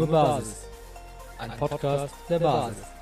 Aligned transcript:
Junge 0.00 0.12
Basis. 0.12 0.66
Ein 1.36 1.50
Podcast 1.58 2.14
der 2.30 2.38
Basis. 2.38 2.99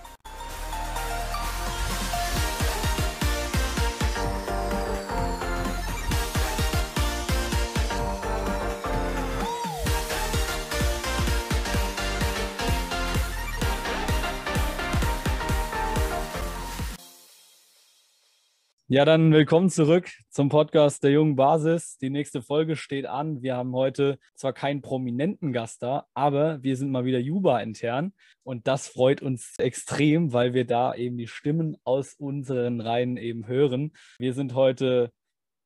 Ja, 18.91 19.05
dann 19.05 19.35
willkommen 19.35 19.69
zurück 19.69 20.09
zum 20.31 20.49
Podcast 20.49 21.05
der 21.05 21.11
jungen 21.11 21.37
Basis. 21.37 21.99
Die 21.99 22.09
nächste 22.09 22.41
Folge 22.41 22.75
steht 22.75 23.05
an. 23.05 23.43
Wir 23.43 23.55
haben 23.55 23.75
heute 23.75 24.19
zwar 24.35 24.55
keinen 24.55 24.81
prominenten 24.81 25.53
Gast 25.53 25.83
da, 25.83 26.07
aber 26.15 26.63
wir 26.63 26.75
sind 26.75 26.91
mal 26.91 27.05
wieder 27.05 27.19
Juba 27.19 27.61
intern 27.61 28.15
und 28.45 28.67
das 28.67 28.89
freut 28.89 29.21
uns 29.21 29.57
extrem, 29.59 30.33
weil 30.33 30.55
wir 30.55 30.67
da 30.67 30.95
eben 30.95 31.19
die 31.19 31.27
Stimmen 31.27 31.77
aus 31.85 32.15
unseren 32.15 32.81
Reihen 32.81 33.19
eben 33.19 33.47
hören. 33.47 33.93
Wir 34.19 34.33
sind 34.33 34.55
heute 34.55 35.13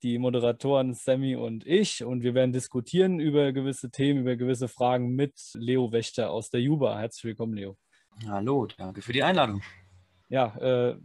die 0.02 0.18
Moderatoren 0.18 0.92
Sammy 0.92 1.36
und 1.36 1.64
ich 1.64 2.02
und 2.02 2.24
wir 2.24 2.34
werden 2.34 2.52
diskutieren 2.52 3.20
über 3.20 3.52
gewisse 3.52 3.92
Themen, 3.92 4.22
über 4.22 4.34
gewisse 4.34 4.66
Fragen 4.66 5.14
mit 5.14 5.34
Leo 5.54 5.92
Wächter 5.92 6.32
aus 6.32 6.50
der 6.50 6.60
Juba. 6.60 6.98
Herzlich 6.98 7.22
willkommen, 7.22 7.54
Leo. 7.54 7.76
Hallo, 8.26 8.66
danke 8.76 9.00
für 9.00 9.12
die 9.12 9.22
Einladung. 9.22 9.62
Ja, 10.28 10.56
äh, 10.56 10.96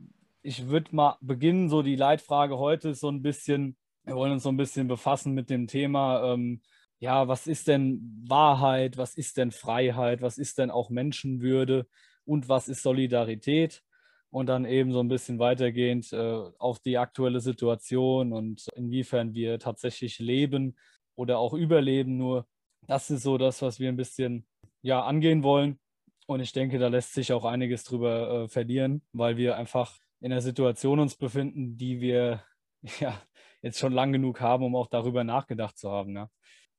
ich 0.47 0.67
würde 0.67 0.95
mal 0.95 1.17
beginnen, 1.19 1.67
so 1.67 1.81
die 1.81 1.97
Leitfrage 1.97 2.57
heute 2.57 2.89
ist 2.89 3.01
so 3.01 3.09
ein 3.09 3.21
bisschen, 3.21 3.75
wir 4.05 4.15
wollen 4.15 4.31
uns 4.31 4.43
so 4.43 4.49
ein 4.49 4.55
bisschen 4.55 4.87
befassen 4.87 5.33
mit 5.33 5.49
dem 5.49 5.67
Thema, 5.67 6.33
ähm, 6.33 6.61
ja, 6.99 7.27
was 7.27 7.47
ist 7.47 7.67
denn 7.67 8.23
Wahrheit, 8.25 8.95
was 8.95 9.15
ist 9.15 9.35
denn 9.35 9.51
Freiheit, 9.51 10.21
was 10.21 10.37
ist 10.37 10.57
denn 10.57 10.71
auch 10.71 10.89
Menschenwürde 10.89 11.85
und 12.23 12.47
was 12.47 12.69
ist 12.69 12.81
Solidarität? 12.81 13.83
Und 14.29 14.47
dann 14.47 14.63
eben 14.63 14.93
so 14.93 15.01
ein 15.01 15.09
bisschen 15.09 15.37
weitergehend 15.37 16.13
äh, 16.13 16.41
auf 16.59 16.79
die 16.79 16.97
aktuelle 16.97 17.41
Situation 17.41 18.31
und 18.31 18.67
inwiefern 18.75 19.33
wir 19.33 19.59
tatsächlich 19.59 20.17
leben 20.19 20.77
oder 21.15 21.39
auch 21.39 21.53
überleben. 21.53 22.17
Nur 22.17 22.47
das 22.87 23.11
ist 23.11 23.23
so 23.23 23.37
das, 23.37 23.61
was 23.61 23.81
wir 23.81 23.89
ein 23.89 23.97
bisschen 23.97 24.47
ja, 24.81 25.03
angehen 25.03 25.43
wollen. 25.43 25.77
Und 26.25 26.39
ich 26.39 26.53
denke, 26.53 26.79
da 26.79 26.87
lässt 26.87 27.13
sich 27.13 27.33
auch 27.33 27.43
einiges 27.43 27.83
drüber 27.83 28.45
äh, 28.45 28.47
verlieren, 28.47 29.01
weil 29.11 29.35
wir 29.35 29.57
einfach 29.57 29.97
in 30.19 30.31
einer 30.31 30.41
Situation 30.41 30.99
uns 30.99 31.15
befinden, 31.15 31.77
die 31.77 31.99
wir 32.01 32.43
ja 32.99 33.21
jetzt 33.61 33.79
schon 33.79 33.93
lang 33.93 34.11
genug 34.11 34.41
haben, 34.41 34.63
um 34.63 34.75
auch 34.75 34.87
darüber 34.87 35.23
nachgedacht 35.23 35.77
zu 35.77 35.91
haben. 35.91 36.15
Ja, 36.15 36.29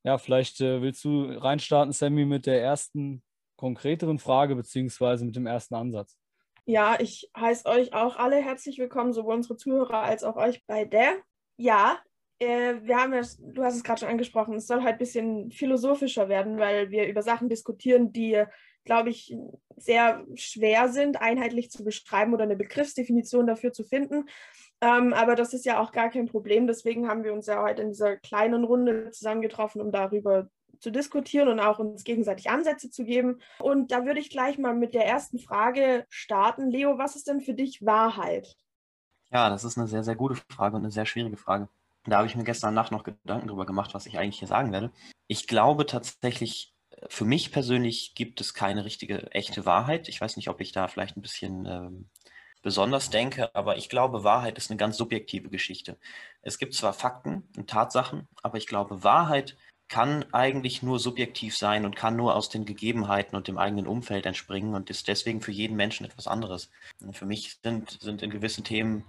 ja 0.05 0.19
vielleicht 0.19 0.61
äh, 0.61 0.81
willst 0.83 1.05
du 1.05 1.25
reinstarten, 1.25 1.93
Sammy, 1.93 2.25
mit 2.25 2.47
der 2.47 2.63
ersten 2.63 3.23
konkreteren 3.57 4.19
Frage 4.19 4.55
beziehungsweise 4.55 5.25
mit 5.25 5.37
dem 5.37 5.47
ersten 5.47 5.75
Ansatz. 5.75 6.17
Ja, 6.65 7.01
ich 7.01 7.31
heiße 7.37 7.67
euch 7.67 7.93
auch 7.95 8.17
alle 8.17 8.37
herzlich 8.37 8.79
willkommen, 8.79 9.13
sowohl 9.13 9.35
unsere 9.35 9.57
Zuhörer 9.57 10.03
als 10.03 10.23
auch 10.23 10.37
euch 10.37 10.65
bei 10.67 10.85
der. 10.85 11.17
Ja, 11.57 11.99
äh, 12.39 12.75
wir 12.83 12.99
haben 12.99 13.15
ja, 13.15 13.23
du 13.39 13.65
hast 13.65 13.75
es 13.75 13.83
gerade 13.83 14.01
schon 14.01 14.09
angesprochen, 14.09 14.55
es 14.55 14.67
soll 14.67 14.83
halt 14.83 14.95
ein 14.95 14.99
bisschen 14.99 15.51
philosophischer 15.51 16.29
werden, 16.29 16.59
weil 16.59 16.91
wir 16.91 17.09
über 17.09 17.23
Sachen 17.23 17.49
diskutieren, 17.49 18.13
die 18.13 18.45
glaube 18.89 19.11
ich, 19.11 19.37
sehr 19.77 20.25
schwer 20.35 20.89
sind, 20.89 21.21
einheitlich 21.21 21.71
zu 21.71 21.85
beschreiben 21.85 22.33
oder 22.33 22.45
eine 22.45 22.57
Begriffsdefinition 22.57 23.47
dafür 23.47 23.73
zu 23.73 23.85
finden. 23.85 24.25
Ähm, 24.81 25.13
aber 25.13 25.35
das 25.35 25.53
ist 25.53 25.67
ja 25.67 25.79
auch 25.79 25.93
gar 25.93 26.09
kein 26.09 26.25
Problem. 26.25 26.67
Deswegen 26.67 27.07
haben 27.07 27.23
wir 27.23 27.35
uns 27.35 27.47
ja 27.47 27.63
heute 27.63 27.83
in 27.83 27.91
dieser 27.91 28.17
kleinen 28.17 28.65
Runde 28.65 29.11
zusammengetroffen, 29.11 29.83
um 29.83 29.93
darüber 29.93 30.49
zu 30.81 30.91
diskutieren 30.91 31.49
und 31.49 31.61
auch 31.61 31.79
uns 31.79 32.03
gegenseitig 32.03 32.49
Ansätze 32.49 32.89
zu 32.89 33.05
geben. 33.05 33.41
Und 33.59 33.93
da 33.93 34.07
würde 34.07 34.21
ich 34.21 34.31
gleich 34.31 34.57
mal 34.57 34.75
mit 34.75 34.95
der 34.95 35.07
ersten 35.07 35.39
Frage 35.39 36.07
starten. 36.09 36.71
Leo, 36.71 36.97
was 36.97 37.15
ist 37.15 37.29
denn 37.29 37.43
für 37.43 37.55
dich 37.55 37.85
Wahrheit? 37.85 38.57
Ja, 39.31 39.51
das 39.51 39.65
ist 39.65 39.77
eine 39.77 39.87
sehr, 39.87 40.03
sehr 40.03 40.17
gute 40.17 40.41
Frage 40.51 40.77
und 40.77 40.83
eine 40.83 40.91
sehr 40.91 41.05
schwierige 41.05 41.37
Frage. 41.37 41.69
Da 42.05 42.17
habe 42.17 42.27
ich 42.27 42.37
mir 42.37 42.45
gestern 42.45 42.73
Nacht 42.73 42.91
noch 42.91 43.05
Gedanken 43.05 43.49
darüber 43.49 43.67
gemacht, 43.67 43.93
was 43.93 44.07
ich 44.07 44.19
eigentlich 44.19 44.39
hier 44.39 44.49
sagen 44.49 44.73
werde. 44.73 44.91
Ich 45.27 45.47
glaube 45.47 45.85
tatsächlich, 45.85 46.75
für 47.09 47.25
mich 47.25 47.53
persönlich 47.53 48.15
gibt 48.15 48.41
es 48.41 48.55
keine 48.55 48.85
richtige, 48.85 49.31
echte 49.33 49.67
Wahrheit. 49.67 50.09
Ich 50.09 50.21
weiß 50.21 50.37
nicht, 50.37 50.49
ob 50.49 50.61
ich 50.61 50.73
da 50.73 50.89
vielleicht 50.89 51.17
ein 51.17 51.23
bisschen 51.23 51.67
ähm, 51.67 52.09
besonders 52.63 53.11
denke, 53.11 53.55
aber 53.55 53.77
ich 53.77 53.89
glaube, 53.89 54.25
Wahrheit 54.25 54.59
ist 54.59 54.71
eine 54.71 54.79
ganz 54.79 54.97
subjektive 54.97 55.49
Geschichte. 55.49 55.99
Es 56.43 56.59
gibt 56.59 56.75
zwar 56.75 56.93
Fakten 56.93 57.49
und 57.57 57.71
Tatsachen, 57.71 58.27
aber 58.43 58.59
ich 58.59 58.67
glaube, 58.67 59.05
Wahrheit 59.05 59.57
kann 59.89 60.27
eigentlich 60.33 60.83
nur 60.83 60.99
subjektiv 60.99 61.57
sein 61.57 61.87
und 61.87 61.97
kann 61.97 62.15
nur 62.15 62.35
aus 62.35 62.51
den 62.51 62.67
Gegebenheiten 62.67 63.37
und 63.37 63.49
dem 63.49 63.57
eigenen 63.57 63.87
Umfeld 63.87 64.27
entspringen 64.27 64.75
und 64.75 64.91
ist 64.91 65.09
deswegen 65.09 65.41
für 65.41 65.53
jeden 65.53 65.77
Menschen 65.77 66.05
etwas 66.05 66.27
anderes. 66.27 66.71
Und 67.01 67.17
für 67.17 67.25
mich 67.25 67.59
sind, 67.63 67.99
sind 68.01 68.23
in 68.23 68.31
gewissen 68.31 68.65
Themen 68.65 69.05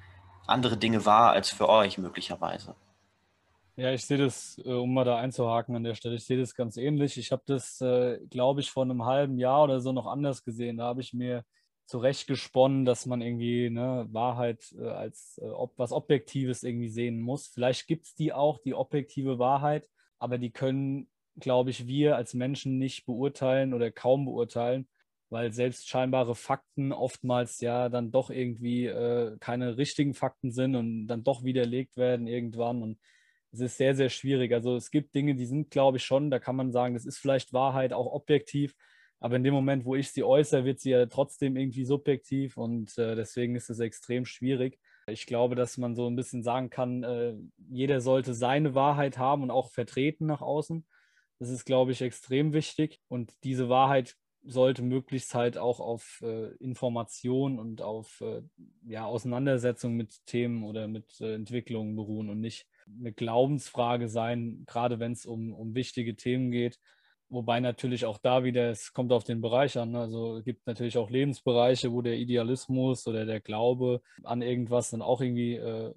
andere 0.47 0.77
Dinge 0.77 1.05
wahr 1.05 1.31
als 1.31 1.49
für 1.49 1.67
euch 1.67 1.97
möglicherweise. 1.97 2.75
Ja, 3.79 3.93
ich 3.93 4.03
sehe 4.05 4.17
das, 4.17 4.57
äh, 4.65 4.73
um 4.73 4.93
mal 4.93 5.05
da 5.05 5.17
einzuhaken 5.17 5.73
an 5.73 5.83
der 5.85 5.95
Stelle, 5.95 6.15
ich 6.15 6.25
sehe 6.25 6.37
das 6.37 6.53
ganz 6.53 6.75
ähnlich. 6.75 7.17
Ich 7.17 7.31
habe 7.31 7.43
das, 7.45 7.79
äh, 7.79 8.19
glaube 8.29 8.59
ich, 8.59 8.71
vor 8.71 8.83
einem 8.83 9.05
halben 9.05 9.37
Jahr 9.37 9.63
oder 9.63 9.79
so 9.79 9.93
noch 9.93 10.05
anders 10.05 10.43
gesehen. 10.43 10.77
Da 10.77 10.83
habe 10.85 10.99
ich 11.01 11.13
mir 11.13 11.45
zurechtgesponnen, 11.85 12.83
dass 12.83 13.05
man 13.05 13.21
irgendwie 13.21 13.69
ne, 13.69 14.05
Wahrheit 14.11 14.75
äh, 14.77 14.83
als 14.85 15.39
ob, 15.41 15.77
was 15.77 15.93
Objektives 15.93 16.63
irgendwie 16.63 16.89
sehen 16.89 17.21
muss. 17.21 17.47
Vielleicht 17.47 17.87
gibt 17.87 18.05
es 18.07 18.15
die 18.15 18.33
auch, 18.33 18.59
die 18.59 18.73
objektive 18.73 19.39
Wahrheit, 19.39 19.87
aber 20.17 20.37
die 20.37 20.51
können, 20.51 21.09
glaube 21.37 21.69
ich, 21.69 21.87
wir 21.87 22.17
als 22.17 22.33
Menschen 22.33 22.79
nicht 22.79 23.05
beurteilen 23.05 23.73
oder 23.73 23.91
kaum 23.91 24.25
beurteilen, 24.25 24.89
weil 25.29 25.53
selbst 25.53 25.87
scheinbare 25.87 26.35
Fakten 26.35 26.91
oftmals 26.91 27.61
ja 27.61 27.87
dann 27.87 28.11
doch 28.11 28.29
irgendwie 28.29 28.87
äh, 28.87 29.37
keine 29.39 29.77
richtigen 29.77 30.13
Fakten 30.13 30.51
sind 30.51 30.75
und 30.75 31.07
dann 31.07 31.23
doch 31.23 31.43
widerlegt 31.45 31.95
werden 31.95 32.27
irgendwann. 32.27 32.83
Und 32.83 32.99
es 33.51 33.59
ist 33.61 33.77
sehr, 33.77 33.95
sehr 33.95 34.09
schwierig. 34.09 34.53
Also 34.53 34.75
es 34.75 34.91
gibt 34.91 35.15
Dinge, 35.15 35.35
die 35.35 35.45
sind, 35.45 35.71
glaube 35.71 35.97
ich, 35.97 36.05
schon, 36.05 36.29
da 36.29 36.39
kann 36.39 36.55
man 36.55 36.71
sagen, 36.71 36.93
das 36.93 37.05
ist 37.05 37.17
vielleicht 37.17 37.53
Wahrheit, 37.53 37.93
auch 37.93 38.11
objektiv. 38.11 38.75
Aber 39.19 39.35
in 39.35 39.43
dem 39.43 39.53
Moment, 39.53 39.85
wo 39.85 39.95
ich 39.95 40.11
sie 40.11 40.23
äußere, 40.23 40.63
wird 40.65 40.79
sie 40.79 40.91
ja 40.91 41.05
trotzdem 41.07 41.57
irgendwie 41.57 41.83
subjektiv 41.83 42.55
und 42.57 42.97
äh, 42.97 43.15
deswegen 43.15 43.55
ist 43.55 43.69
es 43.69 43.79
extrem 43.79 44.25
schwierig. 44.25 44.79
Ich 45.07 45.25
glaube, 45.25 45.55
dass 45.55 45.77
man 45.77 45.95
so 45.95 46.07
ein 46.07 46.15
bisschen 46.15 46.41
sagen 46.43 46.69
kann, 46.69 47.03
äh, 47.03 47.35
jeder 47.69 47.99
sollte 47.99 48.33
seine 48.33 48.75
Wahrheit 48.75 49.17
haben 49.17 49.43
und 49.43 49.51
auch 49.51 49.71
vertreten 49.71 50.25
nach 50.25 50.41
außen. 50.41 50.85
Das 51.39 51.49
ist, 51.49 51.65
glaube 51.65 51.91
ich, 51.91 52.01
extrem 52.01 52.53
wichtig 52.53 53.01
und 53.09 53.33
diese 53.43 53.67
Wahrheit 53.67 54.15
sollte 54.43 54.83
möglichst 54.83 55.35
halt 55.35 55.57
auch 55.57 55.81
auf 55.81 56.21
äh, 56.23 56.55
Information 56.57 57.59
und 57.59 57.81
auf 57.81 58.21
äh, 58.21 58.41
ja, 58.87 59.05
Auseinandersetzung 59.05 59.95
mit 59.95 60.25
Themen 60.27 60.63
oder 60.63 60.87
mit 60.87 61.19
äh, 61.19 61.33
Entwicklungen 61.33 61.95
beruhen 61.95 62.29
und 62.29 62.39
nicht 62.39 62.68
eine 62.99 63.13
Glaubensfrage 63.13 64.07
sein, 64.07 64.63
gerade 64.67 64.99
wenn 64.99 65.11
es 65.11 65.25
um, 65.25 65.53
um 65.53 65.75
wichtige 65.75 66.15
Themen 66.15 66.51
geht. 66.51 66.79
Wobei 67.31 67.59
natürlich 67.59 68.05
auch 68.05 68.17
da 68.17 68.43
wieder, 68.43 68.71
es 68.71 68.91
kommt 68.91 69.11
auf 69.11 69.23
den 69.23 69.39
Bereich 69.39 69.77
an. 69.77 69.91
Ne? 69.91 69.99
Also 69.99 70.37
es 70.37 70.45
gibt 70.45 70.65
natürlich 70.65 70.97
auch 70.97 71.11
Lebensbereiche, 71.11 71.91
wo 71.91 72.01
der 72.01 72.17
Idealismus 72.17 73.05
oder 73.05 73.23
der 73.27 73.39
Glaube 73.39 74.01
an 74.23 74.41
irgendwas 74.41 74.89
dann 74.89 75.03
auch 75.03 75.21
irgendwie 75.21 75.53
äh, 75.53 75.93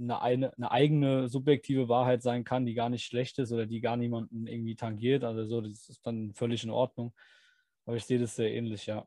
eine, 0.00 0.22
eine, 0.22 0.56
eine, 0.56 0.70
eigene 0.70 1.28
subjektive 1.28 1.88
Wahrheit 1.88 2.22
sein 2.22 2.44
kann, 2.44 2.66
die 2.66 2.74
gar 2.74 2.88
nicht 2.88 3.04
schlecht 3.04 3.40
ist 3.40 3.50
oder 3.50 3.66
die 3.66 3.80
gar 3.80 3.96
niemanden 3.96 4.46
irgendwie 4.46 4.76
tangiert. 4.76 5.24
Also 5.24 5.44
so, 5.46 5.60
das 5.60 5.88
ist 5.88 6.06
dann 6.06 6.32
völlig 6.34 6.62
in 6.62 6.70
Ordnung. 6.70 7.12
Aber 7.84 7.96
ich 7.96 8.04
sehe 8.04 8.20
das 8.20 8.36
sehr 8.36 8.52
ähnlich, 8.52 8.86
ja. 8.86 9.06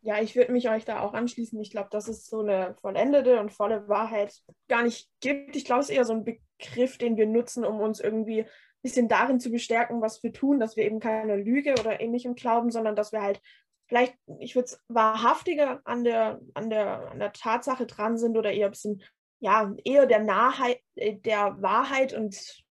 Ja, 0.00 0.20
ich 0.20 0.36
würde 0.36 0.52
mich 0.52 0.68
euch 0.68 0.84
da 0.84 1.00
auch 1.00 1.12
anschließen. 1.12 1.60
Ich 1.60 1.70
glaube, 1.70 1.88
dass 1.90 2.08
es 2.08 2.26
so 2.26 2.40
eine 2.40 2.74
vollendete 2.80 3.40
und 3.40 3.52
volle 3.52 3.88
Wahrheit 3.88 4.40
gar 4.68 4.82
nicht 4.82 5.10
gibt. 5.20 5.56
Ich 5.56 5.64
glaube, 5.64 5.80
es 5.80 5.90
ist 5.90 5.96
eher 5.96 6.04
so 6.04 6.12
ein 6.12 6.24
Begriff, 6.24 6.98
den 6.98 7.16
wir 7.16 7.26
nutzen, 7.26 7.64
um 7.64 7.80
uns 7.80 7.98
irgendwie 7.98 8.42
ein 8.42 8.48
bisschen 8.82 9.08
darin 9.08 9.40
zu 9.40 9.50
bestärken, 9.50 10.00
was 10.00 10.22
wir 10.22 10.32
tun, 10.32 10.60
dass 10.60 10.76
wir 10.76 10.84
eben 10.84 11.00
keine 11.00 11.36
Lüge 11.36 11.72
oder 11.72 12.00
ähnlichem 12.00 12.36
glauben, 12.36 12.70
sondern 12.70 12.94
dass 12.94 13.12
wir 13.12 13.22
halt 13.22 13.40
vielleicht, 13.88 14.14
ich 14.38 14.54
würde 14.54 14.66
es 14.66 14.80
wahrhaftiger 14.88 15.80
an 15.84 16.04
der, 16.04 16.40
an, 16.54 16.70
der, 16.70 17.10
an 17.10 17.18
der 17.18 17.32
Tatsache 17.32 17.86
dran 17.86 18.16
sind 18.16 18.36
oder 18.36 18.52
eher 18.52 18.66
ein 18.66 18.72
bisschen, 18.72 19.02
ja, 19.40 19.74
eher 19.84 20.06
der 20.06 20.20
Nahheit, 20.20 20.80
äh, 20.94 21.16
der 21.16 21.60
Wahrheit 21.60 22.12
und 22.12 22.64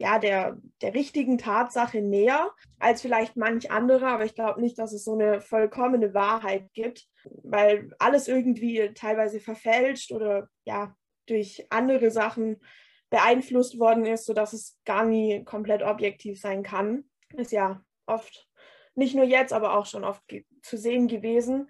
ja, 0.00 0.18
der, 0.18 0.56
der 0.80 0.94
richtigen 0.94 1.36
Tatsache 1.36 2.00
näher 2.00 2.50
als 2.78 3.02
vielleicht 3.02 3.36
manch 3.36 3.70
andere, 3.70 4.06
aber 4.06 4.24
ich 4.24 4.34
glaube 4.34 4.58
nicht, 4.58 4.78
dass 4.78 4.94
es 4.94 5.04
so 5.04 5.12
eine 5.12 5.42
vollkommene 5.42 6.14
Wahrheit 6.14 6.72
gibt, 6.72 7.06
weil 7.42 7.90
alles 7.98 8.26
irgendwie 8.26 8.92
teilweise 8.94 9.40
verfälscht 9.40 10.10
oder 10.10 10.48
ja, 10.64 10.94
durch 11.26 11.66
andere 11.68 12.10
Sachen 12.10 12.62
beeinflusst 13.10 13.78
worden 13.78 14.06
ist, 14.06 14.24
sodass 14.24 14.54
es 14.54 14.78
gar 14.86 15.04
nie 15.04 15.44
komplett 15.44 15.82
objektiv 15.82 16.40
sein 16.40 16.62
kann. 16.62 17.04
Ist 17.34 17.52
ja 17.52 17.82
oft, 18.06 18.48
nicht 18.94 19.14
nur 19.14 19.24
jetzt, 19.24 19.52
aber 19.52 19.76
auch 19.76 19.84
schon 19.84 20.04
oft 20.04 20.22
zu 20.62 20.78
sehen 20.78 21.08
gewesen. 21.08 21.68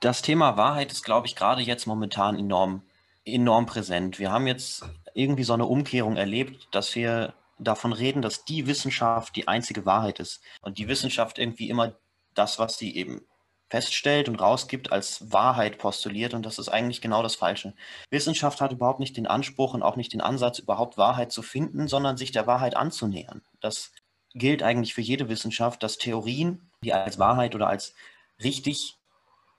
Das 0.00 0.20
Thema 0.20 0.56
Wahrheit 0.56 0.90
ist, 0.90 1.04
glaube 1.04 1.28
ich, 1.28 1.36
gerade 1.36 1.62
jetzt 1.62 1.86
momentan 1.86 2.36
enorm, 2.36 2.82
enorm 3.26 3.66
präsent. 3.66 4.18
Wir 4.18 4.30
haben 4.30 4.46
jetzt 4.46 4.84
irgendwie 5.14 5.44
so 5.44 5.52
eine 5.52 5.66
Umkehrung 5.66 6.16
erlebt, 6.16 6.68
dass 6.70 6.94
wir 6.94 7.34
davon 7.58 7.92
reden, 7.92 8.22
dass 8.22 8.44
die 8.44 8.66
Wissenschaft 8.66 9.36
die 9.36 9.48
einzige 9.48 9.84
Wahrheit 9.84 10.20
ist 10.20 10.40
und 10.62 10.78
die 10.78 10.88
Wissenschaft 10.88 11.38
irgendwie 11.38 11.68
immer 11.68 11.94
das, 12.34 12.58
was 12.58 12.78
sie 12.78 12.94
eben 12.94 13.22
feststellt 13.68 14.28
und 14.28 14.40
rausgibt, 14.40 14.92
als 14.92 15.32
Wahrheit 15.32 15.78
postuliert 15.78 16.34
und 16.34 16.46
das 16.46 16.58
ist 16.58 16.68
eigentlich 16.68 17.00
genau 17.00 17.22
das 17.22 17.34
Falsche. 17.34 17.74
Wissenschaft 18.10 18.60
hat 18.60 18.72
überhaupt 18.72 19.00
nicht 19.00 19.16
den 19.16 19.26
Anspruch 19.26 19.74
und 19.74 19.82
auch 19.82 19.96
nicht 19.96 20.12
den 20.12 20.20
Ansatz, 20.20 20.60
überhaupt 20.60 20.96
Wahrheit 20.96 21.32
zu 21.32 21.42
finden, 21.42 21.88
sondern 21.88 22.16
sich 22.16 22.30
der 22.30 22.46
Wahrheit 22.46 22.76
anzunähern. 22.76 23.42
Das 23.60 23.90
gilt 24.34 24.62
eigentlich 24.62 24.94
für 24.94 25.00
jede 25.00 25.28
Wissenschaft, 25.28 25.82
dass 25.82 25.98
Theorien, 25.98 26.70
die 26.84 26.92
als 26.92 27.18
Wahrheit 27.18 27.54
oder 27.54 27.68
als 27.68 27.94
richtig 28.42 28.95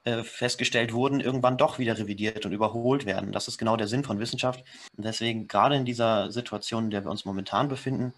äh, 0.08 0.24
festgestellt 0.24 0.94
wurden, 0.94 1.20
irgendwann 1.20 1.58
doch 1.58 1.80
wieder 1.80 1.98
revidiert 1.98 2.46
und 2.46 2.54
überholt 2.54 3.06
werden. 3.06 3.34
Das 3.34 3.50
ist 3.50 3.58
genau 3.58 3.76
der 3.76 3.90
Sinn 3.90 4.06
von 4.06 4.20
Wissenschaft. 4.20 4.64
Und 4.96 5.04
deswegen, 5.06 5.50
gerade 5.50 5.76
in 5.76 5.84
dieser 5.84 6.32
Situation, 6.32 6.86
in 6.86 6.92
der 6.92 7.04
wir 7.04 7.12
uns 7.12 7.26
momentan 7.26 7.68
befinden, 7.68 8.14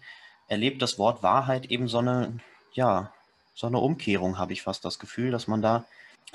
erlebt 0.46 0.82
das 0.82 1.00
Wort 1.00 1.24
Wahrheit 1.24 1.66
eben 1.66 1.88
so 1.88 1.98
eine, 1.98 2.38
ja, 2.74 3.12
so 3.56 3.66
eine 3.66 3.78
Umkehrung, 3.78 4.38
habe 4.38 4.52
ich 4.52 4.62
fast 4.62 4.84
das 4.84 5.00
Gefühl, 5.00 5.32
dass 5.32 5.48
man 5.48 5.62
da 5.62 5.84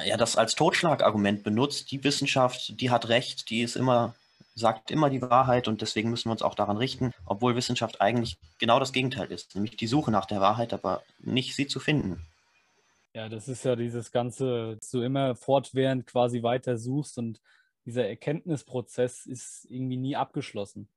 ja 0.03 0.17
das 0.17 0.35
als 0.35 0.55
Totschlagargument 0.55 1.43
benutzt. 1.43 1.89
Die 1.89 2.03
Wissenschaft, 2.03 2.81
die 2.81 2.89
hat 2.89 3.07
recht, 3.07 3.49
die 3.49 3.61
ist 3.61 3.77
immer, 3.77 4.13
sagt 4.55 4.91
immer 4.91 5.09
die 5.09 5.21
Wahrheit 5.21 5.69
und 5.69 5.79
deswegen 5.79 6.09
müssen 6.09 6.27
wir 6.27 6.33
uns 6.33 6.41
auch 6.41 6.55
daran 6.55 6.75
richten, 6.75 7.13
obwohl 7.25 7.55
Wissenschaft 7.55 8.01
eigentlich 8.01 8.35
genau 8.59 8.77
das 8.77 8.91
Gegenteil 8.91 9.31
ist, 9.31 9.55
nämlich 9.55 9.77
die 9.77 9.87
Suche 9.87 10.11
nach 10.11 10.25
der 10.25 10.41
Wahrheit, 10.41 10.73
aber 10.73 11.01
nicht 11.19 11.55
sie 11.55 11.67
zu 11.67 11.79
finden. 11.79 12.25
Ja, 13.15 13.29
das 13.29 13.47
ist 13.47 13.63
ja 13.63 13.77
dieses 13.77 14.11
Ganze, 14.11 14.75
dass 14.75 14.89
du 14.91 15.01
immer 15.01 15.35
fortwährend 15.37 16.05
quasi 16.05 16.43
weiter 16.43 16.77
suchst 16.77 17.17
und 17.17 17.41
dieser 17.85 18.05
Erkenntnisprozess 18.09 19.25
ist 19.25 19.65
irgendwie 19.69 19.95
nie 19.95 20.17
abgeschlossen. 20.17 20.89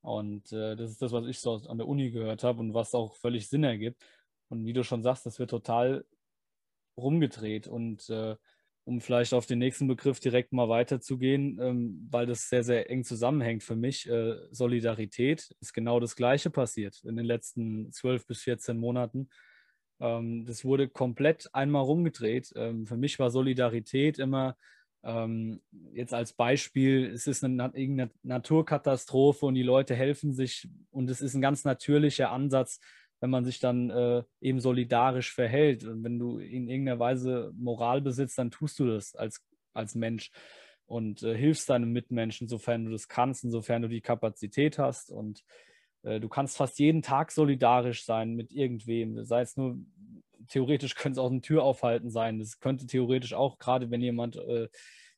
Und 0.00 0.52
äh, 0.52 0.76
das 0.76 0.92
ist 0.92 1.02
das, 1.02 1.10
was 1.10 1.26
ich 1.26 1.40
so 1.40 1.54
an 1.68 1.78
der 1.78 1.88
Uni 1.88 2.12
gehört 2.12 2.44
habe 2.44 2.60
und 2.60 2.72
was 2.72 2.94
auch 2.94 3.16
völlig 3.16 3.48
Sinn 3.48 3.64
ergibt. 3.64 4.00
Und 4.48 4.64
wie 4.64 4.72
du 4.74 4.84
schon 4.84 5.02
sagst, 5.02 5.26
das 5.26 5.40
wird 5.40 5.50
total 5.50 6.04
rumgedreht. 6.96 7.66
Und 7.66 8.08
äh, 8.10 8.36
um 8.84 9.00
vielleicht 9.00 9.34
auf 9.34 9.46
den 9.46 9.58
nächsten 9.58 9.88
Begriff 9.88 10.20
direkt 10.20 10.52
mal 10.52 10.68
weiterzugehen, 10.68 11.58
ähm, 11.60 12.08
weil 12.12 12.26
das 12.26 12.48
sehr, 12.48 12.62
sehr 12.62 12.90
eng 12.90 13.02
zusammenhängt 13.02 13.64
für 13.64 13.74
mich, 13.76 14.08
äh, 14.08 14.36
Solidarität 14.52 15.52
ist 15.60 15.72
genau 15.74 15.98
das 15.98 16.14
Gleiche 16.14 16.50
passiert 16.50 17.02
in 17.04 17.16
den 17.16 17.26
letzten 17.26 17.90
zwölf 17.90 18.24
bis 18.26 18.42
14 18.42 18.78
Monaten. 18.78 19.30
Ähm, 20.00 20.44
das 20.44 20.64
wurde 20.64 20.88
komplett 20.88 21.48
einmal 21.54 21.82
rumgedreht. 21.82 22.52
Ähm, 22.56 22.86
für 22.86 22.96
mich 22.96 23.18
war 23.18 23.30
Solidarität 23.30 24.18
immer 24.18 24.56
ähm, 25.06 25.60
jetzt 25.92 26.12
als 26.12 26.32
Beispiel, 26.32 27.06
es 27.06 27.26
ist 27.26 27.44
eine, 27.44 27.72
eine 27.72 28.10
Naturkatastrophe 28.24 29.46
und 29.46 29.54
die 29.54 29.62
Leute 29.62 29.94
helfen 29.94 30.32
sich 30.32 30.68
und 30.90 31.08
es 31.08 31.20
ist 31.20 31.34
ein 31.34 31.40
ganz 31.40 31.64
natürlicher 31.64 32.32
Ansatz, 32.32 32.80
wenn 33.20 33.30
man 33.30 33.44
sich 33.44 33.60
dann 33.60 33.90
äh, 33.90 34.24
eben 34.40 34.60
solidarisch 34.60 35.32
verhält. 35.32 35.84
Und 35.84 36.02
wenn 36.02 36.18
du 36.18 36.38
in 36.38 36.68
irgendeiner 36.68 36.98
Weise 36.98 37.52
Moral 37.56 38.02
besitzt, 38.02 38.36
dann 38.38 38.50
tust 38.50 38.78
du 38.80 38.86
das 38.86 39.14
als, 39.14 39.44
als 39.74 39.94
Mensch 39.94 40.32
und 40.86 41.22
äh, 41.22 41.36
hilfst 41.36 41.70
deinem 41.70 41.92
Mitmenschen, 41.92 42.48
sofern 42.48 42.84
du 42.84 42.90
das 42.90 43.08
kannst, 43.08 43.44
insofern 43.44 43.82
du 43.82 43.88
die 43.88 44.00
Kapazität 44.00 44.78
hast. 44.78 45.10
Und 45.10 45.44
du 46.20 46.28
kannst 46.28 46.56
fast 46.56 46.78
jeden 46.78 47.02
Tag 47.02 47.32
solidarisch 47.32 48.04
sein 48.04 48.34
mit 48.34 48.52
irgendwem. 48.52 49.24
Sei 49.24 49.40
es 49.40 49.56
nur, 49.56 49.78
theoretisch 50.48 50.94
könnte 50.94 51.20
es 51.20 51.24
auch 51.24 51.30
ein 51.30 51.42
Türaufhalten 51.42 52.10
sein. 52.10 52.38
Das 52.38 52.60
könnte 52.60 52.86
theoretisch 52.86 53.34
auch, 53.34 53.58
gerade 53.58 53.90
wenn 53.90 54.00
jemand 54.00 54.36
äh, 54.36 54.68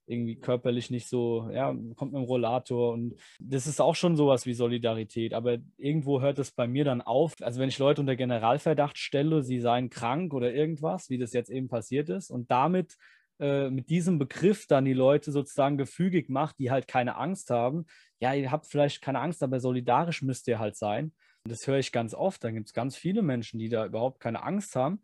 irgendwie 0.09 0.37
körperlich 0.37 0.91
nicht 0.91 1.09
so, 1.09 1.49
ja, 1.53 1.75
kommt 1.95 2.13
mit 2.13 2.23
dem 2.23 2.25
Rollator 2.25 2.93
und 2.93 3.15
das 3.41 3.67
ist 3.67 3.81
auch 3.81 3.95
schon 3.95 4.17
sowas 4.17 4.47
wie 4.47 4.55
Solidarität, 4.55 5.35
aber 5.35 5.59
irgendwo 5.77 6.21
hört 6.21 6.39
es 6.39 6.51
bei 6.51 6.67
mir 6.67 6.85
dann 6.85 7.03
auf. 7.03 7.35
Also 7.43 7.61
wenn 7.61 7.69
ich 7.69 7.79
Leute 7.79 8.01
unter 8.01 8.17
Generalverdacht 8.17 8.97
stelle, 8.99 9.43
sie 9.43 9.61
seien 9.61 9.91
krank 9.91 10.33
oder 10.33 10.53
irgendwas, 10.53 11.11
wie 11.11 11.19
das 11.19 11.33
jetzt 11.33 11.51
eben 11.51 11.69
passiert 11.69 12.09
ist 12.09 12.31
und 12.31 12.51
damit 12.51 12.97
äh, 13.41 13.71
mit 13.71 13.91
diesem 13.91 14.19
Begriff 14.19 14.67
dann 14.67 14.85
die 14.85 14.93
Leute 14.93 15.33
sozusagen 15.33 15.79
gefügig 15.79 16.29
macht, 16.29 16.59
die 16.59 16.71
halt 16.71 16.89
keine 16.89 17.17
Angst 17.17 17.51
haben. 17.51 17.87
Ja, 18.21 18.35
ihr 18.35 18.51
habt 18.51 18.67
vielleicht 18.67 19.01
keine 19.01 19.21
Angst, 19.21 19.43
aber 19.43 19.61
solidarisch 19.61 20.23
müsst 20.23 20.49
ihr 20.49 20.59
halt 20.59 20.77
sein. 20.77 21.13
Und 21.45 21.53
das 21.53 21.67
höre 21.67 21.79
ich 21.79 21.93
ganz 21.93 22.15
oft. 22.15 22.43
Da 22.43 22.51
gibt 22.51 22.67
es 22.67 22.75
ganz 22.75 22.97
viele 22.97 23.23
Menschen, 23.23 23.59
die 23.59 23.69
da 23.69 23.87
überhaupt 23.87 24.21
keine 24.21 24.43
Angst 24.43 24.77
haben 24.77 25.01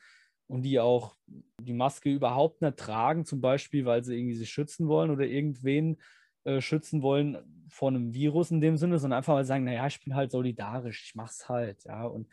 und 0.47 0.63
die 0.63 0.81
auch 0.81 1.17
die 1.61 1.73
Maske 1.73 2.11
überhaupt 2.11 2.61
nicht 2.61 2.77
tragen, 2.77 3.25
zum 3.25 3.41
Beispiel, 3.41 3.85
weil 3.85 4.05
sie 4.05 4.17
irgendwie 4.17 4.37
sich 4.37 4.51
schützen 4.51 4.89
wollen 4.89 5.11
oder 5.11 5.25
irgendwen 5.25 5.99
äh, 6.45 6.61
schützen 6.61 7.03
wollen 7.03 7.39
vor 7.69 7.89
einem 7.89 8.13
Virus 8.13 8.51
in 8.51 8.61
dem 8.61 8.77
Sinne, 8.77 8.99
sondern 8.99 9.19
einfach 9.19 9.35
mal 9.35 9.45
sagen, 9.45 9.65
naja, 9.65 9.87
ich 9.87 10.03
bin 10.03 10.15
halt 10.15 10.31
solidarisch, 10.31 11.05
ich 11.07 11.15
mach's 11.15 11.49
halt, 11.49 11.85
ja. 11.85 12.05
Und 12.05 12.29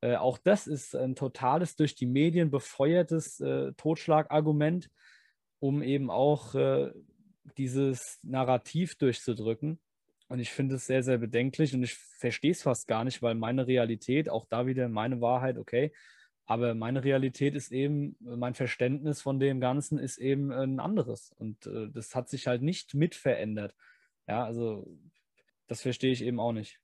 äh, 0.00 0.16
auch 0.16 0.38
das 0.38 0.66
ist 0.66 0.96
ein 0.96 1.14
totales 1.14 1.76
durch 1.76 1.94
die 1.94 2.06
Medien 2.06 2.50
befeuertes 2.50 3.40
äh, 3.40 3.72
Totschlagargument, 3.74 4.90
um 5.60 5.82
eben 5.82 6.10
auch 6.10 6.54
äh, 6.54 6.90
dieses 7.56 8.18
Narrativ 8.22 8.96
durchzudrücken. 8.96 9.78
Und 10.28 10.38
ich 10.40 10.50
finde 10.50 10.76
es 10.76 10.86
sehr, 10.86 11.02
sehr 11.02 11.18
bedenklich 11.18 11.74
und 11.74 11.82
ich 11.82 11.94
verstehe 11.94 12.52
es 12.52 12.62
fast 12.62 12.86
gar 12.86 13.04
nicht, 13.04 13.20
weil 13.22 13.34
meine 13.34 13.66
Realität, 13.66 14.28
auch 14.28 14.46
da 14.46 14.66
wieder 14.66 14.88
meine 14.88 15.20
Wahrheit, 15.20 15.58
okay, 15.58 15.92
aber 16.46 16.74
meine 16.74 17.04
Realität 17.04 17.54
ist 17.54 17.70
eben, 17.70 18.16
mein 18.18 18.54
Verständnis 18.54 19.22
von 19.22 19.38
dem 19.38 19.60
Ganzen 19.60 19.98
ist 19.98 20.18
eben 20.18 20.52
ein 20.52 20.80
anderes. 20.80 21.32
Und 21.38 21.66
äh, 21.66 21.88
das 21.92 22.14
hat 22.14 22.28
sich 22.28 22.48
halt 22.48 22.62
nicht 22.62 22.94
mit 22.94 23.14
verändert. 23.14 23.74
Ja, 24.26 24.44
also 24.44 24.86
das 25.68 25.82
verstehe 25.82 26.10
ich 26.10 26.24
eben 26.24 26.40
auch 26.40 26.52
nicht. 26.52 26.80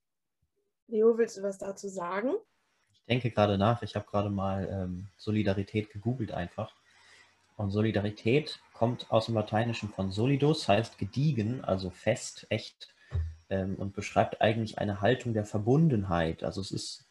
Leo, 0.86 1.18
willst 1.18 1.36
du 1.36 1.42
was 1.42 1.58
dazu 1.58 1.88
sagen? 1.88 2.30
Ich 2.92 3.04
denke 3.08 3.32
gerade 3.32 3.58
nach. 3.58 3.82
Ich 3.82 3.96
habe 3.96 4.06
gerade 4.06 4.30
mal 4.30 4.68
ähm, 4.70 5.08
Solidarität 5.16 5.90
gegoogelt 5.90 6.30
einfach. 6.30 6.72
Und 7.56 7.70
Solidarität 7.70 8.60
kommt 8.76 9.10
aus 9.10 9.26
dem 9.26 9.34
Lateinischen 9.34 9.88
von 9.88 10.10
solidus, 10.10 10.68
heißt 10.68 10.98
gediegen, 10.98 11.64
also 11.64 11.90
fest, 11.90 12.46
echt, 12.50 12.88
ähm, 13.48 13.76
und 13.76 13.94
beschreibt 13.94 14.40
eigentlich 14.40 14.78
eine 14.78 15.00
Haltung 15.00 15.34
der 15.34 15.44
Verbundenheit. 15.44 16.42
Also 16.42 16.60
es 16.60 16.70
ist 16.70 17.06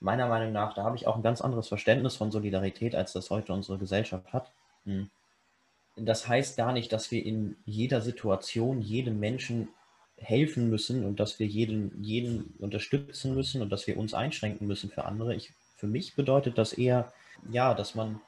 meiner 0.00 0.28
Meinung 0.28 0.52
nach, 0.52 0.74
da 0.74 0.84
habe 0.84 0.96
ich 0.96 1.06
auch 1.06 1.16
ein 1.16 1.22
ganz 1.22 1.40
anderes 1.40 1.68
Verständnis 1.68 2.16
von 2.16 2.30
Solidarität, 2.30 2.94
als 2.94 3.12
das 3.12 3.30
heute 3.30 3.52
unsere 3.52 3.78
Gesellschaft 3.78 4.32
hat. 4.32 4.52
Hm. 4.84 5.10
Das 5.96 6.26
heißt 6.26 6.56
gar 6.56 6.72
nicht, 6.72 6.92
dass 6.92 7.10
wir 7.10 7.24
in 7.24 7.56
jeder 7.64 8.00
Situation 8.00 8.80
jedem 8.80 9.20
Menschen 9.20 9.68
helfen 10.16 10.70
müssen 10.70 11.04
und 11.04 11.20
dass 11.20 11.38
wir 11.38 11.46
jeden, 11.46 12.02
jeden 12.02 12.54
unterstützen 12.58 13.34
müssen 13.34 13.60
und 13.60 13.70
dass 13.70 13.86
wir 13.86 13.96
uns 13.96 14.14
einschränken 14.14 14.66
müssen 14.66 14.90
für 14.90 15.04
andere. 15.04 15.34
Ich, 15.34 15.52
für 15.76 15.86
mich 15.86 16.14
bedeutet 16.14 16.58
das 16.58 16.72
eher, 16.72 17.12
ja, 17.50 17.74
dass 17.74 17.94
man 17.94 18.20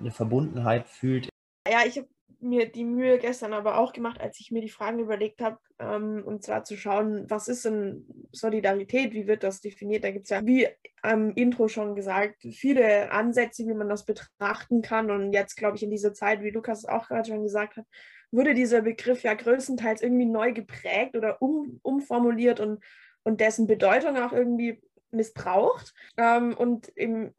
eine 0.00 0.10
Verbundenheit 0.10 0.88
fühlt. 0.88 1.28
Ja, 1.66 1.84
ich 1.86 1.98
habe 1.98 2.08
mir 2.40 2.70
die 2.70 2.84
Mühe 2.84 3.18
gestern 3.18 3.52
aber 3.52 3.78
auch 3.78 3.92
gemacht, 3.92 4.20
als 4.20 4.38
ich 4.40 4.50
mir 4.50 4.62
die 4.62 4.68
Fragen 4.68 5.00
überlegt 5.00 5.40
habe, 5.40 5.58
ähm, 5.78 6.22
und 6.24 6.44
zwar 6.44 6.64
zu 6.64 6.76
schauen, 6.76 7.28
was 7.28 7.48
ist 7.48 7.64
denn 7.64 8.06
Solidarität, 8.32 9.12
wie 9.12 9.26
wird 9.26 9.42
das 9.42 9.60
definiert? 9.60 10.04
Da 10.04 10.10
gibt 10.10 10.24
es 10.24 10.30
ja, 10.30 10.44
wie 10.46 10.68
am 11.02 11.32
Intro 11.32 11.68
schon 11.68 11.94
gesagt, 11.94 12.42
viele 12.42 13.10
Ansätze, 13.10 13.66
wie 13.66 13.74
man 13.74 13.88
das 13.88 14.04
betrachten 14.04 14.82
kann. 14.82 15.10
Und 15.10 15.32
jetzt, 15.32 15.56
glaube 15.56 15.76
ich, 15.76 15.82
in 15.82 15.90
dieser 15.90 16.14
Zeit, 16.14 16.42
wie 16.42 16.50
Lukas 16.50 16.84
auch 16.84 17.08
gerade 17.08 17.28
schon 17.28 17.42
gesagt 17.42 17.76
hat, 17.76 17.86
wurde 18.30 18.54
dieser 18.54 18.82
Begriff 18.82 19.22
ja 19.22 19.34
größtenteils 19.34 20.02
irgendwie 20.02 20.26
neu 20.26 20.52
geprägt 20.52 21.16
oder 21.16 21.40
um, 21.40 21.80
umformuliert 21.82 22.60
und, 22.60 22.84
und 23.24 23.40
dessen 23.40 23.66
Bedeutung 23.66 24.16
auch 24.16 24.32
irgendwie 24.32 24.80
missbraucht. 25.10 25.94
Ähm, 26.16 26.56
und 26.56 26.88
im 26.88 27.34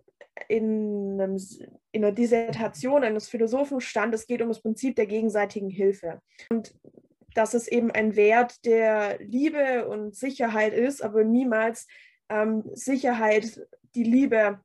in, 0.48 1.20
einem, 1.20 1.38
in 1.92 2.04
einer 2.04 2.14
Dissertation 2.14 3.04
eines 3.04 3.30
Philosophen 3.30 3.82
stand, 3.82 4.14
es 4.14 4.28
geht 4.28 4.42
um 4.42 4.50
das 4.50 4.62
Prinzip 4.62 4.96
der 4.96 5.06
gegenseitigen 5.06 5.70
Hilfe. 5.70 6.22
Und 6.50 6.74
dass 7.36 7.54
es 7.54 7.68
eben 7.68 7.92
ein 7.92 8.16
Wert 8.16 8.66
der 8.66 9.20
Liebe 9.20 9.88
und 9.88 10.16
Sicherheit 10.16 10.74
ist, 10.74 11.04
aber 11.04 11.24
niemals 11.24 11.88
ähm, 12.30 12.64
Sicherheit 12.74 13.62
die 13.96 14.04
Liebe 14.04 14.60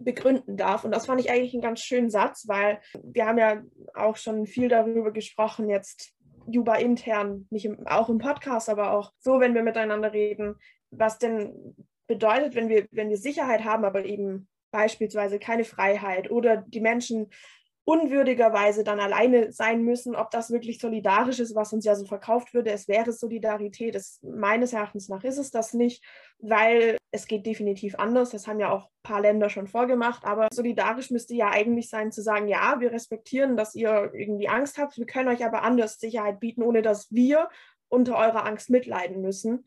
begründen 0.00 0.56
darf. 0.56 0.84
Und 0.84 0.92
das 0.92 1.06
fand 1.06 1.20
ich 1.20 1.30
eigentlich 1.30 1.54
einen 1.54 1.62
ganz 1.62 1.80
schönen 1.80 2.10
Satz, 2.10 2.46
weil 2.46 2.80
wir 3.02 3.26
haben 3.26 3.38
ja 3.38 3.62
auch 3.94 4.16
schon 4.16 4.46
viel 4.46 4.68
darüber 4.68 5.12
gesprochen, 5.12 5.68
jetzt 5.68 6.12
Juba 6.46 6.76
intern, 6.76 7.46
nicht 7.50 7.66
im, 7.66 7.86
auch 7.86 8.08
im 8.08 8.18
Podcast, 8.18 8.68
aber 8.68 8.92
auch 8.92 9.12
so, 9.18 9.40
wenn 9.40 9.54
wir 9.54 9.62
miteinander 9.62 10.12
reden, 10.12 10.56
was 10.90 11.18
denn 11.18 11.76
bedeutet, 12.06 12.54
wenn 12.54 12.68
wir, 12.68 12.86
wenn 12.90 13.10
wir 13.10 13.18
Sicherheit 13.18 13.64
haben, 13.64 13.84
aber 13.84 14.04
eben 14.04 14.48
beispielsweise 14.70 15.38
keine 15.38 15.64
Freiheit 15.64 16.30
oder 16.30 16.58
die 16.58 16.80
Menschen 16.80 17.30
unwürdigerweise 17.88 18.84
dann 18.84 19.00
alleine 19.00 19.50
sein 19.50 19.82
müssen, 19.82 20.14
ob 20.14 20.30
das 20.30 20.50
wirklich 20.50 20.78
solidarisch 20.78 21.38
ist, 21.40 21.54
was 21.54 21.72
uns 21.72 21.86
ja 21.86 21.94
so 21.94 22.04
verkauft 22.04 22.52
würde. 22.52 22.70
Es 22.70 22.86
wäre 22.86 23.12
Solidarität. 23.12 23.94
Es, 23.94 24.20
meines 24.22 24.74
Erachtens 24.74 25.08
nach 25.08 25.24
ist 25.24 25.38
es 25.38 25.50
das 25.50 25.72
nicht, 25.72 26.04
weil 26.38 26.98
es 27.12 27.26
geht 27.26 27.46
definitiv 27.46 27.98
anders. 27.98 28.28
Das 28.28 28.46
haben 28.46 28.60
ja 28.60 28.70
auch 28.70 28.84
ein 28.84 29.02
paar 29.02 29.22
Länder 29.22 29.48
schon 29.48 29.68
vorgemacht. 29.68 30.26
Aber 30.26 30.48
solidarisch 30.52 31.10
müsste 31.10 31.34
ja 31.34 31.48
eigentlich 31.48 31.88
sein 31.88 32.12
zu 32.12 32.20
sagen, 32.20 32.46
ja, 32.46 32.78
wir 32.78 32.92
respektieren, 32.92 33.56
dass 33.56 33.74
ihr 33.74 34.10
irgendwie 34.12 34.50
Angst 34.50 34.76
habt. 34.76 34.98
Wir 34.98 35.06
können 35.06 35.30
euch 35.30 35.42
aber 35.42 35.62
anders 35.62 35.98
Sicherheit 35.98 36.40
bieten, 36.40 36.62
ohne 36.62 36.82
dass 36.82 37.10
wir 37.10 37.48
unter 37.88 38.18
eurer 38.18 38.44
Angst 38.44 38.68
mitleiden 38.68 39.22
müssen. 39.22 39.64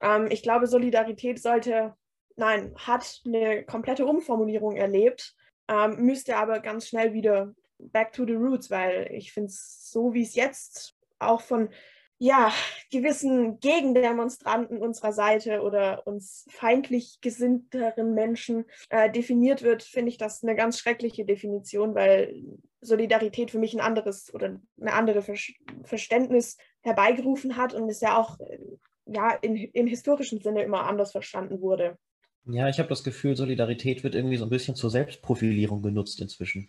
Ähm, 0.00 0.28
ich 0.30 0.44
glaube, 0.44 0.68
Solidarität 0.68 1.42
sollte 1.42 1.96
nein, 2.36 2.74
hat 2.76 3.22
eine 3.26 3.64
komplette 3.64 4.06
Umformulierung 4.06 4.76
erlebt. 4.76 5.34
ähm, 5.68 6.04
müsste 6.04 6.36
aber 6.36 6.60
ganz 6.60 6.88
schnell 6.88 7.14
wieder 7.14 7.54
back 7.78 8.12
to 8.12 8.26
the 8.26 8.34
roots, 8.34 8.70
weil 8.70 9.08
ich 9.12 9.32
finde 9.32 9.48
es 9.48 9.90
so, 9.90 10.12
wie 10.12 10.22
es 10.22 10.34
jetzt 10.34 10.94
auch 11.18 11.40
von 11.40 11.70
ja, 12.18 12.52
gewissen 12.90 13.58
Gegendemonstranten 13.60 14.78
unserer 14.78 15.12
Seite 15.12 15.62
oder 15.62 16.06
uns 16.06 16.46
feindlich 16.48 17.18
gesinnteren 17.20 18.14
Menschen 18.14 18.66
äh, 18.88 19.10
definiert 19.10 19.62
wird, 19.62 19.82
finde 19.82 20.10
ich 20.10 20.18
das 20.18 20.42
eine 20.42 20.54
ganz 20.54 20.78
schreckliche 20.78 21.24
Definition, 21.24 21.94
weil 21.94 22.42
Solidarität 22.80 23.50
für 23.50 23.58
mich 23.58 23.74
ein 23.74 23.80
anderes 23.80 24.32
oder 24.32 24.60
eine 24.80 24.92
andere 24.92 25.22
Ver 25.22 25.34
Verständnis 25.82 26.56
herbeigerufen 26.82 27.56
hat 27.56 27.74
und 27.74 27.88
es 27.88 28.00
ja 28.00 28.16
auch 28.16 28.38
äh, 28.40 28.58
ja, 29.06 29.32
in, 29.42 29.56
im 29.56 29.86
historischen 29.86 30.40
Sinne 30.40 30.62
immer 30.62 30.86
anders 30.86 31.12
verstanden 31.12 31.60
wurde. 31.60 31.98
Ja, 32.46 32.68
ich 32.68 32.78
habe 32.78 32.88
das 32.90 33.04
Gefühl, 33.04 33.36
Solidarität 33.36 34.04
wird 34.04 34.14
irgendwie 34.14 34.36
so 34.36 34.44
ein 34.44 34.50
bisschen 34.50 34.74
zur 34.74 34.90
Selbstprofilierung 34.90 35.82
genutzt 35.82 36.20
inzwischen. 36.20 36.68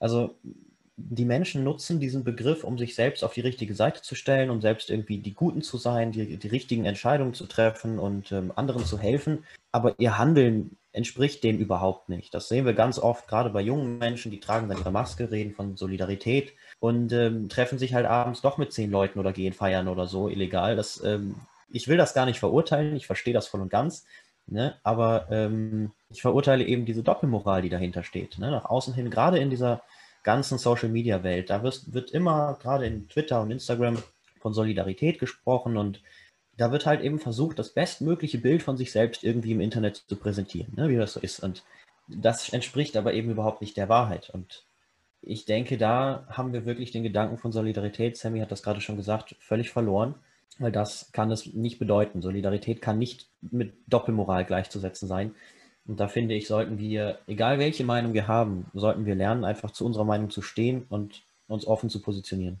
Also 0.00 0.36
die 0.96 1.24
Menschen 1.24 1.64
nutzen 1.64 2.00
diesen 2.00 2.24
Begriff, 2.24 2.64
um 2.64 2.76
sich 2.78 2.94
selbst 2.94 3.24
auf 3.24 3.32
die 3.32 3.40
richtige 3.40 3.74
Seite 3.74 4.02
zu 4.02 4.14
stellen, 4.14 4.50
um 4.50 4.60
selbst 4.60 4.90
irgendwie 4.90 5.18
die 5.18 5.32
Guten 5.34 5.62
zu 5.62 5.78
sein, 5.78 6.12
die, 6.12 6.36
die 6.36 6.48
richtigen 6.48 6.84
Entscheidungen 6.84 7.34
zu 7.34 7.46
treffen 7.46 7.98
und 7.98 8.32
ähm, 8.32 8.52
anderen 8.56 8.84
zu 8.84 8.98
helfen. 8.98 9.44
Aber 9.70 9.94
ihr 9.98 10.18
Handeln 10.18 10.76
entspricht 10.92 11.42
dem 11.44 11.58
überhaupt 11.58 12.08
nicht. 12.08 12.34
Das 12.34 12.48
sehen 12.48 12.66
wir 12.66 12.74
ganz 12.74 12.98
oft, 12.98 13.26
gerade 13.26 13.50
bei 13.50 13.62
jungen 13.62 13.98
Menschen, 13.98 14.30
die 14.30 14.40
tragen 14.40 14.68
dann 14.68 14.78
ihre 14.78 14.90
Maske, 14.92 15.30
reden 15.30 15.54
von 15.54 15.76
Solidarität 15.76 16.52
und 16.80 17.12
ähm, 17.12 17.48
treffen 17.48 17.78
sich 17.78 17.94
halt 17.94 18.06
abends 18.06 18.42
doch 18.42 18.58
mit 18.58 18.72
zehn 18.72 18.90
Leuten 18.90 19.18
oder 19.18 19.32
gehen 19.32 19.54
feiern 19.54 19.88
oder 19.88 20.06
so 20.06 20.28
illegal. 20.28 20.76
Das, 20.76 21.02
ähm, 21.02 21.36
ich 21.70 21.88
will 21.88 21.96
das 21.96 22.12
gar 22.12 22.26
nicht 22.26 22.38
verurteilen, 22.38 22.94
ich 22.96 23.06
verstehe 23.06 23.32
das 23.32 23.48
voll 23.48 23.62
und 23.62 23.70
ganz. 23.70 24.04
Ne? 24.46 24.76
Aber 24.82 25.28
ähm, 25.30 25.92
ich 26.10 26.22
verurteile 26.22 26.64
eben 26.64 26.84
diese 26.84 27.02
Doppelmoral, 27.02 27.62
die 27.62 27.68
dahinter 27.68 28.02
steht. 28.02 28.38
Ne? 28.38 28.50
Nach 28.50 28.64
außen 28.64 28.94
hin, 28.94 29.10
gerade 29.10 29.38
in 29.38 29.50
dieser 29.50 29.82
ganzen 30.22 30.58
Social-Media-Welt. 30.58 31.50
Da 31.50 31.62
wirst, 31.62 31.92
wird 31.92 32.10
immer, 32.10 32.58
gerade 32.60 32.86
in 32.86 33.08
Twitter 33.08 33.40
und 33.40 33.50
Instagram, 33.50 33.98
von 34.42 34.52
Solidarität 34.52 35.18
gesprochen 35.18 35.76
und 35.76 36.02
da 36.56 36.70
wird 36.70 36.84
halt 36.84 37.00
eben 37.00 37.18
versucht, 37.18 37.58
das 37.58 37.70
bestmögliche 37.70 38.38
Bild 38.38 38.62
von 38.62 38.76
sich 38.76 38.92
selbst 38.92 39.24
irgendwie 39.24 39.52
im 39.52 39.60
Internet 39.60 40.04
zu 40.06 40.16
präsentieren, 40.16 40.74
ne, 40.76 40.88
wie 40.88 40.96
das 40.96 41.14
so 41.14 41.20
ist. 41.20 41.40
Und 41.40 41.64
das 42.08 42.50
entspricht 42.50 42.96
aber 42.96 43.14
eben 43.14 43.30
überhaupt 43.30 43.62
nicht 43.62 43.76
der 43.76 43.88
Wahrheit. 43.88 44.28
Und 44.30 44.66
ich 45.22 45.46
denke, 45.46 45.78
da 45.78 46.26
haben 46.28 46.52
wir 46.52 46.66
wirklich 46.66 46.90
den 46.90 47.04
Gedanken 47.04 47.38
von 47.38 47.52
Solidarität, 47.52 48.18
Sammy 48.18 48.40
hat 48.40 48.52
das 48.52 48.62
gerade 48.62 48.80
schon 48.80 48.96
gesagt, 48.96 49.36
völlig 49.38 49.70
verloren, 49.70 50.16
weil 50.58 50.72
das 50.72 51.12
kann 51.12 51.30
es 51.30 51.46
nicht 51.54 51.78
bedeuten. 51.78 52.22
Solidarität 52.22 52.82
kann 52.82 52.98
nicht 52.98 53.28
mit 53.40 53.74
Doppelmoral 53.86 54.44
gleichzusetzen 54.44 55.08
sein. 55.08 55.34
Und 55.86 55.98
da 55.98 56.08
finde 56.08 56.34
ich, 56.34 56.46
sollten 56.46 56.78
wir, 56.78 57.18
egal 57.26 57.58
welche 57.58 57.84
Meinung 57.84 58.14
wir 58.14 58.28
haben, 58.28 58.66
sollten 58.72 59.04
wir 59.04 59.14
lernen, 59.14 59.44
einfach 59.44 59.72
zu 59.72 59.84
unserer 59.84 60.04
Meinung 60.04 60.30
zu 60.30 60.42
stehen 60.42 60.86
und 60.88 61.24
uns 61.48 61.66
offen 61.66 61.90
zu 61.90 62.00
positionieren. 62.00 62.60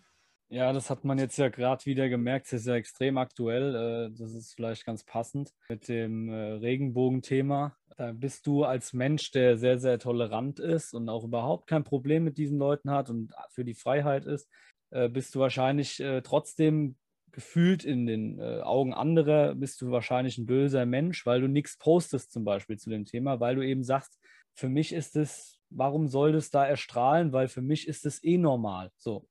Ja, 0.52 0.70
das 0.74 0.90
hat 0.90 1.02
man 1.04 1.18
jetzt 1.18 1.38
ja 1.38 1.48
gerade 1.48 1.86
wieder 1.86 2.10
gemerkt. 2.10 2.46
Es 2.46 2.52
ist 2.52 2.66
ja 2.66 2.74
extrem 2.74 3.16
aktuell. 3.16 3.74
Äh, 3.74 4.18
das 4.18 4.34
ist 4.34 4.52
vielleicht 4.54 4.84
ganz 4.84 5.02
passend 5.02 5.50
mit 5.70 5.88
dem 5.88 6.28
äh, 6.28 6.34
Regenbogenthema. 6.34 7.74
Da 7.96 8.12
bist 8.12 8.46
du 8.46 8.64
als 8.64 8.92
Mensch, 8.92 9.30
der 9.30 9.56
sehr, 9.56 9.78
sehr 9.78 9.98
tolerant 9.98 10.58
ist 10.58 10.92
und 10.92 11.08
auch 11.08 11.24
überhaupt 11.24 11.68
kein 11.68 11.84
Problem 11.84 12.24
mit 12.24 12.36
diesen 12.36 12.58
Leuten 12.58 12.90
hat 12.90 13.08
und 13.08 13.32
für 13.50 13.64
die 13.64 13.72
Freiheit 13.72 14.26
ist, 14.26 14.46
äh, 14.90 15.08
bist 15.08 15.34
du 15.34 15.40
wahrscheinlich 15.40 16.02
trotzdem 16.22 16.96
gefühlt 17.32 17.84
in 17.84 18.06
den 18.06 18.38
äh, 18.38 18.60
Augen 18.60 18.92
anderer 18.92 19.54
bist 19.54 19.80
du 19.80 19.90
wahrscheinlich 19.90 20.38
ein 20.38 20.46
böser 20.46 20.86
Mensch, 20.86 21.26
weil 21.26 21.40
du 21.40 21.48
nichts 21.48 21.78
postest 21.78 22.32
zum 22.32 22.44
Beispiel 22.44 22.78
zu 22.78 22.90
dem 22.90 23.04
Thema, 23.04 23.40
weil 23.40 23.56
du 23.56 23.66
eben 23.66 23.82
sagst, 23.82 24.20
für 24.54 24.68
mich 24.68 24.92
ist 24.92 25.16
es, 25.16 25.58
warum 25.70 26.08
soll 26.08 26.32
das 26.32 26.50
da 26.50 26.66
erstrahlen? 26.66 27.32
Weil 27.32 27.48
für 27.48 27.62
mich 27.62 27.88
ist 27.88 28.04
es 28.04 28.22
eh 28.22 28.36
normal. 28.36 28.90
So. 28.98 29.26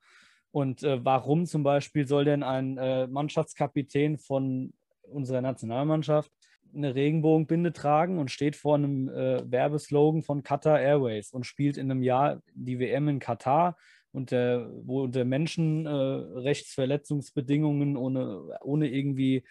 Und 0.51 0.83
äh, 0.83 1.03
warum 1.05 1.45
zum 1.45 1.63
Beispiel 1.63 2.07
soll 2.07 2.25
denn 2.25 2.43
ein 2.43 2.77
äh, 2.77 3.07
Mannschaftskapitän 3.07 4.17
von 4.17 4.73
unserer 5.03 5.41
Nationalmannschaft 5.41 6.31
eine 6.73 6.95
Regenbogenbinde 6.95 7.73
tragen 7.73 8.17
und 8.17 8.31
steht 8.31 8.55
vor 8.55 8.75
einem 8.75 9.09
äh, 9.09 9.49
Werbeslogan 9.49 10.23
von 10.23 10.43
Qatar 10.43 10.79
Airways 10.79 11.31
und 11.31 11.45
spielt 11.45 11.77
in 11.77 11.91
einem 11.91 12.01
Jahr 12.01 12.41
die 12.53 12.79
WM 12.79 13.07
in 13.09 13.19
Katar 13.19 13.77
unter, 14.11 14.69
wo 14.85 15.03
unter 15.03 15.23
Menschenrechtsverletzungsbedingungen, 15.25 17.95
äh, 17.95 17.99
ohne, 17.99 18.59
ohne 18.61 18.89
irgendwie 18.89 19.43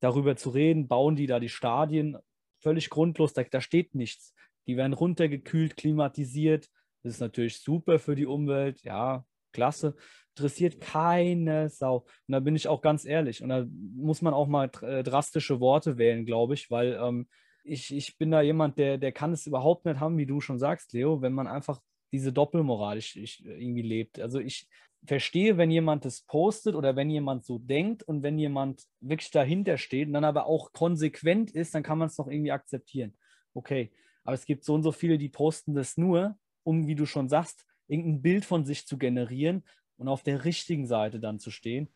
darüber 0.00 0.36
zu 0.36 0.50
reden, 0.50 0.88
bauen 0.88 1.16
die 1.16 1.26
da 1.26 1.40
die 1.40 1.48
Stadien 1.48 2.18
völlig 2.60 2.90
grundlos. 2.90 3.32
Da, 3.32 3.44
da 3.44 3.60
steht 3.60 3.94
nichts. 3.94 4.34
Die 4.66 4.76
werden 4.76 4.92
runtergekühlt, 4.92 5.76
klimatisiert. 5.76 6.68
Das 7.02 7.14
ist 7.14 7.20
natürlich 7.20 7.60
super 7.60 7.98
für 7.98 8.14
die 8.14 8.26
Umwelt. 8.26 8.82
Ja, 8.82 9.24
klasse. 9.52 9.96
Interessiert 10.36 10.80
keine 10.80 11.68
Sau. 11.68 12.06
Und 12.26 12.32
da 12.32 12.40
bin 12.40 12.56
ich 12.56 12.68
auch 12.68 12.80
ganz 12.80 13.04
ehrlich. 13.04 13.42
Und 13.42 13.50
da 13.50 13.66
muss 13.94 14.22
man 14.22 14.34
auch 14.34 14.48
mal 14.48 14.70
äh, 14.82 15.02
drastische 15.02 15.60
Worte 15.60 15.98
wählen, 15.98 16.26
glaube 16.26 16.54
ich, 16.54 16.70
weil 16.70 16.98
ähm, 17.00 17.28
ich, 17.62 17.94
ich 17.94 18.18
bin 18.18 18.30
da 18.30 18.42
jemand, 18.42 18.78
der, 18.78 18.98
der 18.98 19.12
kann 19.12 19.32
es 19.32 19.46
überhaupt 19.46 19.86
nicht 19.86 20.00
haben, 20.00 20.18
wie 20.18 20.26
du 20.26 20.40
schon 20.40 20.58
sagst, 20.58 20.92
Leo, 20.92 21.22
wenn 21.22 21.32
man 21.32 21.46
einfach 21.46 21.80
diese 22.14 22.32
Doppelmoral 22.32 22.96
ich, 22.96 23.20
ich, 23.20 23.44
irgendwie 23.44 23.82
lebt. 23.82 24.20
Also 24.20 24.38
ich 24.38 24.68
verstehe, 25.04 25.56
wenn 25.56 25.72
jemand 25.72 26.04
das 26.04 26.20
postet 26.20 26.76
oder 26.76 26.94
wenn 26.94 27.10
jemand 27.10 27.44
so 27.44 27.58
denkt 27.58 28.04
und 28.04 28.22
wenn 28.22 28.38
jemand 28.38 28.84
wirklich 29.00 29.32
dahinter 29.32 29.78
steht 29.78 30.06
und 30.06 30.14
dann 30.14 30.24
aber 30.24 30.46
auch 30.46 30.72
konsequent 30.72 31.50
ist, 31.50 31.74
dann 31.74 31.82
kann 31.82 31.98
man 31.98 32.06
es 32.06 32.16
noch 32.16 32.28
irgendwie 32.28 32.52
akzeptieren. 32.52 33.14
Okay, 33.52 33.90
aber 34.22 34.34
es 34.34 34.46
gibt 34.46 34.64
so 34.64 34.74
und 34.74 34.84
so 34.84 34.92
viele, 34.92 35.18
die 35.18 35.28
posten 35.28 35.74
das 35.74 35.96
nur, 35.96 36.38
um, 36.62 36.86
wie 36.86 36.94
du 36.94 37.04
schon 37.04 37.28
sagst, 37.28 37.66
irgendein 37.88 38.22
Bild 38.22 38.44
von 38.44 38.64
sich 38.64 38.86
zu 38.86 38.96
generieren 38.96 39.64
und 39.96 40.06
auf 40.06 40.22
der 40.22 40.44
richtigen 40.44 40.86
Seite 40.86 41.18
dann 41.18 41.40
zu 41.40 41.50
stehen. 41.50 41.88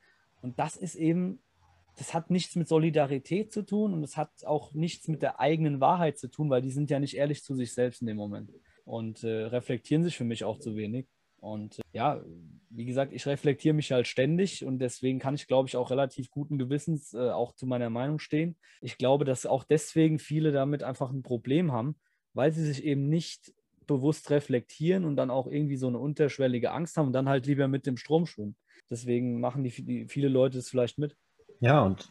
Und 0.43 0.59
das 0.59 0.77
ist 0.77 0.97
eben, 0.97 1.41
das 1.97 2.13
hat 2.13 2.29
nichts 2.29 2.57
mit 2.57 2.67
Solidarität 2.67 3.53
zu 3.53 3.65
tun 3.65 3.95
und 3.95 4.03
es 4.03 4.17
hat 4.17 4.45
auch 4.45 4.75
nichts 4.75 5.07
mit 5.07 5.23
der 5.23 5.39
eigenen 5.39 5.81
Wahrheit 5.81 6.19
zu 6.19 6.29
tun, 6.29 6.51
weil 6.51 6.63
die 6.63 6.73
sind 6.73 6.91
ja 6.91 6.99
nicht 6.99 7.17
ehrlich 7.17 7.45
zu 7.45 7.55
sich 7.55 7.73
selbst 7.73 8.01
in 8.01 8.09
dem 8.09 8.17
Moment 8.17 8.51
und 8.89 9.23
äh, 9.23 9.45
reflektieren 9.45 10.03
sich 10.03 10.17
für 10.17 10.25
mich 10.25 10.45
auch 10.45 10.59
zu 10.59 10.75
wenig. 10.75 11.07
Und 11.37 11.79
äh, 11.79 11.83
ja, 11.93 12.23
wie 12.71 12.87
gesagt, 12.87 13.13
ich 13.13 13.27
reflektiere 13.27 13.75
mich 13.75 13.93
halt 13.93 14.07
ständig 14.07 14.65
und 14.65 14.79
deswegen 14.79 15.19
kann 15.19 15.35
ich, 15.35 15.47
glaube 15.47 15.69
ich, 15.69 15.77
auch 15.77 15.91
relativ 15.91 16.31
guten 16.31 16.59
Gewissens 16.59 17.13
äh, 17.15 17.31
auch 17.31 17.53
zu 17.55 17.67
meiner 17.67 17.91
Meinung 17.91 18.19
stehen. 18.19 18.57
Ich 18.81 18.97
glaube, 18.97 19.25
dass 19.25 19.47
auch 19.47 19.65
deswegen 19.65 20.19
viele 20.19 20.53
damit 20.53 20.83
einfach 20.83 21.11
ein 21.11 21.23
Problem 21.23 21.71
haben, 21.71 21.97
weil 22.33 22.53
sie 22.53 22.65
sich 22.65 22.83
eben 22.83 23.09
nicht 23.09 23.53
bewusst 23.87 24.31
reflektieren 24.31 25.05
und 25.05 25.17
dann 25.17 25.31
auch 25.31 25.47
irgendwie 25.47 25.77
so 25.77 25.89
eine 25.89 25.99
unterschwellige 25.99 26.73
Angst 26.73 26.97
haben 26.97 27.09
und 27.09 27.13
dann 27.13 27.29
halt 27.29 27.47
lieber 27.47 27.69
mit 27.69 27.87
dem 27.87 27.97
Strom 27.97 28.27
schwimmen. 28.27 28.57
Deswegen 28.91 29.41
machen 29.41 29.65
die, 29.65 29.85
die 29.85 30.09
viele 30.09 30.29
Leute 30.29 30.59
es 30.59 30.71
vielleicht 30.71 30.99
mit. 30.99 31.17
Ja, 31.61 31.83
und 31.83 32.09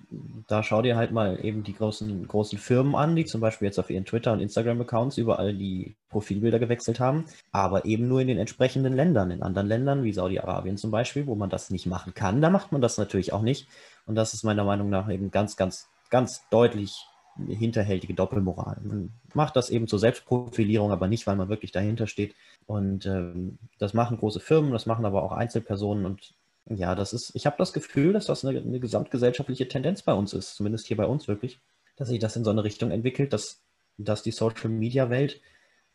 da 0.47 0.61
schau 0.61 0.81
dir 0.81 0.97
halt 0.97 1.11
mal 1.11 1.43
eben 1.43 1.63
die 1.63 1.73
großen, 1.73 2.27
großen 2.27 2.59
Firmen 2.59 2.95
an, 2.95 3.15
die 3.15 3.23
zum 3.23 3.39
Beispiel 3.39 3.67
jetzt 3.67 3.79
auf 3.79 3.89
ihren 3.89 4.03
Twitter- 4.03 4.33
und 4.33 4.41
Instagram-Accounts 4.41 5.17
überall 5.17 5.53
die 5.53 5.95
Profilbilder 6.09 6.59
gewechselt 6.59 6.99
haben, 6.99 7.25
aber 7.53 7.85
eben 7.85 8.09
nur 8.09 8.19
in 8.19 8.27
den 8.27 8.39
entsprechenden 8.39 8.93
Ländern. 8.93 9.31
In 9.31 9.43
anderen 9.43 9.69
Ländern, 9.69 10.03
wie 10.03 10.11
Saudi-Arabien 10.11 10.75
zum 10.75 10.91
Beispiel, 10.91 11.27
wo 11.27 11.35
man 11.35 11.49
das 11.49 11.69
nicht 11.69 11.85
machen 11.85 12.13
kann, 12.13 12.41
da 12.41 12.49
macht 12.49 12.73
man 12.73 12.81
das 12.81 12.97
natürlich 12.97 13.31
auch 13.31 13.41
nicht. 13.41 13.69
Und 14.05 14.15
das 14.15 14.33
ist 14.33 14.43
meiner 14.43 14.65
Meinung 14.65 14.89
nach 14.89 15.09
eben 15.09 15.31
ganz, 15.31 15.55
ganz, 15.55 15.87
ganz 16.09 16.41
deutlich 16.49 17.05
hinterhältige 17.47 18.15
Doppelmoral. 18.15 18.77
Man 18.83 19.11
macht 19.33 19.55
das 19.55 19.69
eben 19.69 19.87
zur 19.87 19.99
Selbstprofilierung, 19.99 20.91
aber 20.91 21.07
nicht, 21.07 21.25
weil 21.25 21.35
man 21.37 21.49
wirklich 21.49 21.71
dahinter 21.71 22.07
steht. 22.07 22.35
Und 22.65 23.05
ähm, 23.05 23.59
das 23.77 23.93
machen 23.93 24.17
große 24.17 24.39
Firmen, 24.39 24.71
das 24.71 24.87
machen 24.87 25.05
aber 25.05 25.23
auch 25.23 25.31
Einzelpersonen 25.31 26.05
und 26.05 26.33
ja, 26.69 26.95
das 26.95 27.13
ist, 27.13 27.35
ich 27.35 27.45
habe 27.45 27.55
das 27.57 27.73
Gefühl, 27.73 28.13
dass 28.13 28.25
das 28.25 28.43
eine, 28.43 28.59
eine, 28.59 28.79
gesamtgesellschaftliche 28.79 29.67
Tendenz 29.67 30.01
bei 30.01 30.13
uns 30.13 30.33
ist, 30.33 30.55
zumindest 30.55 30.87
hier 30.87 30.97
bei 30.97 31.05
uns 31.05 31.27
wirklich, 31.27 31.59
dass 31.95 32.09
sich 32.09 32.19
das 32.19 32.35
in 32.35 32.43
so 32.43 32.51
eine 32.51 32.63
Richtung 32.63 32.91
entwickelt, 32.91 33.33
dass, 33.33 33.61
dass 33.97 34.23
die 34.23 34.31
Social 34.31 34.69
Media 34.69 35.09
Welt 35.09 35.39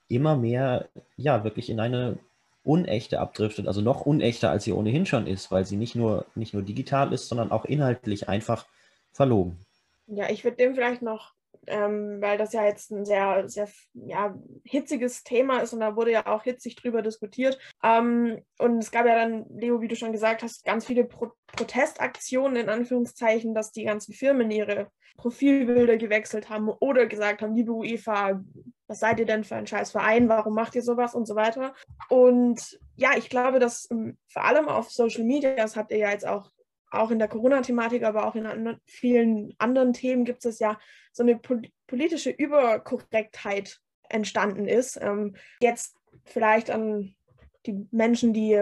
immer 0.09 0.37
mehr, 0.37 0.88
ja, 1.17 1.45
wirklich 1.45 1.71
in 1.71 1.81
eine 1.81 2.19
unechte 2.64 3.21
abdriftet, 3.21 3.67
also 3.67 3.81
noch 3.81 4.02
unechter, 4.02 4.50
als 4.50 4.64
sie 4.64 4.73
ohnehin 4.73 5.07
schon 5.07 5.26
ist, 5.26 5.50
weil 5.50 5.64
sie 5.64 5.76
nicht 5.76 5.95
nur, 5.95 6.26
nicht 6.35 6.55
nur 6.55 6.62
digital 6.62 7.12
ist, 7.12 7.29
sondern 7.29 7.50
auch 7.50 7.64
inhaltlich 7.64 8.29
einfach 8.29 8.67
verlogen. 9.12 9.59
Ja, 10.07 10.31
ich 10.31 10.45
würde 10.45 10.57
dem 10.59 10.75
vielleicht 10.75 11.02
noch 11.02 11.33
ähm, 11.66 12.21
weil 12.21 12.38
das 12.38 12.52
ja 12.52 12.64
jetzt 12.64 12.90
ein 12.90 13.04
sehr, 13.04 13.49
sehr 13.49 13.69
ja, 13.95 14.35
hitziges 14.64 15.23
Thema 15.23 15.61
ist 15.61 15.73
und 15.73 15.81
da 15.81 15.97
wurde 15.97 16.12
ja 16.12 16.26
auch 16.26 16.42
hitzig 16.42 16.76
drüber 16.76 17.02
diskutiert. 17.02 17.59
Ähm, 17.83 18.42
und 18.59 18.78
es 18.78 18.90
gab 18.90 19.07
ja 19.07 19.14
dann, 19.14 19.47
Leo, 19.50 19.81
wie 19.81 19.88
du 19.88 19.97
schon 19.97 20.12
gesagt 20.12 20.42
hast, 20.42 20.64
ganz 20.64 20.87
viele 20.87 21.04
Pro 21.04 21.33
Protestaktionen 21.54 22.57
in 22.57 22.71
Anführungszeichen, 22.71 23.54
dass 23.54 23.73
die 23.73 23.85
ganzen 23.85 24.14
Firmen 24.14 24.50
ihre 24.50 24.88
Profilbilder 25.19 25.99
gewechselt 25.99 26.49
haben 26.49 26.71
oder 26.71 27.07
gesagt 27.07 27.42
haben, 27.42 27.54
liebe 27.54 27.73
UEFA, 27.73 28.42
was 28.87 29.00
seid 29.00 29.19
ihr 29.19 29.26
denn 29.26 29.45
für 29.45 29.57
ein 29.57 29.66
scheiß 29.66 29.90
Verein, 29.90 30.31
warum 30.31 30.54
macht 30.54 30.75
ihr 30.75 30.83
sowas 30.83 31.14
und 31.14 31.26
so 31.26 31.35
weiter. 31.35 31.75
Und 32.09 32.78
ja, 32.97 33.11
ich 33.16 33.28
glaube, 33.28 33.59
dass 33.59 33.90
ähm, 33.90 34.16
vor 34.28 34.45
allem 34.45 34.69
auf 34.69 34.90
Social 34.90 35.25
Media, 35.25 35.54
das 35.54 35.76
habt 35.76 35.92
ihr 35.92 35.99
ja 35.99 36.11
jetzt 36.11 36.26
auch 36.26 36.50
auch 36.92 37.11
in 37.11 37.18
der 37.18 37.28
Corona-Thematik, 37.28 38.02
aber 38.04 38.26
auch 38.26 38.34
in 38.34 38.78
vielen 38.84 39.54
anderen 39.58 39.92
Themen 39.92 40.25
gibt 40.25 40.44
es 40.44 40.58
ja 40.58 40.78
so 41.12 41.22
eine 41.22 41.40
politische 41.87 42.30
Überkorrektheit 42.30 43.80
entstanden 44.08 44.66
ist. 44.66 44.99
Ähm, 45.00 45.37
jetzt 45.61 45.96
vielleicht 46.25 46.70
an 46.70 47.14
die 47.66 47.87
Menschen, 47.90 48.32
die 48.32 48.61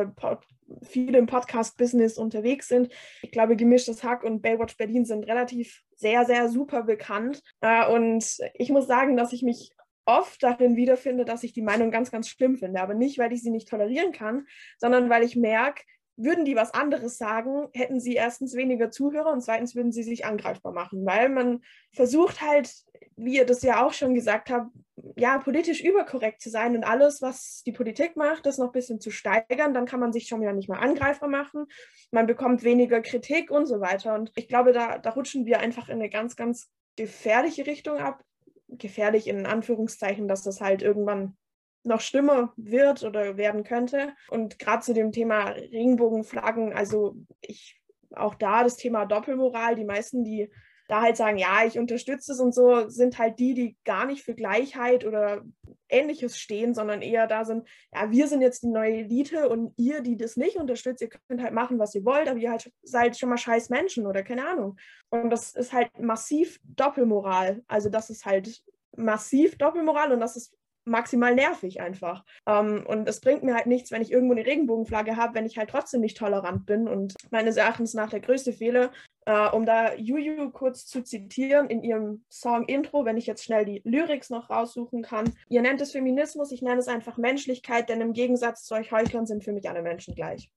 viel 0.82 1.14
im 1.14 1.26
Podcast-Business 1.26 2.18
unterwegs 2.18 2.68
sind. 2.68 2.92
Ich 3.22 3.32
glaube, 3.32 3.56
Gemischtes 3.56 4.04
Hack 4.04 4.22
und 4.24 4.42
Baywatch 4.42 4.76
Berlin 4.76 5.04
sind 5.04 5.26
relativ 5.26 5.82
sehr, 5.96 6.24
sehr 6.24 6.48
super 6.48 6.82
bekannt. 6.82 7.42
Äh, 7.60 7.86
und 7.92 8.24
ich 8.54 8.70
muss 8.70 8.86
sagen, 8.86 9.16
dass 9.16 9.32
ich 9.32 9.42
mich 9.42 9.72
oft 10.06 10.42
darin 10.42 10.76
wiederfinde, 10.76 11.24
dass 11.24 11.44
ich 11.44 11.52
die 11.52 11.62
Meinung 11.62 11.90
ganz, 11.90 12.10
ganz 12.10 12.28
schlimm 12.28 12.56
finde. 12.56 12.80
Aber 12.80 12.94
nicht, 12.94 13.18
weil 13.18 13.32
ich 13.32 13.42
sie 13.42 13.50
nicht 13.50 13.68
tolerieren 13.68 14.12
kann, 14.12 14.46
sondern 14.78 15.10
weil 15.10 15.22
ich 15.22 15.36
merke, 15.36 15.82
würden 16.22 16.44
die 16.44 16.56
was 16.56 16.72
anderes 16.74 17.18
sagen, 17.18 17.68
hätten 17.72 18.00
sie 18.00 18.14
erstens 18.14 18.54
weniger 18.54 18.90
Zuhörer 18.90 19.32
und 19.32 19.42
zweitens 19.42 19.74
würden 19.74 19.92
sie 19.92 20.02
sich 20.02 20.24
angreifbar 20.24 20.72
machen, 20.72 21.04
weil 21.04 21.28
man 21.28 21.62
versucht 21.92 22.40
halt, 22.40 22.72
wie 23.16 23.36
ihr 23.36 23.46
das 23.46 23.62
ja 23.62 23.84
auch 23.84 23.92
schon 23.92 24.14
gesagt 24.14 24.50
habt, 24.50 24.70
ja, 25.16 25.38
politisch 25.38 25.82
überkorrekt 25.82 26.40
zu 26.40 26.50
sein 26.50 26.76
und 26.76 26.84
alles, 26.84 27.22
was 27.22 27.62
die 27.64 27.72
Politik 27.72 28.16
macht, 28.16 28.46
das 28.46 28.58
noch 28.58 28.66
ein 28.66 28.72
bisschen 28.72 29.00
zu 29.00 29.10
steigern, 29.10 29.74
dann 29.74 29.86
kann 29.86 30.00
man 30.00 30.12
sich 30.12 30.26
schon 30.26 30.40
wieder 30.40 30.52
nicht 30.52 30.68
mehr 30.68 30.80
angreifbar 30.80 31.28
machen. 31.28 31.66
Man 32.10 32.26
bekommt 32.26 32.64
weniger 32.64 33.00
Kritik 33.00 33.50
und 33.50 33.66
so 33.66 33.80
weiter. 33.80 34.14
Und 34.14 34.30
ich 34.36 34.48
glaube, 34.48 34.72
da, 34.72 34.98
da 34.98 35.10
rutschen 35.10 35.46
wir 35.46 35.60
einfach 35.60 35.88
in 35.88 35.94
eine 35.94 36.10
ganz, 36.10 36.36
ganz 36.36 36.70
gefährliche 36.96 37.66
Richtung 37.66 37.98
ab. 37.98 38.22
Gefährlich 38.68 39.26
in 39.26 39.46
Anführungszeichen, 39.46 40.28
dass 40.28 40.42
das 40.42 40.60
halt 40.60 40.82
irgendwann 40.82 41.36
noch 41.82 42.00
schlimmer 42.00 42.52
wird 42.56 43.02
oder 43.04 43.36
werden 43.36 43.64
könnte. 43.64 44.14
Und 44.28 44.58
gerade 44.58 44.82
zu 44.82 44.92
dem 44.92 45.12
Thema 45.12 45.50
Regenbogenflaggen, 45.50 46.72
also 46.72 47.16
ich 47.40 47.80
auch 48.14 48.34
da 48.34 48.64
das 48.64 48.76
Thema 48.76 49.06
Doppelmoral, 49.06 49.76
die 49.76 49.84
meisten, 49.84 50.24
die 50.24 50.50
da 50.88 51.02
halt 51.02 51.16
sagen, 51.16 51.38
ja, 51.38 51.64
ich 51.64 51.78
unterstütze 51.78 52.32
es 52.32 52.40
und 52.40 52.52
so, 52.52 52.88
sind 52.88 53.18
halt 53.18 53.38
die, 53.38 53.54
die 53.54 53.76
gar 53.84 54.06
nicht 54.06 54.24
für 54.24 54.34
Gleichheit 54.34 55.04
oder 55.04 55.44
ähnliches 55.88 56.36
stehen, 56.36 56.74
sondern 56.74 57.00
eher 57.00 57.28
da 57.28 57.44
sind, 57.44 57.66
ja, 57.94 58.10
wir 58.10 58.26
sind 58.26 58.40
jetzt 58.40 58.64
die 58.64 58.68
neue 58.68 58.98
Elite 58.98 59.48
und 59.48 59.72
ihr, 59.76 60.00
die 60.00 60.16
das 60.16 60.36
nicht 60.36 60.56
unterstützt, 60.56 61.00
ihr 61.00 61.08
könnt 61.08 61.42
halt 61.42 61.54
machen, 61.54 61.78
was 61.78 61.94
ihr 61.94 62.04
wollt, 62.04 62.28
aber 62.28 62.40
ihr 62.40 62.50
halt 62.50 62.72
seid 62.82 63.16
schon 63.16 63.28
mal 63.28 63.38
scheiß 63.38 63.70
Menschen 63.70 64.04
oder 64.06 64.24
keine 64.24 64.46
Ahnung. 64.48 64.76
Und 65.10 65.30
das 65.30 65.54
ist 65.54 65.72
halt 65.72 65.96
massiv 66.00 66.58
Doppelmoral. 66.64 67.62
Also 67.68 67.88
das 67.88 68.10
ist 68.10 68.26
halt 68.26 68.60
massiv 68.96 69.56
Doppelmoral 69.58 70.10
und 70.12 70.18
das 70.18 70.36
ist 70.36 70.52
maximal 70.90 71.34
nervig 71.34 71.80
einfach. 71.80 72.24
Ähm, 72.46 72.84
und 72.86 73.08
es 73.08 73.20
bringt 73.20 73.42
mir 73.42 73.54
halt 73.54 73.66
nichts, 73.66 73.90
wenn 73.90 74.02
ich 74.02 74.12
irgendwo 74.12 74.34
eine 74.34 74.44
Regenbogenflagge 74.44 75.16
habe, 75.16 75.34
wenn 75.34 75.46
ich 75.46 75.56
halt 75.56 75.70
trotzdem 75.70 76.00
nicht 76.00 76.16
tolerant 76.16 76.66
bin. 76.66 76.88
Und 76.88 77.14
meines 77.30 77.56
Erachtens 77.56 77.94
nach 77.94 78.10
der 78.10 78.20
größte 78.20 78.52
Fehler, 78.52 78.90
äh, 79.26 79.48
um 79.48 79.64
da 79.64 79.94
Juju 79.94 80.50
kurz 80.50 80.86
zu 80.86 81.02
zitieren 81.02 81.68
in 81.68 81.82
ihrem 81.82 82.24
Song 82.28 82.64
Intro, 82.64 83.04
wenn 83.04 83.16
ich 83.16 83.26
jetzt 83.26 83.44
schnell 83.44 83.64
die 83.64 83.80
Lyrics 83.84 84.30
noch 84.30 84.50
raussuchen 84.50 85.02
kann. 85.02 85.32
Ihr 85.48 85.62
nennt 85.62 85.80
es 85.80 85.92
Feminismus, 85.92 86.52
ich 86.52 86.62
nenne 86.62 86.80
es 86.80 86.88
einfach 86.88 87.16
Menschlichkeit, 87.16 87.88
denn 87.88 88.00
im 88.00 88.12
Gegensatz 88.12 88.64
zu 88.64 88.74
euch 88.74 88.92
Heuchlern 88.92 89.26
sind 89.26 89.44
für 89.44 89.52
mich 89.52 89.68
alle 89.70 89.82
Menschen 89.82 90.14
gleich. 90.14 90.50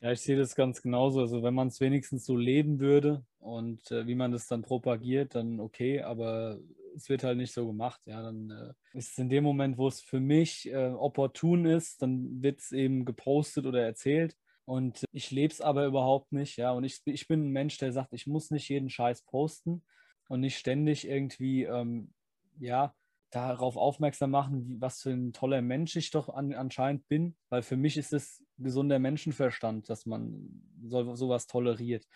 Ja, 0.00 0.10
ich 0.10 0.20
sehe 0.20 0.36
das 0.36 0.54
ganz 0.54 0.82
genauso. 0.82 1.20
Also 1.20 1.42
wenn 1.42 1.54
man 1.54 1.68
es 1.68 1.80
wenigstens 1.80 2.24
so 2.24 2.36
leben 2.36 2.80
würde 2.80 3.24
und 3.38 3.90
äh, 3.90 4.06
wie 4.06 4.16
man 4.16 4.32
das 4.32 4.48
dann 4.48 4.62
propagiert, 4.62 5.34
dann 5.34 5.60
okay, 5.60 6.02
aber 6.02 6.58
es 6.94 7.08
wird 7.08 7.24
halt 7.24 7.38
nicht 7.38 7.52
so 7.52 7.66
gemacht. 7.66 8.00
Ja, 8.06 8.22
dann 8.22 8.50
äh, 8.50 8.98
ist 8.98 9.12
es 9.12 9.18
in 9.18 9.28
dem 9.28 9.44
Moment, 9.44 9.78
wo 9.78 9.88
es 9.88 10.00
für 10.00 10.20
mich 10.20 10.70
äh, 10.70 10.90
opportun 10.90 11.66
ist, 11.66 12.02
dann 12.02 12.42
wird 12.42 12.60
es 12.60 12.72
eben 12.72 13.04
gepostet 13.04 13.66
oder 13.66 13.82
erzählt. 13.82 14.36
Und 14.64 15.04
ich 15.12 15.30
lebe 15.30 15.52
es 15.52 15.60
aber 15.60 15.86
überhaupt 15.86 16.32
nicht. 16.32 16.56
Ja, 16.56 16.72
und 16.72 16.84
ich, 16.84 17.00
ich 17.04 17.26
bin 17.26 17.46
ein 17.46 17.52
Mensch, 17.52 17.78
der 17.78 17.92
sagt, 17.92 18.12
ich 18.12 18.26
muss 18.26 18.50
nicht 18.50 18.68
jeden 18.68 18.90
Scheiß 18.90 19.22
posten 19.22 19.82
und 20.28 20.40
nicht 20.40 20.56
ständig 20.56 21.06
irgendwie, 21.06 21.64
ähm, 21.64 22.12
ja, 22.58 22.94
darauf 23.30 23.76
aufmerksam 23.76 24.30
machen, 24.30 24.76
was 24.78 25.00
für 25.00 25.10
ein 25.10 25.32
toller 25.32 25.62
Mensch 25.62 25.96
ich 25.96 26.10
doch 26.10 26.28
an, 26.28 26.52
anscheinend 26.52 27.08
bin, 27.08 27.34
weil 27.48 27.62
für 27.62 27.78
mich 27.78 27.96
ist 27.96 28.12
es 28.12 28.44
gesunder 28.58 28.98
Menschenverstand, 28.98 29.88
dass 29.88 30.04
man 30.04 30.62
so, 30.84 31.14
sowas 31.16 31.46
toleriert 31.46 32.06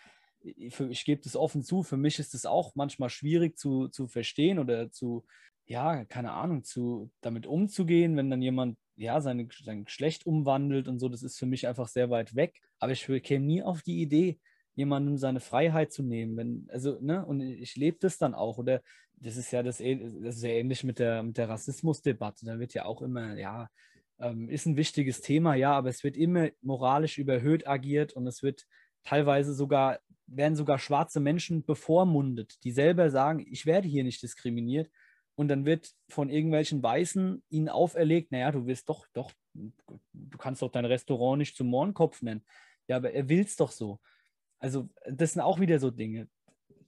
für, 0.70 0.88
ich 0.88 1.04
gebe 1.04 1.22
das 1.22 1.37
offen 1.37 1.62
zu, 1.62 1.82
für 1.82 1.96
mich 1.96 2.18
ist 2.18 2.35
es 2.35 2.46
auch 2.46 2.74
manchmal 2.74 3.11
schwierig 3.11 3.59
zu, 3.59 3.88
zu 3.88 4.09
verstehen 4.09 4.59
oder 4.59 4.90
zu, 4.90 5.24
ja, 5.66 6.04
keine 6.04 6.32
Ahnung, 6.32 6.64
zu, 6.64 7.11
damit 7.20 7.46
umzugehen, 7.46 8.16
wenn 8.16 8.30
dann 8.30 8.42
jemand 8.42 8.78
ja, 8.96 9.20
seine, 9.20 9.48
sein 9.62 9.85
Geschlecht 9.85 10.26
umwandelt 10.26 10.88
und 10.88 10.98
so, 10.98 11.09
das 11.09 11.22
ist 11.22 11.38
für 11.38 11.46
mich 11.46 11.66
einfach 11.68 11.88
sehr 11.88 12.11
weit 12.11 12.35
weg. 12.35 12.61
Aber 12.78 12.92
ich 12.92 13.04
käme 13.22 13.44
nie 13.44 13.62
auf 13.62 13.82
die 13.82 14.00
Idee, 14.00 14.38
jemandem 14.74 15.16
seine 15.18 15.40
Freiheit 15.40 15.92
zu 15.92 16.02
nehmen. 16.02 16.37
Wenn, 16.37 16.68
also, 16.70 16.98
ne, 17.00 17.24
und 17.24 17.40
ich 17.40 17.76
lebe 17.76 17.98
das 18.00 18.18
dann 18.18 18.35
auch. 18.35 18.59
Oder 18.59 18.82
das 19.16 19.37
ist 19.37 19.50
ja 19.50 19.62
das, 19.62 19.78
das 19.78 20.37
ist 20.37 20.42
ja 20.42 20.50
ähnlich 20.50 20.85
mit 20.85 20.98
der, 20.98 21.22
mit 21.22 21.37
der 21.37 21.48
Rassismusdebatte. 21.48 22.46
Da 22.46 22.59
wird 22.59 22.74
ja 22.74 22.85
auch 22.85 23.02
immer, 23.02 23.37
ja, 23.38 23.68
ähm, 24.18 24.48
ist 24.48 24.66
ein 24.66 24.76
wichtiges 24.76 25.20
Thema, 25.20 25.54
ja, 25.54 25.72
aber 25.72 25.88
es 25.88 26.04
wird 26.04 26.16
immer 26.16 26.48
moralisch 26.62 27.18
überhöht 27.18 27.66
agiert 27.66 28.14
und 28.14 28.26
es 28.26 28.42
wird 28.42 28.66
teilweise 29.04 29.52
sogar 29.54 30.00
werden 30.26 30.56
sogar 30.56 30.78
schwarze 30.78 31.20
Menschen 31.20 31.64
bevormundet, 31.64 32.62
die 32.64 32.72
selber 32.72 33.10
sagen, 33.10 33.46
ich 33.48 33.66
werde 33.66 33.88
hier 33.88 34.04
nicht 34.04 34.22
diskriminiert. 34.22 34.90
Und 35.36 35.48
dann 35.48 35.66
wird 35.66 35.90
von 36.08 36.30
irgendwelchen 36.30 36.82
Weißen 36.82 37.42
ihnen 37.50 37.68
auferlegt, 37.68 38.32
naja, 38.32 38.50
du 38.52 38.66
wirst 38.66 38.88
doch, 38.88 39.06
doch, 39.12 39.30
du 39.52 40.38
kannst 40.38 40.62
doch 40.62 40.70
dein 40.70 40.86
Restaurant 40.86 41.38
nicht 41.38 41.56
zum 41.56 41.68
Mohrenkopf 41.68 42.22
nennen. 42.22 42.44
Ja, 42.88 42.96
aber 42.96 43.12
er 43.12 43.28
will 43.28 43.40
es 43.40 43.56
doch 43.56 43.70
so. 43.70 44.00
Also, 44.58 44.88
das 45.06 45.34
sind 45.34 45.42
auch 45.42 45.60
wieder 45.60 45.78
so 45.78 45.90
Dinge. 45.90 46.28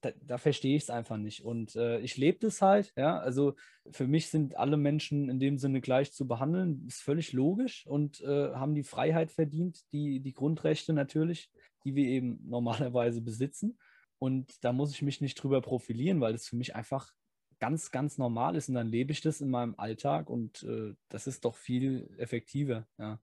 Da, 0.00 0.12
da 0.22 0.38
verstehe 0.38 0.76
ich 0.76 0.84
es 0.84 0.90
einfach 0.90 1.18
nicht. 1.18 1.44
Und 1.44 1.76
äh, 1.76 1.98
ich 2.00 2.16
lebe 2.16 2.38
das 2.38 2.62
halt, 2.62 2.92
ja. 2.96 3.18
Also 3.18 3.54
für 3.90 4.06
mich 4.06 4.28
sind 4.28 4.56
alle 4.56 4.76
Menschen 4.76 5.28
in 5.28 5.40
dem 5.40 5.58
Sinne 5.58 5.80
gleich 5.80 6.12
zu 6.12 6.26
behandeln, 6.26 6.86
ist 6.86 7.02
völlig 7.02 7.32
logisch 7.32 7.86
und 7.86 8.20
äh, 8.22 8.52
haben 8.54 8.74
die 8.74 8.84
Freiheit 8.84 9.32
verdient, 9.32 9.80
die, 9.92 10.20
die 10.20 10.32
Grundrechte 10.32 10.92
natürlich 10.92 11.50
die 11.84 11.94
wir 11.94 12.04
eben 12.04 12.40
normalerweise 12.48 13.20
besitzen. 13.20 13.78
Und 14.18 14.64
da 14.64 14.72
muss 14.72 14.92
ich 14.92 15.02
mich 15.02 15.20
nicht 15.20 15.36
drüber 15.36 15.60
profilieren, 15.60 16.20
weil 16.20 16.32
das 16.32 16.46
für 16.46 16.56
mich 16.56 16.74
einfach 16.74 17.12
ganz, 17.60 17.90
ganz 17.90 18.18
normal 18.18 18.56
ist. 18.56 18.68
Und 18.68 18.74
dann 18.74 18.88
lebe 18.88 19.12
ich 19.12 19.20
das 19.20 19.40
in 19.40 19.50
meinem 19.50 19.74
Alltag 19.76 20.30
und 20.30 20.62
äh, 20.62 20.94
das 21.08 21.26
ist 21.26 21.44
doch 21.44 21.56
viel 21.56 22.08
effektiver. 22.18 22.86
Ja, 22.98 23.18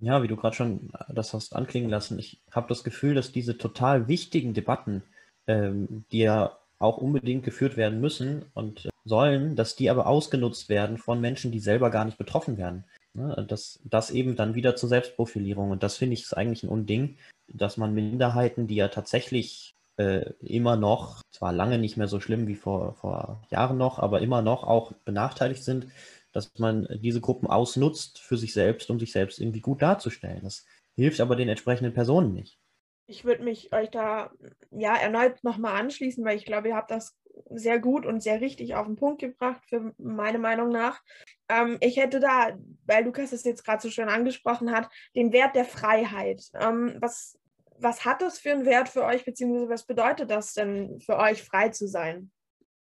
ja 0.00 0.22
wie 0.22 0.28
du 0.28 0.36
gerade 0.36 0.56
schon 0.56 0.90
äh, 0.94 1.14
das 1.14 1.34
hast 1.34 1.54
anklingen 1.54 1.90
lassen, 1.90 2.18
ich 2.18 2.40
habe 2.50 2.68
das 2.68 2.84
Gefühl, 2.84 3.14
dass 3.14 3.32
diese 3.32 3.58
total 3.58 4.08
wichtigen 4.08 4.54
Debatten, 4.54 5.02
ähm, 5.46 6.04
die 6.12 6.18
ja 6.18 6.58
auch 6.78 6.98
unbedingt 6.98 7.44
geführt 7.44 7.76
werden 7.76 8.00
müssen 8.00 8.44
und 8.54 8.86
äh, 8.86 8.90
sollen, 9.04 9.56
dass 9.56 9.76
die 9.76 9.90
aber 9.90 10.06
ausgenutzt 10.06 10.68
werden 10.68 10.98
von 10.98 11.20
Menschen, 11.20 11.50
die 11.50 11.60
selber 11.60 11.90
gar 11.90 12.04
nicht 12.04 12.18
betroffen 12.18 12.58
werden. 12.58 12.84
Ne? 13.18 13.44
Das, 13.48 13.80
das 13.84 14.10
eben 14.10 14.36
dann 14.36 14.54
wieder 14.54 14.76
zur 14.76 14.88
Selbstprofilierung. 14.88 15.70
Und 15.70 15.82
das 15.82 15.96
finde 15.96 16.14
ich 16.14 16.22
ist 16.22 16.36
eigentlich 16.36 16.62
ein 16.62 16.70
Unding, 16.70 17.18
dass 17.48 17.76
man 17.76 17.94
Minderheiten, 17.94 18.66
die 18.66 18.76
ja 18.76 18.88
tatsächlich 18.88 19.74
äh, 19.96 20.32
immer 20.40 20.76
noch, 20.76 21.22
zwar 21.30 21.52
lange 21.52 21.78
nicht 21.78 21.96
mehr 21.96 22.08
so 22.08 22.20
schlimm 22.20 22.46
wie 22.46 22.54
vor, 22.54 22.94
vor 22.94 23.42
Jahren 23.50 23.76
noch, 23.76 23.98
aber 23.98 24.20
immer 24.20 24.42
noch 24.42 24.64
auch 24.64 24.92
benachteiligt 25.04 25.64
sind, 25.64 25.88
dass 26.32 26.52
man 26.58 26.86
diese 27.02 27.20
Gruppen 27.20 27.48
ausnutzt 27.48 28.20
für 28.20 28.36
sich 28.36 28.52
selbst, 28.52 28.90
um 28.90 29.00
sich 29.00 29.12
selbst 29.12 29.40
irgendwie 29.40 29.60
gut 29.60 29.82
darzustellen. 29.82 30.42
Das 30.42 30.64
hilft 30.94 31.20
aber 31.20 31.36
den 31.36 31.48
entsprechenden 31.48 31.92
Personen 31.92 32.32
nicht. 32.32 32.58
Ich 33.06 33.24
würde 33.24 33.42
mich 33.42 33.72
euch 33.72 33.90
da 33.90 34.30
ja 34.70 34.94
erneut 34.94 35.42
nochmal 35.42 35.80
anschließen, 35.80 36.24
weil 36.24 36.36
ich 36.36 36.44
glaube, 36.44 36.68
ihr 36.68 36.76
habt 36.76 36.90
das 36.90 37.16
sehr 37.50 37.78
gut 37.78 38.06
und 38.06 38.22
sehr 38.22 38.40
richtig 38.40 38.74
auf 38.74 38.86
den 38.86 38.96
Punkt 38.96 39.20
gebracht, 39.20 39.62
für 39.66 39.92
meine 39.98 40.38
Meinung 40.38 40.70
nach. 40.70 41.00
Ähm, 41.48 41.78
ich 41.80 41.96
hätte 41.96 42.20
da, 42.20 42.52
weil 42.86 43.04
Lukas 43.04 43.32
es 43.32 43.44
jetzt 43.44 43.64
gerade 43.64 43.82
so 43.82 43.90
schön 43.90 44.08
angesprochen 44.08 44.72
hat, 44.72 44.88
den 45.14 45.32
Wert 45.32 45.54
der 45.54 45.64
Freiheit. 45.64 46.42
Ähm, 46.54 46.96
was, 47.00 47.38
was 47.78 48.04
hat 48.04 48.22
das 48.22 48.38
für 48.38 48.52
einen 48.52 48.66
Wert 48.66 48.88
für 48.88 49.04
euch, 49.04 49.24
beziehungsweise 49.24 49.68
was 49.68 49.86
bedeutet 49.86 50.30
das 50.30 50.54
denn 50.54 51.00
für 51.00 51.16
euch, 51.16 51.42
frei 51.42 51.70
zu 51.70 51.86
sein? 51.86 52.30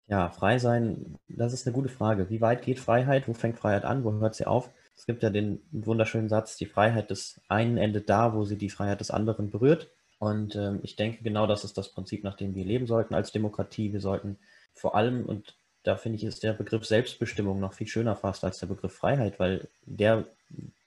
Ja, 0.06 0.28
frei 0.28 0.58
sein, 0.58 1.16
das 1.28 1.52
ist 1.52 1.66
eine 1.66 1.74
gute 1.74 1.88
Frage. 1.88 2.28
Wie 2.30 2.40
weit 2.40 2.62
geht 2.62 2.80
Freiheit? 2.80 3.28
Wo 3.28 3.32
fängt 3.32 3.58
Freiheit 3.58 3.84
an? 3.84 4.02
Wo 4.02 4.12
hört 4.12 4.34
sie 4.34 4.46
auf? 4.46 4.68
Es 4.96 5.06
gibt 5.06 5.22
ja 5.22 5.30
den 5.30 5.62
wunderschönen 5.70 6.28
Satz, 6.28 6.56
die 6.56 6.66
Freiheit 6.66 7.10
des 7.10 7.40
einen 7.48 7.78
endet 7.78 8.10
da, 8.10 8.34
wo 8.34 8.44
sie 8.44 8.58
die 8.58 8.70
Freiheit 8.70 9.00
des 9.00 9.10
anderen 9.10 9.50
berührt. 9.50 9.88
Und 10.20 10.54
ähm, 10.54 10.80
ich 10.82 10.96
denke, 10.96 11.24
genau 11.24 11.46
das 11.46 11.64
ist 11.64 11.78
das 11.78 11.88
Prinzip, 11.88 12.24
nach 12.24 12.36
dem 12.36 12.54
wir 12.54 12.64
leben 12.64 12.86
sollten 12.86 13.14
als 13.14 13.32
Demokratie. 13.32 13.94
Wir 13.94 14.02
sollten 14.02 14.36
vor 14.74 14.94
allem, 14.94 15.24
und 15.24 15.56
da 15.82 15.96
finde 15.96 16.16
ich, 16.16 16.24
ist 16.24 16.42
der 16.42 16.52
Begriff 16.52 16.84
Selbstbestimmung 16.84 17.58
noch 17.58 17.72
viel 17.72 17.86
schöner 17.86 18.14
fast 18.16 18.44
als 18.44 18.58
der 18.58 18.66
Begriff 18.66 18.92
Freiheit, 18.92 19.40
weil 19.40 19.66
der, 19.86 20.26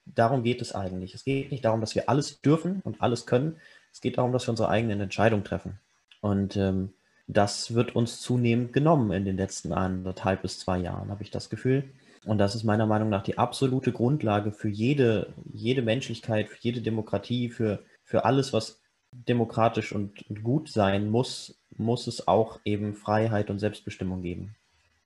darum 0.06 0.44
geht 0.44 0.62
es 0.62 0.72
eigentlich. 0.72 1.14
Es 1.14 1.24
geht 1.24 1.50
nicht 1.50 1.64
darum, 1.64 1.80
dass 1.80 1.96
wir 1.96 2.08
alles 2.08 2.40
dürfen 2.42 2.80
und 2.84 3.02
alles 3.02 3.26
können. 3.26 3.56
Es 3.92 4.00
geht 4.00 4.18
darum, 4.18 4.32
dass 4.32 4.46
wir 4.46 4.50
unsere 4.50 4.68
eigenen 4.68 5.00
Entscheidungen 5.00 5.42
treffen. 5.42 5.80
Und 6.20 6.56
ähm, 6.56 6.92
das 7.26 7.74
wird 7.74 7.96
uns 7.96 8.20
zunehmend 8.20 8.72
genommen 8.72 9.10
in 9.10 9.24
den 9.24 9.36
letzten 9.36 9.72
anderthalb 9.72 10.42
bis 10.42 10.60
zwei 10.60 10.78
Jahren, 10.78 11.10
habe 11.10 11.24
ich 11.24 11.32
das 11.32 11.50
Gefühl. 11.50 11.90
Und 12.24 12.38
das 12.38 12.54
ist 12.54 12.62
meiner 12.62 12.86
Meinung 12.86 13.08
nach 13.08 13.24
die 13.24 13.36
absolute 13.36 13.90
Grundlage 13.90 14.52
für 14.52 14.68
jede, 14.68 15.34
jede 15.52 15.82
Menschlichkeit, 15.82 16.48
für 16.48 16.58
jede 16.60 16.82
Demokratie, 16.82 17.50
für, 17.50 17.80
für 18.04 18.24
alles, 18.24 18.52
was 18.52 18.80
demokratisch 19.28 19.92
und, 19.92 20.24
gut 20.42 20.68
sein 20.68 21.08
muss, 21.08 21.58
muss 21.76 22.06
es 22.06 22.26
auch 22.26 22.60
eben 22.64 22.94
Freiheit 22.94 23.50
und 23.50 23.58
Selbstbestimmung 23.58 24.22
geben. 24.22 24.54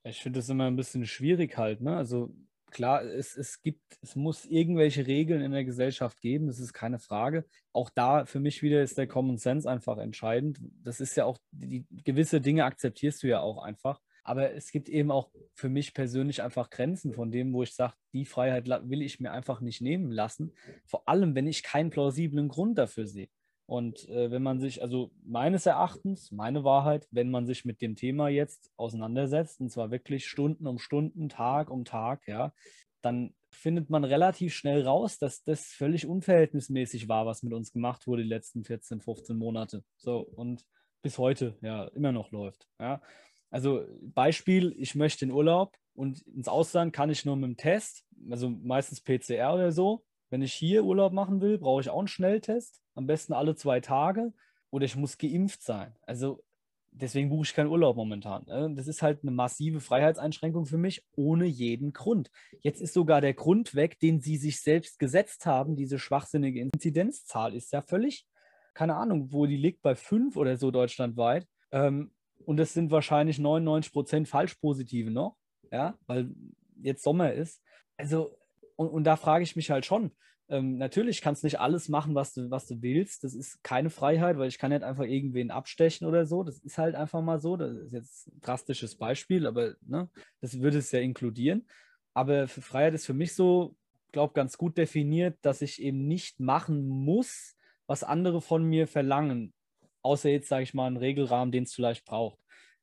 Ich 0.03 0.21
finde 0.21 0.39
das 0.39 0.49
immer 0.49 0.65
ein 0.65 0.75
bisschen 0.75 1.05
schwierig 1.05 1.57
halt, 1.57 1.81
ne? 1.81 1.95
Also 1.95 2.33
klar, 2.71 3.03
es, 3.03 3.35
es 3.35 3.61
gibt, 3.61 3.81
es 4.01 4.15
muss 4.15 4.45
irgendwelche 4.45 5.07
Regeln 5.07 5.41
in 5.41 5.51
der 5.51 5.65
Gesellschaft 5.65 6.21
geben, 6.21 6.47
das 6.47 6.59
ist 6.59 6.73
keine 6.73 6.99
Frage. 6.99 7.45
Auch 7.73 7.89
da 7.89 8.25
für 8.25 8.39
mich 8.39 8.61
wieder 8.61 8.81
ist 8.81 8.97
der 8.97 9.07
Common 9.07 9.37
Sense 9.37 9.69
einfach 9.69 9.97
entscheidend. 9.97 10.59
Das 10.83 10.99
ist 10.99 11.15
ja 11.15 11.25
auch, 11.25 11.37
die, 11.51 11.85
gewisse 12.03 12.41
Dinge 12.41 12.65
akzeptierst 12.65 13.23
du 13.23 13.27
ja 13.27 13.39
auch 13.41 13.61
einfach. 13.61 14.01
Aber 14.23 14.53
es 14.53 14.71
gibt 14.71 14.89
eben 14.89 15.11
auch 15.11 15.31
für 15.53 15.69
mich 15.69 15.93
persönlich 15.93 16.43
einfach 16.43 16.69
Grenzen 16.69 17.13
von 17.13 17.31
dem, 17.31 17.51
wo 17.51 17.63
ich 17.63 17.73
sage, 17.73 17.93
die 18.13 18.25
Freiheit 18.25 18.67
will 18.67 19.01
ich 19.01 19.19
mir 19.19 19.31
einfach 19.31 19.59
nicht 19.59 19.81
nehmen 19.81 20.11
lassen. 20.11 20.53
Vor 20.85 21.07
allem, 21.07 21.33
wenn 21.33 21.47
ich 21.47 21.63
keinen 21.63 21.89
plausiblen 21.89 22.47
Grund 22.47 22.77
dafür 22.77 23.07
sehe. 23.07 23.29
Und 23.69 24.09
äh, 24.09 24.31
wenn 24.31 24.41
man 24.41 24.59
sich, 24.59 24.81
also 24.81 25.11
meines 25.23 25.67
Erachtens, 25.67 26.31
meine 26.31 26.63
Wahrheit, 26.63 27.07
wenn 27.11 27.29
man 27.29 27.45
sich 27.45 27.65
mit 27.65 27.83
dem 27.83 27.95
Thema 27.95 28.27
jetzt 28.27 28.71
auseinandersetzt, 28.77 29.61
und 29.61 29.69
zwar 29.69 29.91
wirklich 29.91 30.25
Stunden 30.25 30.65
um 30.65 30.79
Stunden, 30.79 31.29
Tag 31.29 31.69
um 31.69 31.85
Tag, 31.85 32.27
ja, 32.27 32.51
dann 33.03 33.35
findet 33.51 33.91
man 33.91 34.05
relativ 34.05 34.55
schnell 34.55 34.81
raus, 34.81 35.19
dass 35.19 35.43
das 35.43 35.67
völlig 35.67 36.07
unverhältnismäßig 36.07 37.09
war, 37.09 37.27
was 37.27 37.43
mit 37.43 37.53
uns 37.53 37.71
gemacht 37.71 38.07
wurde 38.07 38.23
die 38.23 38.29
letzten 38.29 38.63
14, 38.63 39.01
15 39.01 39.37
Monate. 39.37 39.83
So, 39.97 40.17
und 40.17 40.65
bis 41.03 41.19
heute 41.19 41.55
ja 41.61 41.83
immer 41.89 42.11
noch 42.11 42.31
läuft. 42.31 42.67
Ja. 42.79 43.03
Also 43.51 43.85
Beispiel, 44.01 44.73
ich 44.79 44.95
möchte 44.95 45.25
in 45.25 45.31
Urlaub 45.31 45.77
und 45.93 46.21
ins 46.21 46.47
Ausland 46.47 46.91
kann 46.91 47.11
ich 47.11 47.23
nur 47.23 47.35
mit 47.35 47.49
dem 47.49 47.57
Test, 47.57 48.03
also 48.31 48.49
meistens 48.49 48.99
PCR 48.99 49.53
oder 49.53 49.71
so. 49.71 50.03
Wenn 50.29 50.41
ich 50.41 50.53
hier 50.53 50.83
Urlaub 50.83 51.13
machen 51.13 51.41
will, 51.41 51.57
brauche 51.57 51.81
ich 51.81 51.89
auch 51.89 51.99
einen 51.99 52.07
Schnelltest 52.07 52.81
am 52.95 53.07
besten 53.07 53.33
alle 53.33 53.55
zwei 53.55 53.79
Tage 53.79 54.33
oder 54.69 54.85
ich 54.85 54.95
muss 54.95 55.17
geimpft 55.17 55.63
sein. 55.63 55.95
Also 56.01 56.43
deswegen 56.91 57.29
buche 57.29 57.43
ich 57.43 57.53
keinen 57.53 57.69
Urlaub 57.69 57.95
momentan. 57.95 58.45
Ne? 58.45 58.73
Das 58.75 58.87
ist 58.87 59.01
halt 59.01 59.23
eine 59.23 59.31
massive 59.31 59.79
Freiheitseinschränkung 59.79 60.65
für 60.65 60.77
mich 60.77 61.05
ohne 61.15 61.45
jeden 61.45 61.93
Grund. 61.93 62.29
Jetzt 62.61 62.81
ist 62.81 62.93
sogar 62.93 63.21
der 63.21 63.33
Grund 63.33 63.75
weg, 63.75 63.99
den 63.99 64.19
sie 64.21 64.37
sich 64.37 64.61
selbst 64.61 64.99
gesetzt 64.99 65.45
haben. 65.45 65.75
Diese 65.75 65.99
schwachsinnige 65.99 66.59
Inzidenzzahl 66.59 67.55
ist 67.55 67.71
ja 67.71 67.81
völlig, 67.81 68.27
keine 68.73 68.95
Ahnung, 68.95 69.31
wo 69.31 69.45
die 69.45 69.57
liegt, 69.57 69.81
bei 69.81 69.95
fünf 69.95 70.35
oder 70.35 70.57
so 70.57 70.71
deutschlandweit. 70.71 71.47
Ähm, 71.71 72.11
und 72.45 72.57
das 72.57 72.73
sind 72.73 72.91
wahrscheinlich 72.91 73.39
99 73.39 73.91
Prozent 73.91 74.27
Falschpositive 74.27 75.11
noch, 75.11 75.37
ja, 75.71 75.97
weil 76.07 76.31
jetzt 76.81 77.03
Sommer 77.03 77.33
ist. 77.33 77.61
Also, 77.97 78.31
und, 78.79 78.87
und 78.87 79.03
da 79.03 79.17
frage 79.17 79.43
ich 79.43 79.57
mich 79.57 79.71
halt 79.71 79.85
schon, 79.85 80.11
ähm, 80.47 80.77
natürlich 80.77 81.21
kannst 81.21 81.43
du 81.43 81.47
nicht 81.47 81.59
alles 81.59 81.89
machen, 81.89 82.15
was 82.15 82.33
du, 82.33 82.49
was 82.49 82.65
du 82.65 82.81
willst. 82.81 83.25
Das 83.25 83.33
ist 83.33 83.61
keine 83.61 83.89
Freiheit, 83.89 84.37
weil 84.37 84.47
ich 84.47 84.57
kann 84.57 84.71
nicht 84.71 84.83
einfach 84.83 85.03
irgendwen 85.03 85.51
abstechen 85.51 86.07
oder 86.07 86.25
so. 86.25 86.43
Das 86.43 86.59
ist 86.59 86.77
halt 86.77 86.95
einfach 86.95 87.21
mal 87.21 87.41
so. 87.41 87.57
Das 87.57 87.75
ist 87.75 87.91
jetzt 87.91 88.27
ein 88.27 88.39
drastisches 88.39 88.95
Beispiel, 88.95 89.47
aber 89.47 89.75
ne, 89.81 90.09
das 90.39 90.61
würde 90.61 90.77
es 90.77 90.93
ja 90.93 91.01
inkludieren. 91.01 91.67
Aber 92.13 92.47
Freiheit 92.47 92.93
ist 92.93 93.05
für 93.05 93.13
mich 93.13 93.35
so, 93.35 93.75
glaube 94.13 94.33
ganz 94.33 94.57
gut 94.57 94.77
definiert, 94.77 95.37
dass 95.41 95.61
ich 95.61 95.81
eben 95.81 96.07
nicht 96.07 96.39
machen 96.39 96.87
muss, 96.87 97.57
was 97.85 98.05
andere 98.05 98.39
von 98.39 98.63
mir 98.63 98.87
verlangen. 98.87 99.53
Außer 100.03 100.29
jetzt, 100.29 100.47
sage 100.47 100.63
ich 100.63 100.73
mal, 100.73 100.87
einen 100.87 100.95
Regelrahmen, 100.95 101.51
den 101.51 101.65
es 101.65 101.73
vielleicht 101.73 102.05
braucht. 102.05 102.39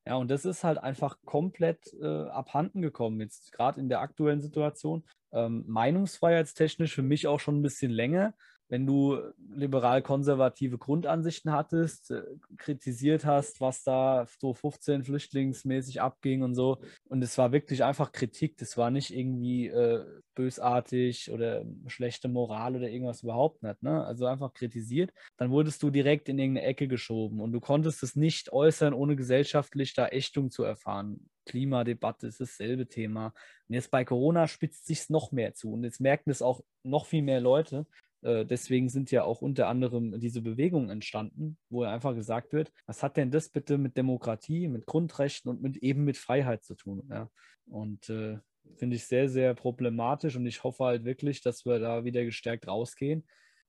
Ja, 0.07 0.15
und 0.17 0.31
das 0.31 0.45
ist 0.45 0.63
halt 0.63 0.79
einfach 0.79 1.19
komplett 1.25 1.93
äh, 2.01 2.29
abhanden 2.29 2.81
gekommen, 2.81 3.21
jetzt 3.21 3.51
gerade 3.53 3.81
in 3.81 3.89
der 3.89 4.01
aktuellen 4.01 4.41
Situation 4.41 5.05
ähm, 5.33 5.65
meinungsfreiheitstechnisch 5.67 6.95
für 6.95 7.03
mich 7.03 7.27
auch 7.27 7.41
schon 7.41 7.59
ein 7.59 7.63
bisschen 7.63 7.91
länger. 7.91 8.35
Wenn 8.69 8.87
du 8.87 9.19
liberal-konservative 9.55 10.79
Grundansichten 10.79 11.53
hattest, 11.53 12.11
äh, 12.11 12.23
kritisiert 12.57 13.25
hast, 13.25 13.61
was 13.61 13.85
da 13.85 14.27
so 14.41 14.55
15 14.55 15.05
flüchtlingsmäßig 15.05 16.01
abging 16.01 16.43
und 16.43 16.55
so. 16.55 16.79
Und 17.05 17.23
es 17.23 17.39
war 17.39 17.53
wirklich 17.53 17.85
einfach 17.85 18.13
Kritik. 18.13 18.57
Das 18.59 18.77
war 18.77 18.91
nicht 18.91 19.15
irgendwie 19.15 19.69
äh, 19.69 20.05
bösartig 20.35 21.31
oder 21.31 21.65
schlechte 21.87 22.29
Moral 22.29 22.77
oder 22.77 22.89
irgendwas 22.89 23.23
überhaupt 23.23 23.63
nicht. 23.63 23.83
Ne? 23.83 24.05
Also 24.05 24.27
einfach 24.27 24.53
kritisiert. 24.53 25.13
Dann 25.37 25.51
wurdest 25.51 25.83
du 25.83 25.91
direkt 25.91 26.29
in 26.29 26.39
irgendeine 26.39 26.67
Ecke 26.67 26.89
geschoben 26.89 27.41
und 27.41 27.53
du 27.53 27.61
konntest 27.61 28.03
es 28.03 28.17
nicht 28.17 28.53
äußern, 28.53 28.95
ohne 28.95 29.17
gesellschaftlich 29.17 29.95
da 29.95 30.09
Ächtung 30.09 30.51
zu 30.51 30.65
erfahren. 30.65 31.29
Klimadebatte 31.47 32.27
ist 32.27 32.41
dasselbe 32.41 32.87
Thema. 32.87 33.33
Und 33.69 33.75
jetzt 33.75 33.91
bei 33.91 34.05
Corona 34.05 34.49
spitzt 34.49 34.87
sich 34.87 35.09
noch 35.09 35.33
mehr 35.33 35.55
zu. 35.55 35.73
Und 35.73 35.85
jetzt 35.85 36.01
merken 36.01 36.31
es 36.31 36.43
auch 36.43 36.61
noch 36.83 37.07
viel 37.07 37.23
mehr 37.23 37.41
Leute. 37.41 37.87
Äh, 38.23 38.45
deswegen 38.45 38.89
sind 38.89 39.11
ja 39.11 39.25
auch 39.25 39.43
unter 39.43 39.69
anderem 39.69 40.19
diese 40.21 40.43
Bewegungen 40.43 40.91
entstanden, 40.91 41.59
wo 41.69 41.83
einfach 41.83 42.15
gesagt 42.15 42.53
wird, 42.53 42.73
was 42.87 43.03
hat 43.03 43.17
denn 43.17 43.31
das 43.31 43.49
bitte 43.49 43.79
mit 43.79 43.97
Demokratie, 43.97 44.69
mit 44.69 44.87
Grundrechten 44.87 45.51
und 45.51 45.63
mit 45.63 45.79
eben 45.79 46.05
mit 46.05 46.17
Freiheit 46.17 46.65
zu 46.65 46.75
tun? 46.75 47.07
Ja? 47.11 47.31
Und 47.67 48.09
äh, 48.09 48.39
finde 48.77 48.97
ich 48.97 49.07
sehr, 49.07 49.29
sehr 49.29 49.55
problematisch 49.55 50.37
und 50.37 50.47
ich 50.47 50.65
hoffe 50.65 50.85
halt 50.85 51.05
wirklich, 51.05 51.41
dass 51.41 51.65
wir 51.65 51.79
da 51.79 52.05
wieder 52.05 52.25
gestärkt 52.25 52.67
rausgehen 52.67 53.27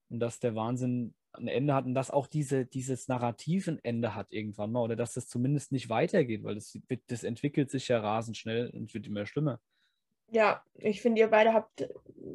und 0.09 0.19
dass 0.19 0.39
der 0.39 0.55
Wahnsinn 0.55 1.13
ein 1.33 1.47
Ende 1.47 1.73
hat 1.73 1.85
und 1.85 1.93
dass 1.93 2.09
auch 2.09 2.27
diese, 2.27 2.65
dieses 2.65 3.07
Narrativ 3.07 3.67
ein 3.67 3.79
Ende 3.83 4.15
hat 4.15 4.31
irgendwann 4.31 4.71
mal 4.71 4.81
oder 4.81 4.95
dass 4.95 5.13
das 5.13 5.27
zumindest 5.27 5.71
nicht 5.71 5.89
weitergeht, 5.89 6.43
weil 6.43 6.55
das, 6.55 6.77
das 7.07 7.23
entwickelt 7.23 7.69
sich 7.69 7.87
ja 7.89 7.99
rasend 7.99 8.37
schnell 8.37 8.69
und 8.71 8.93
wird 8.93 9.05
immer 9.05 9.25
schlimmer. 9.25 9.59
Ja, 10.29 10.61
ich 10.75 11.01
finde, 11.01 11.21
ihr 11.21 11.27
beide 11.27 11.53
habt 11.53 11.87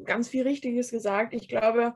ganz 0.05 0.27
viel 0.27 0.43
Richtiges 0.43 0.91
gesagt. 0.91 1.33
Ich 1.33 1.47
glaube, 1.47 1.95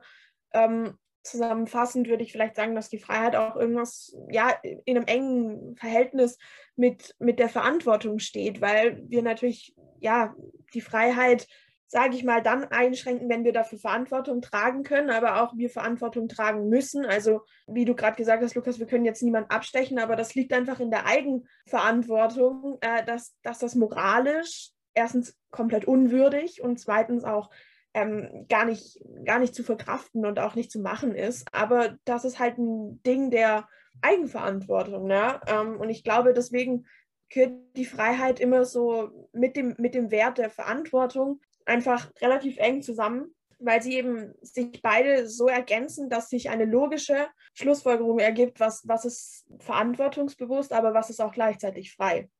ähm, 0.52 0.96
zusammenfassend 1.22 2.08
würde 2.08 2.22
ich 2.22 2.32
vielleicht 2.32 2.56
sagen, 2.56 2.74
dass 2.74 2.88
die 2.88 2.98
Freiheit 2.98 3.36
auch 3.36 3.56
irgendwas, 3.56 4.16
ja, 4.30 4.50
in 4.62 4.96
einem 4.96 5.06
engen 5.06 5.76
Verhältnis 5.76 6.38
mit, 6.76 7.14
mit 7.18 7.38
der 7.38 7.48
Verantwortung 7.48 8.18
steht, 8.18 8.60
weil 8.60 9.02
wir 9.08 9.22
natürlich, 9.22 9.74
ja, 10.00 10.34
die 10.72 10.80
Freiheit 10.80 11.46
sage 11.90 12.14
ich 12.14 12.22
mal, 12.22 12.42
dann 12.42 12.64
einschränken, 12.64 13.30
wenn 13.30 13.44
wir 13.44 13.52
dafür 13.54 13.78
Verantwortung 13.78 14.42
tragen 14.42 14.82
können, 14.82 15.08
aber 15.08 15.42
auch 15.42 15.56
wir 15.56 15.70
Verantwortung 15.70 16.28
tragen 16.28 16.68
müssen. 16.68 17.06
Also 17.06 17.40
wie 17.66 17.86
du 17.86 17.94
gerade 17.94 18.16
gesagt 18.16 18.42
hast, 18.42 18.54
Lukas, 18.54 18.78
wir 18.78 18.86
können 18.86 19.06
jetzt 19.06 19.22
niemanden 19.22 19.50
abstechen, 19.50 19.98
aber 19.98 20.14
das 20.14 20.34
liegt 20.34 20.52
einfach 20.52 20.80
in 20.80 20.90
der 20.90 21.06
Eigenverantwortung, 21.06 22.76
äh, 22.82 23.02
dass, 23.06 23.34
dass 23.42 23.58
das 23.58 23.74
moralisch 23.74 24.72
erstens 24.98 25.36
komplett 25.50 25.86
unwürdig 25.86 26.62
und 26.62 26.78
zweitens 26.78 27.24
auch 27.24 27.50
ähm, 27.94 28.46
gar, 28.48 28.64
nicht, 28.64 28.98
gar 29.24 29.38
nicht 29.38 29.54
zu 29.54 29.62
verkraften 29.62 30.26
und 30.26 30.38
auch 30.38 30.54
nicht 30.54 30.70
zu 30.70 30.80
machen 30.80 31.14
ist. 31.14 31.46
Aber 31.52 31.96
das 32.04 32.24
ist 32.24 32.38
halt 32.38 32.58
ein 32.58 33.02
Ding 33.02 33.30
der 33.30 33.68
Eigenverantwortung. 34.02 35.06
Ne? 35.06 35.40
Ähm, 35.46 35.78
und 35.80 35.88
ich 35.88 36.04
glaube, 36.04 36.34
deswegen 36.34 36.86
gehört 37.30 37.52
die 37.76 37.84
Freiheit 37.84 38.40
immer 38.40 38.64
so 38.64 39.28
mit 39.32 39.56
dem, 39.56 39.74
mit 39.78 39.94
dem 39.94 40.10
Wert 40.10 40.38
der 40.38 40.50
Verantwortung 40.50 41.40
einfach 41.64 42.10
relativ 42.20 42.58
eng 42.58 42.82
zusammen, 42.82 43.34
weil 43.58 43.82
sie 43.82 43.94
eben 43.94 44.34
sich 44.40 44.80
beide 44.82 45.28
so 45.28 45.48
ergänzen, 45.48 46.08
dass 46.08 46.30
sich 46.30 46.48
eine 46.48 46.64
logische 46.64 47.26
Schlussfolgerung 47.54 48.18
ergibt, 48.18 48.60
was, 48.60 48.86
was 48.86 49.04
ist 49.04 49.46
verantwortungsbewusst, 49.58 50.72
aber 50.72 50.94
was 50.94 51.10
ist 51.10 51.20
auch 51.20 51.32
gleichzeitig 51.32 51.92
frei. 51.92 52.30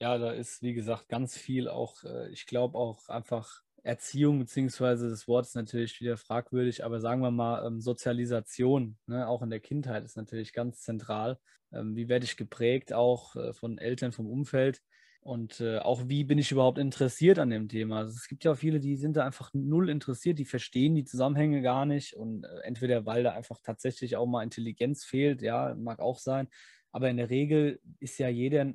Ja, 0.00 0.18
da 0.18 0.32
ist, 0.32 0.62
wie 0.62 0.74
gesagt, 0.74 1.08
ganz 1.08 1.36
viel 1.38 1.68
auch, 1.68 2.02
äh, 2.04 2.28
ich 2.30 2.46
glaube 2.46 2.76
auch 2.78 3.08
einfach 3.08 3.62
Erziehung, 3.82 4.38
beziehungsweise 4.38 5.08
das 5.08 5.28
Wort 5.28 5.46
ist 5.46 5.54
natürlich 5.54 6.00
wieder 6.00 6.16
fragwürdig, 6.16 6.84
aber 6.84 7.00
sagen 7.00 7.20
wir 7.20 7.30
mal, 7.30 7.66
ähm, 7.66 7.80
Sozialisation, 7.80 8.98
ne, 9.06 9.28
auch 9.28 9.42
in 9.42 9.50
der 9.50 9.60
Kindheit 9.60 10.04
ist 10.04 10.16
natürlich 10.16 10.52
ganz 10.52 10.80
zentral. 10.80 11.38
Ähm, 11.72 11.94
wie 11.96 12.08
werde 12.08 12.24
ich 12.24 12.36
geprägt, 12.36 12.92
auch 12.92 13.36
äh, 13.36 13.52
von 13.52 13.78
Eltern, 13.78 14.12
vom 14.12 14.26
Umfeld? 14.26 14.80
Und 15.20 15.60
äh, 15.60 15.78
auch 15.78 16.02
wie 16.08 16.24
bin 16.24 16.38
ich 16.38 16.52
überhaupt 16.52 16.78
interessiert 16.78 17.38
an 17.38 17.48
dem 17.50 17.68
Thema? 17.68 17.98
Also 18.00 18.10
es 18.12 18.28
gibt 18.28 18.44
ja 18.44 18.54
viele, 18.54 18.78
die 18.80 18.96
sind 18.96 19.16
da 19.16 19.24
einfach 19.24 19.50
null 19.54 19.88
interessiert, 19.88 20.38
die 20.38 20.44
verstehen 20.44 20.94
die 20.94 21.04
Zusammenhänge 21.04 21.62
gar 21.62 21.86
nicht 21.86 22.14
und 22.14 22.44
entweder 22.62 23.06
weil 23.06 23.22
da 23.22 23.32
einfach 23.32 23.58
tatsächlich 23.62 24.16
auch 24.16 24.26
mal 24.26 24.42
Intelligenz 24.42 25.04
fehlt, 25.04 25.40
ja, 25.40 25.74
mag 25.76 26.00
auch 26.00 26.18
sein. 26.18 26.48
Aber 26.92 27.08
in 27.10 27.16
der 27.16 27.30
Regel 27.30 27.80
ist 28.00 28.18
ja 28.18 28.28
jeder, 28.28 28.72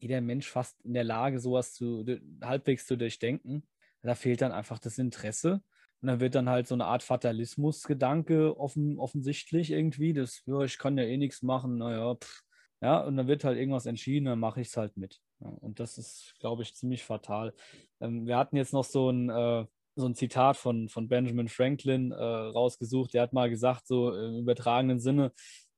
jeder 0.00 0.20
Mensch 0.20 0.48
fast 0.48 0.80
in 0.82 0.94
der 0.94 1.04
Lage, 1.04 1.38
sowas 1.40 1.74
zu 1.74 2.04
halbwegs 2.42 2.86
zu 2.86 2.96
durchdenken. 2.96 3.66
Da 4.02 4.14
fehlt 4.14 4.40
dann 4.40 4.52
einfach 4.52 4.78
das 4.78 4.98
Interesse. 4.98 5.62
Und 6.00 6.08
dann 6.08 6.20
wird 6.20 6.34
dann 6.34 6.48
halt 6.48 6.66
so 6.66 6.74
eine 6.74 6.86
Art 6.86 7.02
Fatalismus-Gedanke 7.02 8.58
offen, 8.58 8.98
offensichtlich 8.98 9.70
irgendwie. 9.70 10.14
Das, 10.14 10.42
ja, 10.46 10.60
ich 10.62 10.78
kann 10.78 10.96
ja 10.96 11.04
eh 11.04 11.18
nichts 11.18 11.42
machen, 11.42 11.78
naja, 11.78 12.14
pff. 12.14 12.42
Ja, 12.82 13.00
und 13.00 13.16
dann 13.18 13.28
wird 13.28 13.44
halt 13.44 13.58
irgendwas 13.58 13.84
entschieden, 13.84 14.24
dann 14.24 14.40
mache 14.40 14.62
ich 14.62 14.68
es 14.68 14.76
halt 14.78 14.96
mit. 14.96 15.20
Ja, 15.40 15.48
und 15.48 15.80
das 15.80 15.98
ist, 15.98 16.34
glaube 16.40 16.62
ich, 16.62 16.74
ziemlich 16.74 17.04
fatal. 17.04 17.52
Ähm, 18.00 18.26
wir 18.26 18.38
hatten 18.38 18.56
jetzt 18.56 18.72
noch 18.72 18.84
so 18.84 19.10
ein, 19.10 19.28
äh, 19.28 19.66
so 19.96 20.06
ein 20.06 20.14
Zitat 20.14 20.56
von, 20.56 20.88
von 20.88 21.06
Benjamin 21.06 21.48
Franklin 21.48 22.10
äh, 22.12 22.14
rausgesucht. 22.16 23.12
Der 23.12 23.20
hat 23.22 23.34
mal 23.34 23.50
gesagt, 23.50 23.86
so 23.86 24.14
im 24.14 24.38
übertragenen 24.38 24.98
Sinne, 24.98 25.32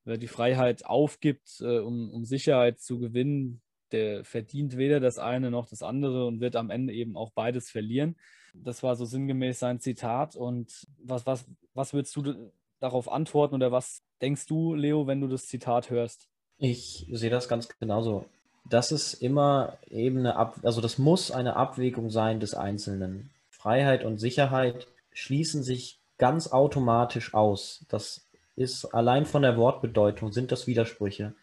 wer 0.05 0.17
die 0.17 0.29
Freiheit 0.29 0.87
aufgibt, 0.87 1.61
äh, 1.61 1.81
um, 1.81 2.11
um 2.11 2.25
Sicherheit 2.25 2.81
zu 2.81 3.01
gewinnen, 3.01 3.63
der 3.93 4.25
verdient 4.25 4.77
weder 4.77 5.01
das 5.01 5.19
eine 5.19 5.51
noch 5.51 5.69
das 5.69 5.83
andere 5.83 6.27
und 6.27 6.41
wird 6.41 6.57
am 6.57 6.71
Ende 6.71 6.93
eben 6.93 7.17
auch 7.17 7.31
beides 7.31 7.71
verlieren. 7.71 8.17
Das 8.55 8.83
war 8.83 8.97
so 8.97 9.05
sinngemäß 9.05 9.59
sein 9.59 9.81
Zitat. 9.81 10.37
Und 10.37 10.87
was, 10.99 11.27
was, 11.27 11.47
was 11.75 11.93
würdest 11.95 12.17
du 12.17 12.51
darauf 12.81 13.11
antworten 13.11 13.55
oder 13.55 13.73
was 13.73 14.03
denkst 14.21 14.47
du, 14.47 14.75
Leo, 14.75 15.07
wenn 15.07 15.21
du 15.21 15.29
das 15.29 15.47
Zitat 15.47 15.91
hörst? 15.91 16.29
Ich 16.59 17.07
sehe 17.11 17.31
das 17.31 17.49
ganz 17.49 17.69
genauso 17.79 18.27
das 18.69 18.93
ist 18.93 19.15
immer 19.15 19.79
eben 19.91 20.19
eine 20.19 20.37
Ab 20.37 20.57
also 20.63 20.81
das 20.81 20.99
muss 20.99 21.31
eine 21.31 21.57
Abwägung 21.57 22.11
sein 22.11 22.41
des 22.41 22.55
Einzelnen. 22.55 23.31
Freiheit 23.51 24.05
und 24.05 24.19
Sicherheit 24.19 24.87
schließen 25.13 25.63
sich 25.63 26.01
ganz 26.19 26.49
automatisch 26.49 27.35
aus. 27.35 27.85
Das 27.89 28.27
ist 28.57 28.87
allein 28.87 29.27
von 29.27 29.43
der 29.43 29.57
Wortbedeutung 29.57 30.33
sind 30.33 30.53
das 30.53 30.67
Widersprüche. 30.67 31.35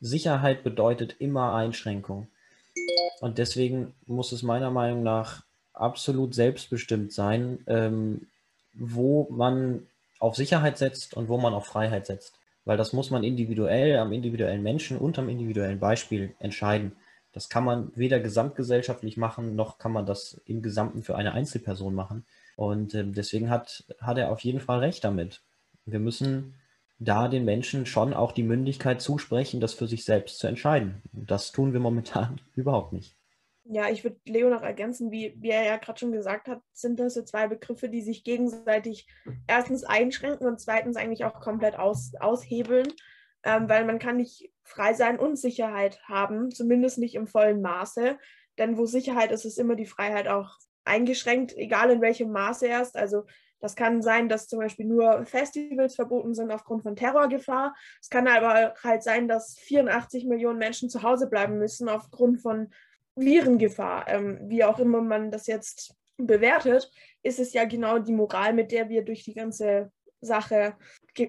Sicherheit 0.00 0.62
bedeutet 0.64 1.16
immer 1.18 1.54
Einschränkung. 1.54 2.28
Und 3.20 3.38
deswegen 3.38 3.94
muss 4.06 4.32
es 4.32 4.42
meiner 4.42 4.70
Meinung 4.70 5.02
nach 5.02 5.44
absolut 5.72 6.34
selbstbestimmt 6.34 7.12
sein, 7.12 7.58
ähm, 7.66 8.26
wo 8.74 9.28
man 9.30 9.86
auf 10.18 10.36
Sicherheit 10.36 10.78
setzt 10.78 11.14
und 11.14 11.28
wo 11.28 11.38
man 11.38 11.54
auf 11.54 11.66
Freiheit 11.66 12.06
setzt. 12.06 12.34
Weil 12.64 12.76
das 12.76 12.92
muss 12.92 13.10
man 13.10 13.24
individuell, 13.24 13.98
am 13.98 14.12
individuellen 14.12 14.62
Menschen 14.62 14.98
und 14.98 15.18
am 15.18 15.28
individuellen 15.28 15.80
Beispiel 15.80 16.34
entscheiden. 16.38 16.92
Das 17.32 17.48
kann 17.48 17.64
man 17.64 17.92
weder 17.94 18.20
gesamtgesellschaftlich 18.20 19.16
machen, 19.16 19.54
noch 19.54 19.78
kann 19.78 19.92
man 19.92 20.04
das 20.04 20.40
im 20.46 20.62
Gesamten 20.62 21.02
für 21.02 21.16
eine 21.16 21.32
Einzelperson 21.32 21.94
machen. 21.94 22.24
Und 22.56 22.94
äh, 22.94 23.04
deswegen 23.04 23.50
hat, 23.50 23.84
hat 24.00 24.18
er 24.18 24.30
auf 24.30 24.40
jeden 24.40 24.60
Fall 24.60 24.80
recht 24.80 25.04
damit. 25.04 25.40
Wir 25.86 26.00
müssen 26.00 26.54
da 27.00 27.28
den 27.28 27.46
Menschen 27.46 27.86
schon 27.86 28.12
auch 28.12 28.32
die 28.32 28.42
Mündigkeit 28.42 29.00
zusprechen, 29.00 29.60
das 29.60 29.72
für 29.72 29.88
sich 29.88 30.04
selbst 30.04 30.38
zu 30.38 30.46
entscheiden. 30.46 31.02
Das 31.12 31.50
tun 31.50 31.72
wir 31.72 31.80
momentan 31.80 32.40
überhaupt 32.54 32.92
nicht. 32.92 33.16
Ja, 33.64 33.88
ich 33.88 34.04
würde 34.04 34.18
Leo 34.26 34.50
noch 34.50 34.62
ergänzen, 34.62 35.10
wie, 35.10 35.34
wie 35.38 35.50
er 35.50 35.64
ja 35.64 35.76
gerade 35.76 35.98
schon 35.98 36.12
gesagt 36.12 36.48
hat, 36.48 36.60
sind 36.72 36.98
das 36.98 37.14
so 37.14 37.22
zwei 37.22 37.46
Begriffe, 37.46 37.88
die 37.88 38.02
sich 38.02 38.24
gegenseitig 38.24 39.06
erstens 39.46 39.84
einschränken 39.84 40.46
und 40.46 40.60
zweitens 40.60 40.96
eigentlich 40.96 41.24
auch 41.24 41.40
komplett 41.40 41.78
aus, 41.78 42.12
aushebeln, 42.18 42.88
ähm, 43.44 43.68
weil 43.68 43.84
man 43.84 43.98
kann 43.98 44.16
nicht 44.16 44.52
frei 44.64 44.92
sein 44.92 45.18
und 45.18 45.38
Sicherheit 45.38 46.00
haben, 46.02 46.50
zumindest 46.50 46.98
nicht 46.98 47.14
im 47.14 47.26
vollen 47.26 47.62
Maße. 47.62 48.18
Denn 48.58 48.76
wo 48.76 48.86
Sicherheit 48.86 49.30
ist, 49.30 49.44
ist 49.44 49.58
immer 49.58 49.76
die 49.76 49.86
Freiheit 49.86 50.26
auch 50.26 50.58
eingeschränkt, 50.84 51.56
egal 51.56 51.90
in 51.90 52.00
welchem 52.00 52.32
Maße 52.32 52.66
erst. 52.66 52.96
Also 52.96 53.24
das 53.60 53.76
kann 53.76 54.02
sein, 54.02 54.28
dass 54.28 54.48
zum 54.48 54.58
Beispiel 54.58 54.86
nur 54.86 55.24
Festivals 55.26 55.94
verboten 55.94 56.34
sind 56.34 56.50
aufgrund 56.50 56.82
von 56.82 56.96
Terrorgefahr. 56.96 57.74
Es 58.00 58.08
kann 58.08 58.26
aber 58.26 58.74
halt 58.82 59.02
sein, 59.02 59.28
dass 59.28 59.58
84 59.58 60.24
Millionen 60.24 60.58
Menschen 60.58 60.88
zu 60.88 61.02
Hause 61.02 61.28
bleiben 61.28 61.58
müssen 61.58 61.88
aufgrund 61.88 62.40
von 62.40 62.70
Virengefahr. 63.16 64.08
Ähm, 64.08 64.38
wie 64.44 64.64
auch 64.64 64.78
immer 64.78 65.02
man 65.02 65.30
das 65.30 65.46
jetzt 65.46 65.94
bewertet, 66.16 66.90
ist 67.22 67.38
es 67.38 67.52
ja 67.52 67.64
genau 67.64 67.98
die 67.98 68.12
Moral, 68.12 68.54
mit 68.54 68.72
der 68.72 68.88
wir 68.88 69.04
durch 69.04 69.24
die 69.24 69.34
ganze 69.34 69.92
Sache 70.20 70.74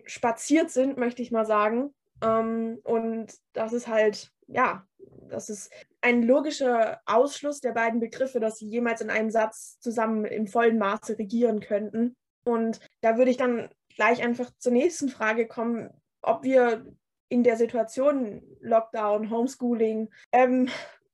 spaziert 0.05 0.69
sind, 0.69 0.97
möchte 0.97 1.21
ich 1.21 1.31
mal 1.31 1.45
sagen. 1.45 1.93
Ähm, 2.23 2.79
und 2.83 3.33
das 3.53 3.73
ist 3.73 3.87
halt, 3.87 4.31
ja, 4.47 4.85
das 5.29 5.49
ist 5.49 5.71
ein 6.01 6.23
logischer 6.23 7.01
Ausschluss 7.05 7.61
der 7.61 7.71
beiden 7.71 7.99
Begriffe, 7.99 8.39
dass 8.39 8.57
sie 8.57 8.67
jemals 8.67 9.01
in 9.01 9.09
einem 9.09 9.29
Satz 9.29 9.79
zusammen 9.79 10.25
im 10.25 10.47
vollen 10.47 10.77
Maße 10.77 11.17
regieren 11.17 11.59
könnten. 11.59 12.15
Und 12.43 12.79
da 13.01 13.17
würde 13.17 13.31
ich 13.31 13.37
dann 13.37 13.69
gleich 13.95 14.23
einfach 14.23 14.51
zur 14.57 14.71
nächsten 14.71 15.09
Frage 15.09 15.47
kommen, 15.47 15.89
ob 16.21 16.43
wir 16.43 16.85
in 17.29 17.43
der 17.43 17.57
Situation 17.57 18.41
Lockdown, 18.59 19.29
Homeschooling, 19.29 20.09
ähm, 20.31 20.69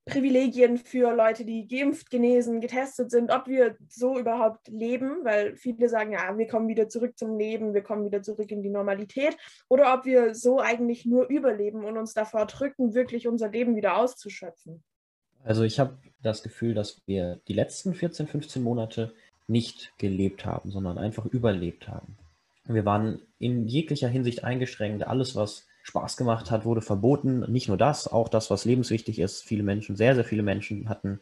Privilegien 0.07 0.77
für 0.77 1.13
Leute, 1.13 1.43
die 1.43 1.67
geimpft, 1.67 2.09
genesen, 2.09 2.61
getestet 2.61 3.11
sind, 3.11 3.29
ob 3.29 3.47
wir 3.47 3.75
so 3.89 4.17
überhaupt 4.17 4.67
leben, 4.69 5.23
weil 5.23 5.57
viele 5.57 5.89
sagen, 5.89 6.13
ja, 6.13 6.37
wir 6.37 6.47
kommen 6.47 6.69
wieder 6.69 6.87
zurück 6.87 7.17
zum 7.17 7.37
Leben, 7.37 7.73
wir 7.73 7.83
kommen 7.83 8.05
wieder 8.05 8.21
zurück 8.21 8.49
in 8.49 8.63
die 8.63 8.69
Normalität, 8.69 9.35
oder 9.67 9.93
ob 9.93 10.05
wir 10.05 10.33
so 10.33 10.59
eigentlich 10.59 11.05
nur 11.05 11.27
überleben 11.27 11.83
und 11.83 11.97
uns 11.97 12.13
davor 12.13 12.45
drücken, 12.45 12.93
wirklich 12.93 13.27
unser 13.27 13.49
Leben 13.49 13.75
wieder 13.75 13.97
auszuschöpfen. 13.97 14.81
Also 15.43 15.63
ich 15.63 15.79
habe 15.79 15.97
das 16.21 16.41
Gefühl, 16.41 16.73
dass 16.73 17.01
wir 17.05 17.41
die 17.47 17.53
letzten 17.53 17.93
14, 17.93 18.27
15 18.27 18.63
Monate 18.63 19.13
nicht 19.47 19.93
gelebt 19.97 20.45
haben, 20.45 20.71
sondern 20.71 20.97
einfach 20.97 21.25
überlebt 21.25 21.87
haben. 21.87 22.17
Wir 22.65 22.85
waren 22.85 23.21
in 23.39 23.67
jeglicher 23.67 24.09
Hinsicht 24.09 24.43
eingeschränkt. 24.43 25.07
Alles, 25.07 25.35
was 25.35 25.67
Spaß 25.83 26.17
gemacht 26.17 26.51
hat, 26.51 26.65
wurde 26.65 26.81
verboten. 26.81 27.49
Nicht 27.51 27.69
nur 27.69 27.77
das, 27.77 28.07
auch 28.07 28.27
das, 28.27 28.49
was 28.49 28.65
lebenswichtig 28.65 29.19
ist. 29.19 29.43
Viele 29.43 29.63
Menschen, 29.63 29.95
sehr, 29.95 30.15
sehr 30.15 30.25
viele 30.25 30.43
Menschen 30.43 30.89
hatten 30.89 31.21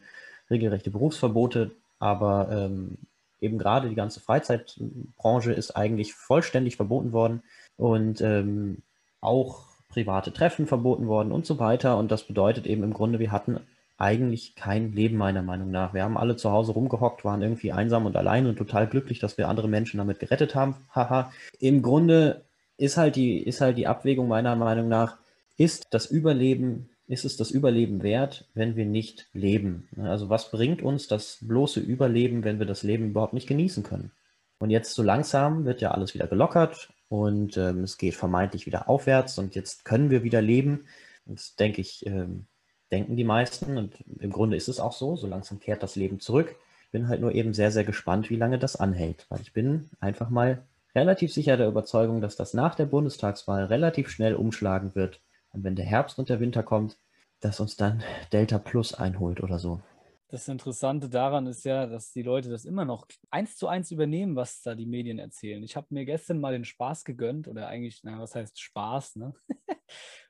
regelrechte 0.50 0.90
Berufsverbote, 0.90 1.70
aber 1.98 2.48
ähm, 2.50 2.98
eben 3.40 3.58
gerade 3.58 3.88
die 3.88 3.94
ganze 3.94 4.20
Freizeitbranche 4.20 5.52
ist 5.52 5.76
eigentlich 5.76 6.14
vollständig 6.14 6.76
verboten 6.76 7.12
worden 7.12 7.42
und 7.76 8.20
ähm, 8.20 8.78
auch 9.20 9.66
private 9.88 10.32
Treffen 10.32 10.66
verboten 10.66 11.06
worden 11.06 11.32
und 11.32 11.46
so 11.46 11.58
weiter. 11.58 11.96
Und 11.96 12.10
das 12.10 12.24
bedeutet 12.24 12.66
eben 12.66 12.82
im 12.82 12.92
Grunde, 12.92 13.18
wir 13.18 13.32
hatten 13.32 13.60
eigentlich 13.98 14.54
kein 14.54 14.92
Leben, 14.92 15.16
meiner 15.16 15.42
Meinung 15.42 15.70
nach. 15.70 15.94
Wir 15.94 16.02
haben 16.02 16.18
alle 16.18 16.36
zu 16.36 16.50
Hause 16.50 16.72
rumgehockt, 16.72 17.24
waren 17.24 17.42
irgendwie 17.42 17.72
einsam 17.72 18.06
und 18.06 18.16
allein 18.16 18.46
und 18.46 18.56
total 18.56 18.86
glücklich, 18.86 19.18
dass 19.18 19.38
wir 19.38 19.48
andere 19.48 19.68
Menschen 19.68 19.98
damit 19.98 20.18
gerettet 20.18 20.54
haben. 20.54 20.76
Haha. 20.94 21.32
Im 21.58 21.82
Grunde 21.82 22.44
ist 22.76 22.96
halt 22.96 23.16
die, 23.16 23.38
ist 23.38 23.60
halt 23.60 23.78
die 23.78 23.86
Abwägung 23.86 24.28
meiner 24.28 24.54
Meinung 24.56 24.88
nach, 24.88 25.16
ist 25.56 25.86
das 25.90 26.06
Überleben, 26.06 26.90
ist 27.08 27.24
es 27.24 27.36
das 27.36 27.50
Überleben 27.50 28.02
wert, 28.02 28.46
wenn 28.54 28.76
wir 28.76 28.84
nicht 28.84 29.28
leben? 29.32 29.88
Also 29.96 30.28
was 30.28 30.50
bringt 30.50 30.82
uns 30.82 31.08
das 31.08 31.38
bloße 31.40 31.80
Überleben, 31.80 32.44
wenn 32.44 32.58
wir 32.58 32.66
das 32.66 32.82
Leben 32.82 33.10
überhaupt 33.10 33.32
nicht 33.32 33.46
genießen 33.46 33.82
können? 33.82 34.10
Und 34.58 34.70
jetzt 34.70 34.94
so 34.94 35.02
langsam 35.02 35.64
wird 35.64 35.80
ja 35.80 35.92
alles 35.92 36.14
wieder 36.14 36.26
gelockert 36.26 36.90
und 37.08 37.56
ähm, 37.56 37.84
es 37.84 37.98
geht 37.98 38.14
vermeintlich 38.14 38.66
wieder 38.66 38.88
aufwärts 38.88 39.38
und 39.38 39.54
jetzt 39.54 39.84
können 39.84 40.10
wir 40.10 40.22
wieder 40.22 40.42
leben. 40.42 40.86
Das 41.26 41.56
denke 41.56 41.80
ich, 41.80 42.04
ähm, 42.06 42.46
denken 42.90 43.16
die 43.16 43.24
meisten 43.24 43.76
und 43.76 43.94
im 44.20 44.30
Grunde 44.30 44.56
ist 44.56 44.68
es 44.68 44.80
auch 44.80 44.92
so, 44.92 45.16
so 45.16 45.26
langsam 45.26 45.60
kehrt 45.60 45.82
das 45.82 45.96
Leben 45.96 46.20
zurück. 46.20 46.56
Bin 46.92 47.08
halt 47.08 47.20
nur 47.20 47.34
eben 47.34 47.52
sehr, 47.52 47.70
sehr 47.70 47.84
gespannt, 47.84 48.30
wie 48.30 48.36
lange 48.36 48.58
das 48.58 48.76
anhält, 48.76 49.26
weil 49.28 49.40
ich 49.40 49.52
bin 49.52 49.90
einfach 50.00 50.30
mal 50.30 50.62
relativ 50.94 51.32
sicher 51.32 51.56
der 51.56 51.68
Überzeugung, 51.68 52.20
dass 52.20 52.36
das 52.36 52.54
nach 52.54 52.74
der 52.74 52.86
Bundestagswahl 52.86 53.64
relativ 53.64 54.08
schnell 54.08 54.34
umschlagen 54.34 54.94
wird. 54.94 55.20
Und 55.52 55.64
wenn 55.64 55.76
der 55.76 55.84
Herbst 55.84 56.18
und 56.18 56.28
der 56.28 56.40
Winter 56.40 56.62
kommt, 56.62 56.96
dass 57.40 57.60
uns 57.60 57.76
dann 57.76 58.02
Delta 58.32 58.58
Plus 58.58 58.94
einholt 58.94 59.42
oder 59.42 59.58
so. 59.58 59.80
Das 60.28 60.48
Interessante 60.48 61.08
daran 61.08 61.46
ist 61.46 61.64
ja, 61.64 61.86
dass 61.86 62.10
die 62.10 62.22
Leute 62.22 62.50
das 62.50 62.64
immer 62.64 62.84
noch 62.84 63.06
eins 63.30 63.56
zu 63.56 63.68
eins 63.68 63.92
übernehmen, 63.92 64.34
was 64.34 64.60
da 64.60 64.74
die 64.74 64.86
Medien 64.86 65.20
erzählen. 65.20 65.62
Ich 65.62 65.76
habe 65.76 65.86
mir 65.90 66.04
gestern 66.04 66.40
mal 66.40 66.52
den 66.52 66.64
Spaß 66.64 67.04
gegönnt, 67.04 67.46
oder 67.46 67.68
eigentlich, 67.68 68.00
na, 68.02 68.18
was 68.18 68.34
heißt 68.34 68.60
Spaß, 68.60 69.16
ne? 69.16 69.34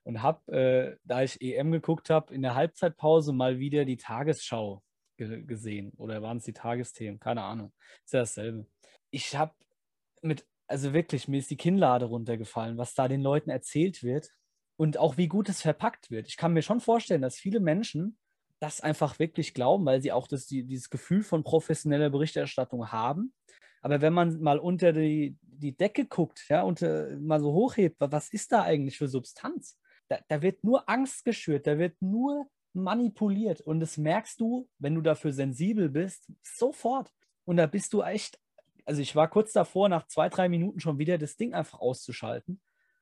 Und 0.05 0.23
habe, 0.23 0.53
äh, 0.53 0.97
da 1.05 1.23
ich 1.23 1.41
EM 1.41 1.73
geguckt 1.73 2.11
habe, 2.11 2.35
in 2.35 2.43
der 2.43 2.55
Halbzeitpause 2.55 3.33
mal 3.33 3.59
wieder 3.59 3.85
die 3.87 3.97
Tagesschau 3.97 4.83
ge 5.17 5.43
gesehen. 5.43 5.93
Oder 5.97 6.23
waren 6.23 6.37
es 6.37 6.45
die 6.45 6.53
Tagesthemen? 6.53 7.19
Keine 7.19 7.43
Ahnung. 7.43 7.73
Ist 8.05 8.13
ja 8.13 8.21
dasselbe. 8.21 8.67
Ich 9.11 9.35
habe 9.35 9.55
mit, 10.21 10.47
also 10.67 10.93
wirklich, 10.93 11.27
mir 11.27 11.39
ist 11.39 11.51
die 11.51 11.57
Kinnlade 11.57 12.05
runtergefallen, 12.05 12.77
was 12.77 12.95
da 12.95 13.09
den 13.09 13.23
Leuten 13.23 13.51
erzählt 13.51 14.03
wird 14.03 14.31
und 14.77 14.99
auch 14.99 15.17
wie 15.17 15.29
gut 15.29 15.49
es 15.49 15.63
verpackt 15.63 16.11
wird. 16.11 16.29
Ich 16.29 16.37
kann 16.37 16.53
mir 16.53 16.63
schon 16.63 16.81
vorstellen, 16.81 17.23
dass 17.23 17.37
viele 17.37 17.61
Menschen 17.61 18.19
das 18.61 18.81
einfach 18.81 19.19
wirklich 19.19 19.55
glauben, 19.55 19.85
weil 19.85 20.01
sie 20.01 20.13
auch 20.13 20.29
das, 20.29 20.47
die, 20.47 20.65
dieses 20.65 20.91
Gefühl 20.91 21.23
von 21.23 21.45
professioneller 21.45 22.11
Berichterstattung 22.11 22.91
haben. 22.91 23.33
Aber 23.83 24.01
wenn 24.01 24.13
man 24.13 24.41
mal 24.41 24.59
unter 24.59 24.93
die, 24.93 25.37
die 25.43 25.77
Decke 25.77 26.07
guckt, 26.07 26.45
ja, 26.49 26.63
und 26.63 26.81
mal 27.21 27.41
so 27.41 27.53
hochhebt, 27.53 27.97
was 28.01 28.31
ist 28.31 28.53
da 28.53 28.63
eigentlich 28.63 28.99
für 28.99 29.09
Substanz? 29.09 29.79
Da, 30.09 30.19
da 30.29 30.43
wird 30.43 30.65
nur 30.65 30.89
Angst 30.89 31.25
geschürt, 31.25 31.67
da 31.67 31.79
wird 31.79 32.01
nur 32.01 32.47
manipuliert. 32.73 33.61
Und 33.61 33.81
das 33.81 33.97
merkst 33.97 34.41
du, 34.41 34.69
wenn 34.79 34.95
du 34.95 35.01
dafür 35.01 35.33
sensibel 35.33 35.89
bist, 35.89 36.31
sofort. 36.43 37.13
Und 37.45 37.57
da 37.57 37.67
bist 37.67 37.93
du 37.93 38.03
echt, 38.03 38.39
also 38.85 39.01
ich 39.01 39.15
war 39.17 39.29
kurz 39.29 39.53
davor, 39.53 39.89
nach 39.89 40.07
zwei, 40.07 40.29
drei 40.29 40.49
Minuten 40.49 40.81
schon 40.81 40.99
wieder 40.99 41.19
das 41.19 41.37
Ding 41.37 41.55
einfach 41.55 41.81
auszuschalten, 41.81 42.61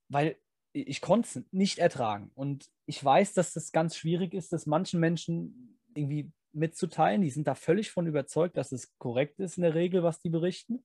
weil 0.08 0.36
ich 0.74 1.00
konnte 1.00 1.28
es 1.28 1.44
nicht 1.52 1.78
ertragen. 1.78 2.30
Und 2.34 2.68
ich 2.84 3.02
weiß, 3.02 3.32
dass 3.32 3.52
das 3.52 3.70
ganz 3.72 3.96
schwierig 3.96 4.34
ist, 4.34 4.52
das 4.52 4.66
manchen 4.66 4.98
Menschen 5.00 5.78
irgendwie 5.94 6.32
mitzuteilen. 6.52 7.22
Die 7.22 7.30
sind 7.30 7.46
da 7.46 7.54
völlig 7.54 7.90
von 7.92 8.06
überzeugt, 8.06 8.56
dass 8.56 8.72
es 8.72 8.96
korrekt 8.98 9.38
ist 9.38 9.56
in 9.56 9.62
der 9.62 9.74
Regel, 9.74 10.02
was 10.02 10.20
die 10.20 10.30
berichten. 10.30 10.84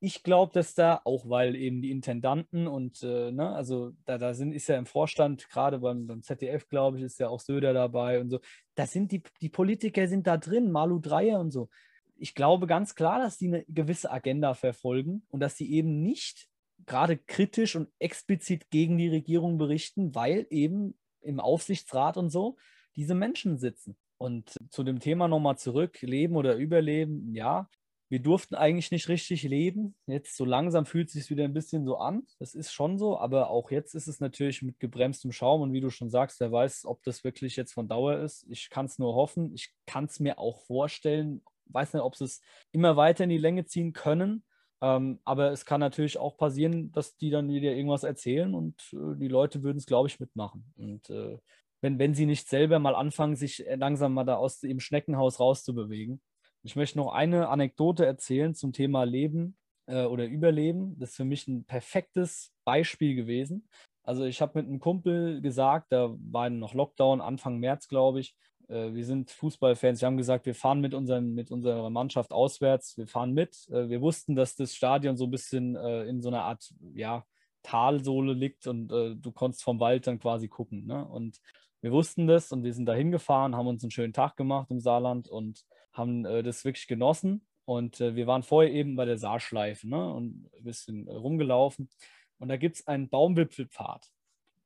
Ich 0.00 0.22
glaube, 0.22 0.52
dass 0.52 0.74
da, 0.74 1.00
auch 1.04 1.28
weil 1.28 1.56
eben 1.56 1.82
die 1.82 1.90
Intendanten 1.90 2.68
und, 2.68 3.02
äh, 3.02 3.32
ne, 3.32 3.52
also 3.52 3.92
da, 4.04 4.18
da 4.18 4.34
sind, 4.34 4.52
ist 4.52 4.68
ja 4.68 4.76
im 4.76 4.86
Vorstand, 4.86 5.48
gerade 5.48 5.80
beim, 5.80 6.06
beim 6.06 6.22
ZDF, 6.22 6.68
glaube 6.68 6.98
ich, 6.98 7.04
ist 7.04 7.18
ja 7.18 7.28
auch 7.28 7.40
Söder 7.40 7.72
dabei 7.72 8.20
und 8.20 8.30
so. 8.30 8.40
Da 8.76 8.86
sind 8.86 9.10
die, 9.10 9.22
die 9.40 9.48
Politiker 9.48 10.06
sind 10.06 10.26
da 10.26 10.36
drin, 10.36 10.70
Malu 10.70 11.00
Dreyer 11.00 11.40
und 11.40 11.50
so. 11.50 11.68
Ich 12.16 12.34
glaube 12.34 12.66
ganz 12.66 12.94
klar, 12.94 13.20
dass 13.20 13.38
die 13.38 13.48
eine 13.48 13.64
gewisse 13.66 14.10
Agenda 14.10 14.54
verfolgen 14.54 15.24
und 15.28 15.40
dass 15.40 15.56
sie 15.56 15.70
eben 15.72 16.00
nicht 16.02 16.48
gerade 16.86 17.16
kritisch 17.16 17.76
und 17.76 17.88
explizit 17.98 18.70
gegen 18.70 18.98
die 18.98 19.08
Regierung 19.08 19.58
berichten, 19.58 20.14
weil 20.14 20.46
eben 20.50 20.98
im 21.20 21.40
Aufsichtsrat 21.40 22.16
und 22.16 22.30
so 22.30 22.56
diese 22.96 23.14
Menschen 23.14 23.58
sitzen. 23.58 23.96
Und 24.16 24.56
zu 24.70 24.82
dem 24.82 24.98
Thema 24.98 25.28
nochmal 25.28 25.58
zurück, 25.58 26.00
Leben 26.02 26.36
oder 26.36 26.56
Überleben, 26.56 27.34
ja, 27.34 27.68
wir 28.10 28.20
durften 28.20 28.54
eigentlich 28.54 28.90
nicht 28.90 29.08
richtig 29.08 29.42
leben. 29.42 29.94
Jetzt 30.06 30.36
so 30.36 30.44
langsam 30.44 30.86
fühlt 30.86 31.08
es 31.08 31.12
sich 31.12 31.30
wieder 31.30 31.44
ein 31.44 31.52
bisschen 31.52 31.84
so 31.84 31.98
an. 31.98 32.26
Das 32.38 32.54
ist 32.54 32.72
schon 32.72 32.96
so, 32.96 33.18
aber 33.18 33.50
auch 33.50 33.70
jetzt 33.70 33.94
ist 33.94 34.08
es 34.08 34.18
natürlich 34.18 34.62
mit 34.62 34.80
gebremstem 34.80 35.30
Schaum 35.30 35.60
und 35.60 35.72
wie 35.72 35.80
du 35.80 35.90
schon 35.90 36.08
sagst, 36.08 36.40
wer 36.40 36.50
weiß, 36.50 36.86
ob 36.86 37.02
das 37.02 37.22
wirklich 37.22 37.56
jetzt 37.56 37.72
von 37.72 37.86
Dauer 37.86 38.18
ist. 38.18 38.46
Ich 38.48 38.70
kann 38.70 38.86
es 38.86 38.98
nur 38.98 39.14
hoffen. 39.14 39.52
Ich 39.54 39.74
kann 39.86 40.06
es 40.06 40.20
mir 40.20 40.38
auch 40.38 40.58
vorstellen, 40.62 41.42
weiß 41.66 41.92
nicht, 41.92 42.02
ob 42.02 42.16
sie 42.16 42.24
es 42.24 42.40
immer 42.72 42.96
weiter 42.96 43.24
in 43.24 43.30
die 43.30 43.38
Länge 43.38 43.66
ziehen 43.66 43.92
können. 43.92 44.42
Ähm, 44.80 45.18
aber 45.24 45.50
es 45.50 45.64
kann 45.64 45.80
natürlich 45.80 46.18
auch 46.18 46.36
passieren, 46.36 46.92
dass 46.92 47.16
die 47.16 47.30
dann 47.30 47.48
wieder 47.48 47.72
irgendwas 47.72 48.04
erzählen 48.04 48.54
und 48.54 48.74
äh, 48.92 49.16
die 49.16 49.28
Leute 49.28 49.62
würden 49.62 49.78
es, 49.78 49.86
glaube 49.86 50.08
ich, 50.08 50.20
mitmachen. 50.20 50.72
Und 50.76 51.10
äh, 51.10 51.38
wenn, 51.80 51.98
wenn 51.98 52.14
sie 52.14 52.26
nicht 52.26 52.48
selber 52.48 52.78
mal 52.78 52.94
anfangen, 52.94 53.36
sich 53.36 53.64
langsam 53.76 54.14
mal 54.14 54.24
da 54.24 54.36
aus 54.36 54.60
dem 54.60 54.80
Schneckenhaus 54.80 55.40
rauszubewegen. 55.40 56.20
Ich 56.62 56.76
möchte 56.76 56.98
noch 56.98 57.12
eine 57.12 57.48
Anekdote 57.48 58.04
erzählen 58.04 58.54
zum 58.54 58.72
Thema 58.72 59.04
Leben 59.04 59.56
äh, 59.86 60.04
oder 60.04 60.26
Überleben. 60.26 60.98
Das 60.98 61.10
ist 61.10 61.16
für 61.16 61.24
mich 61.24 61.46
ein 61.48 61.64
perfektes 61.64 62.52
Beispiel 62.64 63.14
gewesen. 63.14 63.68
Also 64.02 64.24
ich 64.24 64.40
habe 64.40 64.58
mit 64.60 64.68
einem 64.68 64.80
Kumpel 64.80 65.40
gesagt, 65.40 65.92
da 65.92 66.14
war 66.30 66.50
noch 66.50 66.74
Lockdown, 66.74 67.20
Anfang 67.20 67.58
März, 67.58 67.88
glaube 67.88 68.20
ich. 68.20 68.36
Äh, 68.68 68.94
wir 68.94 69.04
sind 69.04 69.30
Fußballfans. 69.30 70.00
Wir 70.00 70.06
haben 70.06 70.16
gesagt, 70.16 70.46
wir 70.46 70.54
fahren 70.54 70.80
mit, 70.80 70.94
unseren, 70.94 71.34
mit 71.34 71.50
unserer 71.50 71.90
Mannschaft 71.90 72.32
auswärts. 72.32 72.96
Wir 72.96 73.06
fahren 73.06 73.32
mit. 73.32 73.68
Äh, 73.70 73.88
wir 73.88 74.00
wussten, 74.00 74.36
dass 74.36 74.54
das 74.54 74.74
Stadion 74.74 75.16
so 75.16 75.24
ein 75.24 75.30
bisschen 75.30 75.76
äh, 75.76 76.04
in 76.04 76.20
so 76.20 76.28
einer 76.28 76.42
Art 76.42 76.72
ja, 76.94 77.24
Talsohle 77.62 78.32
liegt 78.34 78.66
und 78.66 78.88
du 78.88 79.32
konntest 79.32 79.62
vom 79.62 79.80
Wald 79.80 80.06
dann 80.06 80.20
quasi 80.20 80.48
gucken. 80.48 80.86
Ne? 80.86 81.04
Und 81.06 81.38
wir 81.82 81.90
wussten 81.90 82.26
das 82.26 82.50
und 82.52 82.62
wir 82.62 82.72
sind 82.72 82.86
da 82.86 82.94
hingefahren, 82.94 83.56
haben 83.56 83.66
uns 83.66 83.82
einen 83.82 83.90
schönen 83.90 84.12
Tag 84.12 84.36
gemacht 84.36 84.70
im 84.70 84.80
Saarland 84.80 85.28
und 85.28 85.64
haben 85.92 86.22
das 86.22 86.64
wirklich 86.64 86.86
genossen. 86.86 87.46
Und 87.66 87.98
wir 87.98 88.26
waren 88.26 88.44
vorher 88.44 88.72
eben 88.72 88.96
bei 88.96 89.04
der 89.04 89.18
Saarschleife 89.18 89.86
ne? 89.86 90.14
und 90.14 90.48
ein 90.56 90.64
bisschen 90.64 91.08
rumgelaufen. 91.08 91.90
Und 92.38 92.48
da 92.48 92.56
gibt 92.56 92.76
es 92.76 92.86
einen 92.86 93.10
Baumwipfelpfad. 93.10 94.08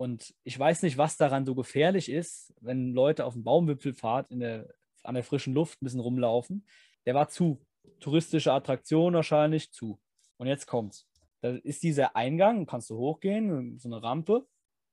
Und 0.03 0.35
ich 0.43 0.59
weiß 0.59 0.83
nicht, 0.83 0.99
was 0.99 1.17
daran 1.17 1.47
so 1.47 1.55
gefährlich 1.55 2.11
ist, 2.11 2.53
wenn 2.61 2.93
Leute 2.93 3.25
auf 3.25 3.35
dem 3.35 3.45
Baumwipfelpfad 3.45 4.33
in 4.33 4.41
der, 4.41 4.67
an 5.05 5.15
der 5.15 5.23
frischen 5.23 5.55
Luft 5.55 5.81
ein 5.81 5.85
bisschen 5.85 6.01
rumlaufen. 6.01 6.67
Der 7.07 7.15
war 7.15 7.29
zu. 7.29 7.65
Touristische 8.01 8.53
Attraktion 8.53 9.15
wahrscheinlich 9.15 9.71
zu. 9.71 10.01
Und 10.39 10.49
jetzt 10.49 10.67
kommt's. 10.67 11.07
Da 11.41 11.51
ist 11.51 11.85
dieser 11.85 12.17
Eingang, 12.17 12.67
kannst 12.67 12.91
du 12.91 12.97
hochgehen, 12.97 13.79
so 13.79 13.89
eine 13.89 14.03
Rampe. 14.03 14.45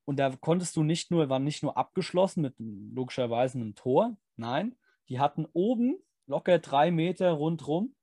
Und 0.06 0.20
da 0.20 0.30
konntest 0.30 0.76
du 0.76 0.84
nicht 0.84 1.10
nur, 1.10 1.28
war 1.28 1.40
nicht 1.40 1.64
nur 1.64 1.76
abgeschlossen 1.76 2.42
mit 2.44 2.54
logischerweise 2.60 3.58
einem 3.58 3.74
Tor. 3.74 4.16
Nein, 4.36 4.76
die 5.08 5.20
hatten 5.20 5.48
oben 5.54 5.98
locker 6.28 6.60
drei 6.60 6.92
Meter 6.92 7.32
rundrum 7.32 7.96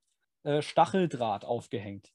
äh, 0.43 0.61
Stacheldraht 0.61 1.45
aufgehängt. 1.45 2.11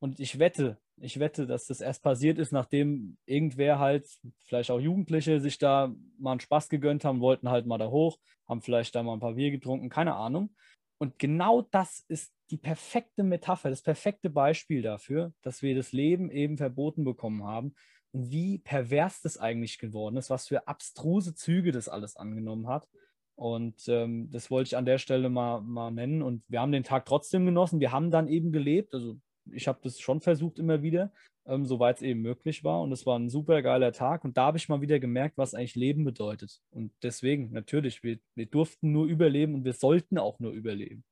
Und 0.00 0.18
ich 0.18 0.40
wette, 0.40 0.78
ich 1.02 1.18
wette, 1.18 1.46
dass 1.46 1.66
das 1.66 1.80
erst 1.80 2.02
passiert 2.02 2.38
ist, 2.38 2.52
nachdem 2.52 3.16
irgendwer 3.26 3.80
halt, 3.80 4.08
vielleicht 4.46 4.70
auch 4.70 4.78
Jugendliche, 4.78 5.40
sich 5.40 5.58
da 5.58 5.92
mal 6.18 6.32
einen 6.32 6.40
Spaß 6.40 6.68
gegönnt 6.68 7.04
haben, 7.04 7.20
wollten 7.20 7.50
halt 7.50 7.66
mal 7.66 7.78
da 7.78 7.88
hoch, 7.88 8.18
haben 8.48 8.62
vielleicht 8.62 8.94
da 8.94 9.02
mal 9.02 9.14
ein 9.14 9.20
paar 9.20 9.34
Bier 9.34 9.50
getrunken, 9.50 9.88
keine 9.88 10.14
Ahnung. 10.14 10.54
Und 10.98 11.18
genau 11.18 11.62
das 11.62 12.04
ist 12.06 12.32
die 12.50 12.56
perfekte 12.56 13.24
Metapher, 13.24 13.70
das 13.70 13.82
perfekte 13.82 14.30
Beispiel 14.30 14.82
dafür, 14.82 15.32
dass 15.42 15.60
wir 15.60 15.74
das 15.74 15.90
Leben 15.90 16.30
eben 16.30 16.56
verboten 16.56 17.02
bekommen 17.02 17.42
haben 17.42 17.74
und 18.12 18.30
wie 18.30 18.58
pervers 18.58 19.20
das 19.22 19.38
eigentlich 19.38 19.78
geworden 19.78 20.16
ist, 20.16 20.30
was 20.30 20.46
für 20.46 20.68
abstruse 20.68 21.34
Züge 21.34 21.72
das 21.72 21.88
alles 21.88 22.16
angenommen 22.16 22.68
hat. 22.68 22.86
Und 23.34 23.88
ähm, 23.88 24.30
das 24.30 24.52
wollte 24.52 24.68
ich 24.68 24.76
an 24.76 24.84
der 24.84 24.98
Stelle 24.98 25.30
mal, 25.30 25.62
mal 25.62 25.90
nennen. 25.90 26.22
Und 26.22 26.44
wir 26.46 26.60
haben 26.60 26.70
den 26.70 26.84
Tag 26.84 27.06
trotzdem 27.06 27.46
genossen. 27.46 27.80
Wir 27.80 27.90
haben 27.90 28.10
dann 28.12 28.28
eben 28.28 28.52
gelebt. 28.52 28.94
Also 28.94 29.16
ich 29.50 29.68
habe 29.68 29.80
das 29.82 30.00
schon 30.00 30.20
versucht 30.20 30.58
immer 30.58 30.82
wieder, 30.82 31.12
ähm, 31.46 31.66
soweit 31.66 31.96
es 31.96 32.02
eben 32.02 32.22
möglich 32.22 32.64
war. 32.64 32.80
Und 32.82 32.92
es 32.92 33.06
war 33.06 33.18
ein 33.18 33.30
super 33.30 33.62
geiler 33.62 33.92
Tag. 33.92 34.24
Und 34.24 34.36
da 34.36 34.46
habe 34.46 34.58
ich 34.58 34.68
mal 34.68 34.80
wieder 34.80 35.00
gemerkt, 35.00 35.38
was 35.38 35.54
eigentlich 35.54 35.74
Leben 35.74 36.04
bedeutet. 36.04 36.60
Und 36.70 36.92
deswegen, 37.02 37.52
natürlich, 37.52 38.02
wir, 38.02 38.18
wir 38.34 38.46
durften 38.46 38.92
nur 38.92 39.06
überleben 39.06 39.54
und 39.54 39.64
wir 39.64 39.74
sollten 39.74 40.18
auch 40.18 40.38
nur 40.38 40.52
überleben 40.52 41.04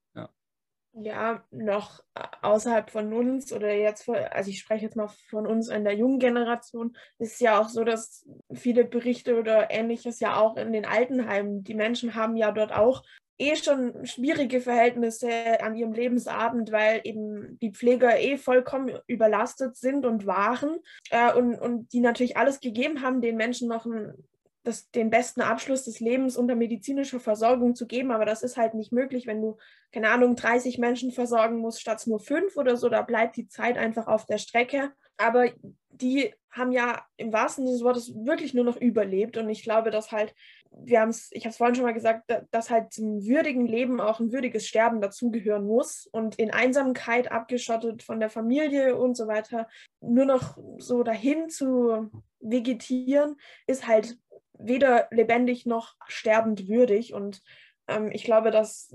ja, 0.92 1.44
noch 1.50 2.02
außerhalb 2.42 2.90
von 2.90 3.12
uns 3.12 3.52
oder 3.52 3.72
jetzt, 3.72 4.08
also 4.08 4.50
ich 4.50 4.58
spreche 4.58 4.84
jetzt 4.84 4.96
mal 4.96 5.08
von 5.28 5.46
uns 5.46 5.68
in 5.68 5.84
der 5.84 5.94
jungen 5.94 6.18
Generation, 6.18 6.96
ist 7.18 7.40
ja 7.40 7.60
auch 7.60 7.68
so, 7.68 7.84
dass 7.84 8.26
viele 8.52 8.84
Berichte 8.84 9.38
oder 9.38 9.70
ähnliches 9.70 10.20
ja 10.20 10.40
auch 10.40 10.56
in 10.56 10.72
den 10.72 10.84
Altenheimen, 10.84 11.62
die 11.62 11.74
Menschen 11.74 12.14
haben 12.14 12.36
ja 12.36 12.50
dort 12.50 12.72
auch 12.72 13.02
eh 13.40 13.56
schon 13.56 14.06
schwierige 14.06 14.60
Verhältnisse 14.60 15.60
an 15.62 15.74
ihrem 15.74 15.92
Lebensabend, 15.92 16.70
weil 16.72 17.00
eben 17.04 17.58
die 17.60 17.72
Pfleger 17.72 18.18
eh 18.18 18.36
vollkommen 18.36 18.98
überlastet 19.06 19.76
sind 19.76 20.04
und 20.06 20.26
waren 20.26 20.78
äh, 21.10 21.32
und, 21.32 21.54
und 21.54 21.92
die 21.92 22.00
natürlich 22.00 22.36
alles 22.36 22.60
gegeben 22.60 23.02
haben, 23.02 23.20
den 23.20 23.36
Menschen 23.36 23.68
noch 23.68 23.86
ein 23.86 24.14
das, 24.62 24.90
den 24.90 25.10
besten 25.10 25.40
Abschluss 25.40 25.84
des 25.84 26.00
Lebens 26.00 26.36
unter 26.36 26.54
medizinischer 26.54 27.20
Versorgung 27.20 27.74
zu 27.74 27.86
geben, 27.86 28.10
aber 28.10 28.26
das 28.26 28.42
ist 28.42 28.56
halt 28.56 28.74
nicht 28.74 28.92
möglich, 28.92 29.26
wenn 29.26 29.40
du, 29.40 29.56
keine 29.92 30.10
Ahnung, 30.10 30.36
30 30.36 30.78
Menschen 30.78 31.12
versorgen 31.12 31.58
musst 31.58 31.80
statt 31.80 32.02
nur 32.06 32.20
fünf 32.20 32.56
oder 32.56 32.76
so, 32.76 32.88
da 32.88 33.02
bleibt 33.02 33.36
die 33.36 33.48
Zeit 33.48 33.78
einfach 33.78 34.06
auf 34.06 34.26
der 34.26 34.38
Strecke. 34.38 34.92
Aber 35.16 35.50
die 35.88 36.34
haben 36.50 36.72
ja 36.72 37.04
im 37.16 37.32
wahrsten 37.32 37.64
Sinne 37.64 37.76
des 37.76 37.84
Wortes 37.84 38.14
wirklich 38.14 38.54
nur 38.54 38.64
noch 38.64 38.76
überlebt 38.76 39.36
und 39.36 39.48
ich 39.48 39.62
glaube, 39.62 39.90
dass 39.90 40.12
halt, 40.12 40.34
wir 40.70 41.00
haben 41.00 41.10
es, 41.10 41.28
ich 41.32 41.44
habe 41.44 41.50
es 41.50 41.56
vorhin 41.56 41.74
schon 41.74 41.84
mal 41.84 41.94
gesagt, 41.94 42.32
dass 42.50 42.70
halt 42.70 42.92
zum 42.92 43.24
würdigen 43.26 43.66
Leben 43.66 44.00
auch 44.00 44.20
ein 44.20 44.32
würdiges 44.32 44.66
Sterben 44.66 45.00
dazugehören 45.00 45.66
muss 45.66 46.06
und 46.06 46.36
in 46.36 46.50
Einsamkeit 46.50 47.30
abgeschottet 47.30 48.02
von 48.02 48.20
der 48.20 48.30
Familie 48.30 48.96
und 48.96 49.16
so 49.16 49.26
weiter, 49.26 49.68
nur 50.00 50.26
noch 50.26 50.58
so 50.78 51.02
dahin 51.02 51.48
zu 51.48 52.10
vegetieren, 52.40 53.36
ist 53.66 53.86
halt 53.86 54.18
weder 54.52 55.08
lebendig 55.10 55.66
noch 55.66 55.96
sterbend 56.06 56.68
würdig. 56.68 57.14
Und 57.14 57.42
ähm, 57.88 58.10
ich 58.12 58.24
glaube, 58.24 58.50
dass 58.50 58.94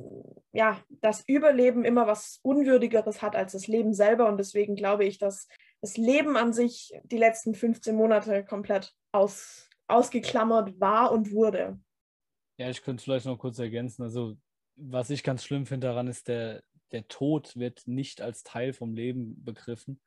ja, 0.52 0.80
das 1.02 1.24
Überleben 1.28 1.84
immer 1.84 2.08
was 2.08 2.40
Unwürdigeres 2.42 3.22
hat 3.22 3.36
als 3.36 3.52
das 3.52 3.68
Leben 3.68 3.94
selber. 3.94 4.28
Und 4.28 4.38
deswegen 4.38 4.76
glaube 4.76 5.06
ich, 5.06 5.18
dass 5.18 5.48
das 5.82 5.98
Leben 5.98 6.38
an 6.38 6.54
sich 6.54 6.94
die 7.04 7.18
letzten 7.18 7.54
15 7.54 7.96
Monate 7.96 8.44
komplett 8.44 8.94
aus, 9.12 9.65
ausgeklammert 9.88 10.80
war 10.80 11.12
und 11.12 11.32
wurde. 11.32 11.80
Ja, 12.58 12.70
ich 12.70 12.82
könnte 12.82 13.00
es 13.02 13.04
vielleicht 13.04 13.26
noch 13.26 13.38
kurz 13.38 13.60
ergänzen. 13.60 14.04
Also, 14.04 14.38
was 14.76 15.10
ich 15.10 15.24
ganz 15.24 15.44
schlimm 15.44 15.66
finde 15.66 15.88
daran 15.88 16.08
ist, 16.08 16.28
der, 16.28 16.64
der 16.92 17.08
Tod 17.08 17.56
wird 17.56 17.88
nicht 17.88 18.22
als 18.22 18.44
Teil 18.44 18.74
vom 18.74 18.94
Leben 18.94 19.44
begriffen. 19.44 20.00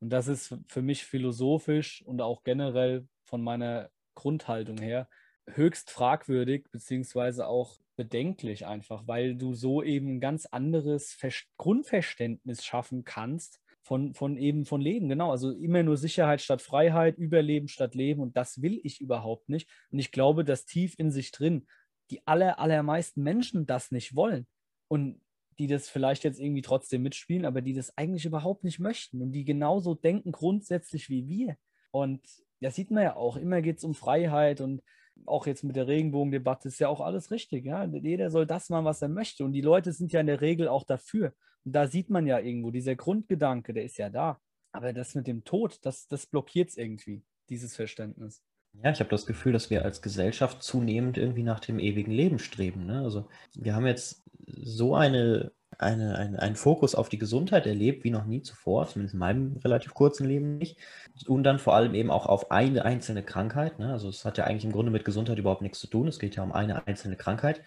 Und 0.00 0.10
das 0.10 0.28
ist 0.28 0.54
für 0.68 0.82
mich 0.82 1.04
philosophisch 1.04 2.02
und 2.02 2.20
auch 2.20 2.44
generell 2.44 3.08
von 3.24 3.42
meiner 3.42 3.90
Grundhaltung 4.14 4.78
her 4.78 5.08
höchst 5.48 5.90
fragwürdig 5.90 6.66
beziehungsweise 6.70 7.46
auch 7.46 7.78
bedenklich 7.96 8.66
einfach, 8.66 9.06
weil 9.06 9.36
du 9.36 9.54
so 9.54 9.82
eben 9.82 10.16
ein 10.16 10.20
ganz 10.20 10.46
anderes 10.46 11.12
Ver 11.12 11.30
Grundverständnis 11.56 12.64
schaffen 12.64 13.04
kannst 13.04 13.60
von, 13.86 14.14
von 14.14 14.36
eben 14.36 14.64
von 14.64 14.80
Leben. 14.80 15.08
Genau, 15.08 15.30
also 15.30 15.52
immer 15.52 15.84
nur 15.84 15.96
Sicherheit 15.96 16.40
statt 16.40 16.60
Freiheit, 16.60 17.18
Überleben 17.18 17.68
statt 17.68 17.94
Leben 17.94 18.20
und 18.20 18.36
das 18.36 18.60
will 18.60 18.80
ich 18.82 19.00
überhaupt 19.00 19.48
nicht. 19.48 19.70
Und 19.92 20.00
ich 20.00 20.10
glaube, 20.10 20.44
dass 20.44 20.66
tief 20.66 20.94
in 20.98 21.12
sich 21.12 21.30
drin 21.30 21.68
die 22.10 22.26
aller, 22.26 22.58
allermeisten 22.58 23.22
Menschen 23.22 23.64
das 23.64 23.92
nicht 23.92 24.16
wollen 24.16 24.48
und 24.88 25.20
die 25.60 25.68
das 25.68 25.88
vielleicht 25.88 26.24
jetzt 26.24 26.40
irgendwie 26.40 26.62
trotzdem 26.62 27.02
mitspielen, 27.02 27.44
aber 27.44 27.62
die 27.62 27.74
das 27.74 27.96
eigentlich 27.96 28.24
überhaupt 28.24 28.64
nicht 28.64 28.80
möchten 28.80 29.22
und 29.22 29.30
die 29.30 29.44
genauso 29.44 29.94
denken 29.94 30.32
grundsätzlich 30.32 31.08
wie 31.08 31.28
wir. 31.28 31.56
Und 31.92 32.20
das 32.60 32.74
sieht 32.74 32.90
man 32.90 33.04
ja 33.04 33.14
auch. 33.14 33.36
Immer 33.36 33.62
geht 33.62 33.78
es 33.78 33.84
um 33.84 33.94
Freiheit 33.94 34.60
und 34.60 34.82
auch 35.26 35.46
jetzt 35.46 35.62
mit 35.62 35.76
der 35.76 35.86
Regenbogendebatte 35.86 36.66
ist 36.68 36.80
ja 36.80 36.88
auch 36.88 37.00
alles 37.00 37.30
richtig. 37.30 37.64
Ja? 37.64 37.84
Jeder 37.84 38.30
soll 38.30 38.46
das 38.46 38.68
machen, 38.68 38.84
was 38.84 39.00
er 39.00 39.08
möchte. 39.08 39.44
Und 39.44 39.52
die 39.52 39.62
Leute 39.62 39.92
sind 39.92 40.12
ja 40.12 40.20
in 40.20 40.26
der 40.26 40.40
Regel 40.40 40.66
auch 40.66 40.82
dafür. 40.82 41.32
Da 41.68 41.86
sieht 41.88 42.10
man 42.10 42.26
ja 42.26 42.38
irgendwo, 42.38 42.70
dieser 42.70 42.94
Grundgedanke, 42.94 43.72
der 43.72 43.84
ist 43.84 43.98
ja 43.98 44.08
da. 44.08 44.40
Aber 44.72 44.92
das 44.92 45.14
mit 45.14 45.26
dem 45.26 45.44
Tod, 45.44 45.78
das, 45.82 46.06
das 46.06 46.26
blockiert 46.26 46.68
es 46.70 46.76
irgendwie, 46.76 47.22
dieses 47.48 47.74
Verständnis. 47.74 48.42
Ja, 48.82 48.90
ich 48.90 49.00
habe 49.00 49.10
das 49.10 49.26
Gefühl, 49.26 49.52
dass 49.52 49.70
wir 49.70 49.84
als 49.84 50.02
Gesellschaft 50.02 50.62
zunehmend 50.62 51.16
irgendwie 51.16 51.42
nach 51.42 51.60
dem 51.60 51.78
ewigen 51.78 52.12
Leben 52.12 52.38
streben. 52.38 52.84
Ne? 52.86 53.00
Also 53.00 53.28
wir 53.54 53.74
haben 53.74 53.86
jetzt 53.86 54.22
so 54.46 54.94
eine 54.94 55.52
eine, 55.78 56.16
ein, 56.16 56.36
einen 56.36 56.56
Fokus 56.56 56.94
auf 56.94 57.08
die 57.08 57.18
Gesundheit 57.18 57.66
erlebt, 57.66 58.04
wie 58.04 58.10
noch 58.10 58.24
nie 58.24 58.42
zuvor, 58.42 58.86
zumindest 58.86 59.14
in 59.14 59.20
meinem 59.20 59.56
relativ 59.58 59.94
kurzen 59.94 60.26
Leben 60.26 60.58
nicht. 60.58 60.78
Und 61.26 61.44
dann 61.44 61.58
vor 61.58 61.74
allem 61.74 61.94
eben 61.94 62.10
auch 62.10 62.26
auf 62.26 62.50
eine 62.50 62.84
einzelne 62.84 63.22
Krankheit. 63.22 63.78
Ne? 63.78 63.92
Also 63.92 64.08
es 64.08 64.24
hat 64.24 64.38
ja 64.38 64.44
eigentlich 64.44 64.64
im 64.64 64.72
Grunde 64.72 64.90
mit 64.90 65.04
Gesundheit 65.04 65.38
überhaupt 65.38 65.62
nichts 65.62 65.78
zu 65.78 65.86
tun. 65.86 66.08
Es 66.08 66.18
geht 66.18 66.36
ja 66.36 66.42
um 66.42 66.52
eine 66.52 66.86
einzelne 66.86 67.16
Krankheit, 67.16 67.62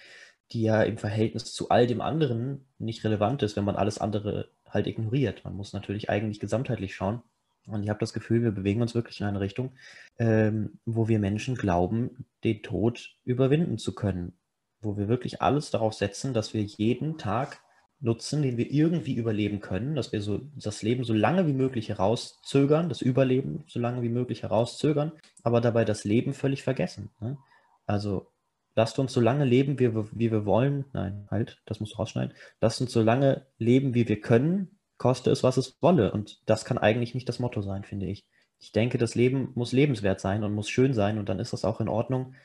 die 0.52 0.64
ja 0.64 0.84
im 0.84 0.97
Verhältnis 0.97 1.54
zu 1.54 1.70
all 1.70 1.88
dem 1.88 2.02
anderen 2.02 2.66
nicht 2.78 3.04
relevant 3.04 3.43
ist, 3.43 3.56
wenn 3.56 3.66
man 3.66 3.76
alles 3.76 4.00
andere 4.00 4.50
halt 4.68 4.88
ignoriert. 4.88 5.43
Man 5.43 5.56
muss 5.56 5.74
natürlich 5.74 6.10
eigentlich 6.10 6.39
gesamtheitlich 6.39 6.95
schauen. 6.95 7.22
Und 7.68 7.84
ich 7.84 7.89
habe 7.89 8.00
das 8.00 8.14
Gefühl, 8.14 8.41
wir 8.41 8.52
bewegen 8.52 8.82
uns 8.82 8.95
wirklich 8.95 9.20
in 9.20 9.28
eine 9.28 9.39
Richtung, 9.39 9.74
ähm, 10.18 10.80
wo 10.86 11.08
wir 11.08 11.20
Menschen 11.20 11.56
glauben, 11.56 12.26
den 12.43 12.64
Tod 12.64 13.16
überwinden 13.26 13.78
zu 13.78 13.93
können. 13.93 14.34
Wo 14.82 14.97
wir 14.97 15.08
wirklich 15.08 15.41
alles 15.41 15.70
darauf 15.70 15.93
setzen, 15.93 16.34
dass 16.34 16.54
wir 16.54 16.64
jeden 16.64 17.18
Tag 17.18 17.62
nutzen, 18.00 18.41
den 18.41 18.58
wir 18.58 18.72
irgendwie 18.72 19.14
überleben 19.14 19.60
können, 19.60 19.93
dass 19.93 20.14
wir 20.14 20.22
so 20.22 20.39
das 20.56 20.82
Leben 20.82 21.04
so 21.04 21.14
lange 21.14 21.47
wie 21.47 21.54
möglich 21.54 21.89
herauszögern, 21.89 22.89
das 22.89 23.02
Überleben 23.02 23.66
so 23.68 23.80
lange 23.80 24.02
wie 24.02 24.10
möglich 24.10 24.43
herauszögern, 24.43 25.12
aber 25.43 25.60
dabei 25.60 25.84
das 25.84 26.06
Leben 26.06 26.34
völlig 26.34 26.64
vergessen. 26.64 27.10
Ne? 27.20 27.38
Also 27.86 28.32
lasst 28.80 28.97
uns 28.97 29.11
so 29.11 29.19
lange 29.19 29.43
leben, 29.43 29.77
wie 29.77 29.93
wir, 29.93 30.07
wie 30.13 30.32
wir 30.32 30.45
wollen. 30.45 30.86
Nein, 30.93 31.27
halt, 31.30 31.61
das 31.65 31.82
musst 31.82 31.93
du 31.93 31.97
rausschneiden. 31.97 32.34
Lasst 32.61 32.80
uns 32.80 32.93
so 32.93 33.01
lange 33.01 33.45
leben, 33.57 33.93
wie 33.93 34.07
wir 34.07 34.21
können, 34.21 34.80
koste 34.97 35.32
es, 35.32 35.43
was 35.43 35.57
es 35.57 35.82
wolle. 35.82 36.13
Und 36.13 36.39
das 36.45 36.63
kann 36.63 36.77
eigentlich 36.77 37.13
nicht 37.13 37.27
das 37.27 37.39
Motto 37.39 37.61
sein, 37.61 37.84
finde 37.84 38.05
ich. 38.05 38.25
Ich 38.57 38.71
denke, 38.71 38.97
das 38.97 39.15
Leben 39.15 39.51
muss 39.53 39.73
lebenswert 39.73 40.21
sein 40.21 40.45
und 40.45 40.53
muss 40.53 40.69
schön 40.69 40.93
sein 40.93 41.17
und 41.17 41.27
dann 41.27 41.39
ist 41.39 41.51
das 41.51 41.65
auch 41.65 41.82
in 41.82 41.89
Ordnung, 41.89 42.36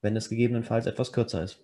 wenn 0.00 0.14
es 0.14 0.28
gegebenenfalls 0.28 0.86
etwas 0.86 1.12
kürzer 1.12 1.42
ist. 1.42 1.60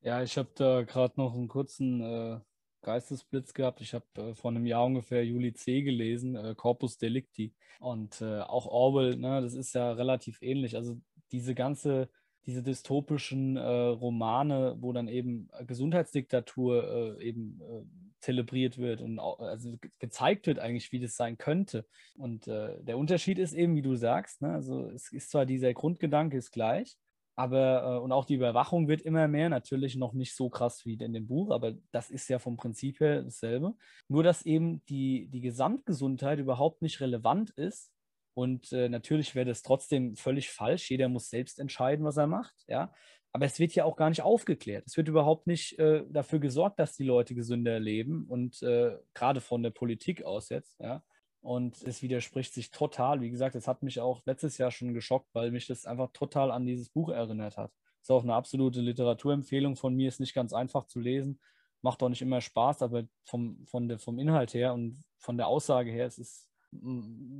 Ja, 0.00 0.22
ich 0.22 0.38
habe 0.38 0.48
da 0.54 0.82
gerade 0.82 1.12
noch 1.18 1.34
einen 1.34 1.48
kurzen 1.48 2.00
äh, 2.00 2.40
Geistesblitz 2.80 3.52
gehabt. 3.52 3.82
Ich 3.82 3.92
habe 3.92 4.06
äh, 4.16 4.34
vor 4.34 4.52
einem 4.52 4.64
Jahr 4.64 4.86
ungefähr 4.86 5.22
Juli 5.22 5.52
C. 5.52 5.82
gelesen, 5.82 6.34
äh, 6.34 6.54
Corpus 6.56 6.96
Delicti. 6.96 7.54
Und 7.78 8.22
äh, 8.22 8.40
auch 8.40 8.64
Orwell, 8.64 9.16
ne, 9.16 9.42
das 9.42 9.52
ist 9.52 9.74
ja 9.74 9.92
relativ 9.92 10.40
ähnlich. 10.40 10.76
Also 10.76 10.96
diese 11.30 11.54
ganze, 11.54 12.08
diese 12.46 12.62
dystopischen 12.62 13.56
äh, 13.56 13.60
Romane, 13.60 14.76
wo 14.80 14.92
dann 14.92 15.08
eben 15.08 15.48
Gesundheitsdiktatur 15.66 17.18
äh, 17.18 17.24
eben 17.24 17.60
äh, 17.60 17.82
zelebriert 18.20 18.78
wird 18.78 19.02
und 19.02 19.18
auch, 19.18 19.38
also 19.40 19.76
gezeigt 19.98 20.46
wird 20.46 20.58
eigentlich, 20.58 20.90
wie 20.92 21.00
das 21.00 21.16
sein 21.16 21.38
könnte. 21.38 21.86
Und 22.16 22.46
der 22.46 22.98
Unterschied 22.98 23.38
ist 23.38 23.52
eben, 23.52 23.76
wie 23.76 23.82
du 23.82 23.94
sagst, 23.94 24.42
ne, 24.42 24.52
also 24.52 24.88
es 24.88 25.12
ist 25.12 25.30
zwar 25.30 25.46
dieser 25.46 25.74
Grundgedanke 25.74 26.36
ist 26.36 26.50
gleich, 26.50 26.96
aber, 27.36 27.84
äh, 27.84 27.98
und 27.98 28.12
auch 28.12 28.24
die 28.24 28.34
Überwachung 28.34 28.88
wird 28.88 29.02
immer 29.02 29.28
mehr, 29.28 29.50
natürlich 29.50 29.94
noch 29.94 30.14
nicht 30.14 30.34
so 30.34 30.48
krass 30.48 30.86
wie 30.86 30.94
in 30.94 31.12
dem 31.12 31.26
Buch, 31.26 31.50
aber 31.50 31.74
das 31.92 32.10
ist 32.10 32.28
ja 32.28 32.38
vom 32.38 32.56
Prinzip 32.56 32.98
her 33.00 33.22
dasselbe. 33.22 33.74
Nur, 34.08 34.22
dass 34.22 34.46
eben 34.46 34.82
die, 34.86 35.28
die 35.28 35.42
Gesamtgesundheit 35.42 36.38
überhaupt 36.38 36.80
nicht 36.80 37.00
relevant 37.00 37.50
ist. 37.50 37.92
Und 38.36 38.70
äh, 38.72 38.90
natürlich 38.90 39.34
wäre 39.34 39.46
das 39.46 39.62
trotzdem 39.62 40.14
völlig 40.14 40.50
falsch. 40.50 40.90
Jeder 40.90 41.08
muss 41.08 41.30
selbst 41.30 41.58
entscheiden, 41.58 42.04
was 42.04 42.18
er 42.18 42.26
macht. 42.26 42.54
Ja? 42.68 42.92
Aber 43.32 43.46
es 43.46 43.58
wird 43.58 43.74
ja 43.74 43.86
auch 43.86 43.96
gar 43.96 44.10
nicht 44.10 44.20
aufgeklärt. 44.20 44.84
Es 44.86 44.98
wird 44.98 45.08
überhaupt 45.08 45.46
nicht 45.46 45.78
äh, 45.78 46.04
dafür 46.10 46.38
gesorgt, 46.38 46.78
dass 46.78 46.94
die 46.94 47.04
Leute 47.04 47.34
gesünder 47.34 47.80
leben 47.80 48.26
und 48.28 48.62
äh, 48.62 48.98
gerade 49.14 49.40
von 49.40 49.62
der 49.62 49.70
Politik 49.70 50.22
aus 50.22 50.50
jetzt. 50.50 50.78
Ja? 50.80 51.02
Und 51.40 51.82
es 51.84 52.02
widerspricht 52.02 52.52
sich 52.52 52.70
total. 52.70 53.22
Wie 53.22 53.30
gesagt, 53.30 53.54
es 53.54 53.66
hat 53.66 53.82
mich 53.82 54.00
auch 54.00 54.20
letztes 54.26 54.58
Jahr 54.58 54.70
schon 54.70 54.92
geschockt, 54.92 55.30
weil 55.32 55.50
mich 55.50 55.66
das 55.66 55.86
einfach 55.86 56.10
total 56.12 56.50
an 56.50 56.66
dieses 56.66 56.90
Buch 56.90 57.08
erinnert 57.08 57.56
hat. 57.56 57.72
Ist 58.02 58.10
auch 58.10 58.22
eine 58.22 58.34
absolute 58.34 58.82
Literaturempfehlung 58.82 59.76
von 59.76 59.94
mir, 59.94 60.08
ist 60.08 60.20
nicht 60.20 60.34
ganz 60.34 60.52
einfach 60.52 60.88
zu 60.88 61.00
lesen, 61.00 61.40
macht 61.80 62.02
auch 62.02 62.10
nicht 62.10 62.20
immer 62.20 62.42
Spaß, 62.42 62.82
aber 62.82 63.04
vom, 63.24 63.64
von 63.64 63.88
der, 63.88 63.98
vom 63.98 64.18
Inhalt 64.18 64.52
her 64.52 64.74
und 64.74 65.02
von 65.16 65.38
der 65.38 65.46
Aussage 65.46 65.90
her, 65.90 66.04
es 66.04 66.18
ist 66.18 66.50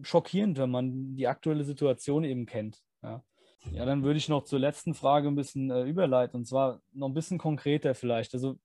schockierend, 0.03 0.59
wenn 0.59 0.71
man 0.71 1.17
die 1.17 1.27
aktuelle 1.27 1.65
Situation 1.65 2.25
eben 2.25 2.47
kennt. 2.47 2.83
Ja, 3.03 3.23
ja 3.73 3.85
dann 3.85 4.03
würde 4.03 4.19
ich 4.19 4.29
noch 4.29 4.45
zur 4.45 4.59
letzten 4.59 4.95
Frage 4.95 5.29
ein 5.29 5.35
bisschen 5.35 5.71
äh, 5.71 5.85
überleiten 5.85 6.37
und 6.37 6.47
zwar 6.47 6.81
noch 6.93 7.09
ein 7.09 7.15
bisschen 7.15 7.39
konkreter 7.39 7.95
vielleicht. 7.95 8.35
Also 8.35 8.59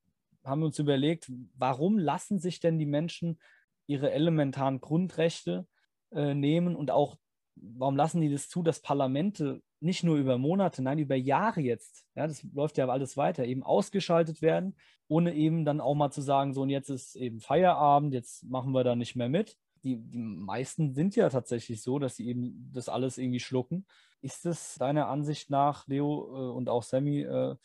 haben 0.43 0.61
wir 0.61 0.67
uns 0.67 0.79
überlegt, 0.79 1.31
warum 1.57 1.97
lassen 1.97 2.39
sich 2.39 2.59
denn 2.59 2.79
die 2.79 2.85
Menschen 2.85 3.39
ihre 3.87 4.11
elementaren 4.11 4.79
Grundrechte 4.79 5.67
äh, 6.11 6.33
nehmen 6.33 6.75
und 6.75 6.91
auch, 6.91 7.17
warum 7.55 7.95
lassen 7.95 8.21
die 8.21 8.31
das 8.31 8.49
zu, 8.49 8.63
dass 8.63 8.81
Parlamente 8.81 9.61
nicht 9.81 10.03
nur 10.03 10.17
über 10.17 10.37
Monate, 10.37 10.81
nein, 10.83 10.99
über 10.99 11.15
Jahre 11.15 11.61
jetzt, 11.61 12.05
ja, 12.15 12.27
das 12.27 12.43
läuft 12.53 12.77
ja 12.77 12.87
alles 12.87 13.17
weiter, 13.17 13.45
eben 13.45 13.63
ausgeschaltet 13.63 14.41
werden, 14.41 14.75
ohne 15.07 15.33
eben 15.33 15.65
dann 15.65 15.81
auch 15.81 15.95
mal 15.95 16.11
zu 16.11 16.21
sagen, 16.21 16.53
so 16.53 16.61
und 16.61 16.69
jetzt 16.69 16.89
ist 16.89 17.15
eben 17.15 17.39
Feierabend, 17.39 18.13
jetzt 18.13 18.43
machen 18.45 18.71
wir 18.73 18.83
da 18.83 18.95
nicht 18.95 19.15
mehr 19.15 19.29
mit. 19.29 19.57
Die, 19.83 19.97
die 19.97 20.17
meisten 20.17 20.93
sind 20.93 21.15
ja 21.15 21.29
tatsächlich 21.29 21.81
so, 21.81 21.99
dass 21.99 22.15
sie 22.15 22.27
eben 22.27 22.71
das 22.73 22.89
alles 22.89 23.17
irgendwie 23.17 23.39
schlucken. 23.39 23.85
Ist 24.21 24.45
es 24.45 24.75
deiner 24.75 25.07
Ansicht 25.07 25.49
nach, 25.49 25.87
Leo 25.87 26.27
äh, 26.27 26.55
und 26.55 26.69
auch 26.69 26.83
Sammy, 26.83 27.21
äh, 27.21 27.55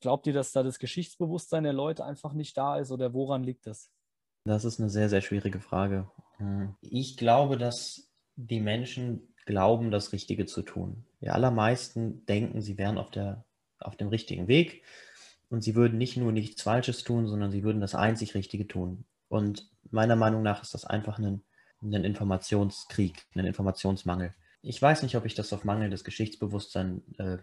glaubt 0.00 0.26
ihr, 0.26 0.32
dass 0.32 0.52
da 0.52 0.62
das 0.62 0.78
Geschichtsbewusstsein 0.78 1.64
der 1.64 1.72
Leute 1.72 2.04
einfach 2.04 2.32
nicht 2.32 2.56
da 2.56 2.78
ist 2.78 2.90
oder 2.90 3.14
woran 3.14 3.44
liegt 3.44 3.66
das? 3.66 3.90
Das 4.44 4.64
ist 4.64 4.80
eine 4.80 4.90
sehr, 4.90 5.08
sehr 5.08 5.20
schwierige 5.20 5.60
Frage. 5.60 6.10
Hm. 6.38 6.74
Ich 6.80 7.16
glaube, 7.16 7.56
dass 7.56 8.10
die 8.36 8.60
Menschen 8.60 9.32
glauben, 9.46 9.90
das 9.90 10.12
Richtige 10.12 10.46
zu 10.46 10.62
tun. 10.62 11.04
Die 11.20 11.30
allermeisten 11.30 12.26
denken, 12.26 12.60
sie 12.60 12.78
wären 12.78 12.98
auf, 12.98 13.10
der, 13.10 13.44
auf 13.78 13.96
dem 13.96 14.08
richtigen 14.08 14.48
Weg 14.48 14.84
und 15.48 15.62
sie 15.62 15.74
würden 15.74 15.98
nicht 15.98 16.16
nur 16.16 16.32
nichts 16.32 16.62
Falsches 16.62 17.04
tun, 17.04 17.26
sondern 17.26 17.50
sie 17.50 17.62
würden 17.62 17.80
das 17.80 17.94
einzig 17.94 18.34
Richtige 18.34 18.66
tun. 18.66 19.04
Und 19.28 19.70
meiner 19.90 20.16
Meinung 20.16 20.42
nach 20.42 20.62
ist 20.62 20.74
das 20.74 20.84
einfach 20.84 21.18
ein, 21.18 21.42
ein 21.82 22.04
Informationskrieg, 22.04 23.24
ein 23.34 23.46
Informationsmangel. 23.46 24.34
Ich 24.62 24.80
weiß 24.80 25.02
nicht, 25.02 25.16
ob 25.16 25.24
ich 25.26 25.34
das 25.34 25.52
auf 25.52 25.64
mangelndes 25.64 26.04
Geschichtsbewusstsein 26.04 27.02
äh, 27.18 27.38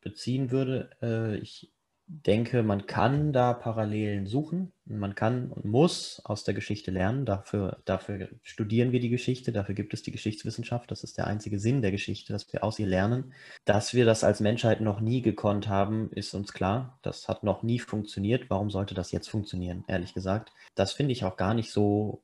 beziehen 0.00 0.50
würde. 0.50 0.90
Äh, 1.00 1.36
ich 1.36 1.72
denke, 2.06 2.62
man 2.62 2.86
kann 2.86 3.32
da 3.32 3.54
Parallelen 3.54 4.26
suchen. 4.26 4.72
Man 4.84 5.14
kann 5.14 5.50
und 5.50 5.64
muss 5.64 6.20
aus 6.24 6.44
der 6.44 6.52
Geschichte 6.52 6.90
lernen. 6.90 7.24
Dafür, 7.24 7.80
dafür 7.84 8.28
studieren 8.42 8.92
wir 8.92 9.00
die 9.00 9.08
Geschichte, 9.08 9.52
dafür 9.52 9.74
gibt 9.74 9.94
es 9.94 10.02
die 10.02 10.10
Geschichtswissenschaft. 10.10 10.90
Das 10.90 11.04
ist 11.04 11.16
der 11.16 11.26
einzige 11.26 11.58
Sinn 11.58 11.80
der 11.80 11.90
Geschichte, 11.90 12.32
dass 12.32 12.52
wir 12.52 12.64
aus 12.64 12.78
ihr 12.78 12.86
lernen. 12.86 13.32
Dass 13.64 13.94
wir 13.94 14.04
das 14.04 14.24
als 14.24 14.40
Menschheit 14.40 14.80
noch 14.80 15.00
nie 15.00 15.22
gekonnt 15.22 15.68
haben, 15.68 16.10
ist 16.10 16.34
uns 16.34 16.52
klar. 16.52 16.98
Das 17.02 17.28
hat 17.28 17.44
noch 17.44 17.62
nie 17.62 17.78
funktioniert. 17.78 18.50
Warum 18.50 18.70
sollte 18.70 18.94
das 18.94 19.12
jetzt 19.12 19.28
funktionieren, 19.28 19.84
ehrlich 19.86 20.12
gesagt? 20.12 20.52
Das 20.74 20.92
finde 20.92 21.12
ich 21.12 21.24
auch 21.24 21.36
gar 21.36 21.54
nicht 21.54 21.70
so, 21.70 22.22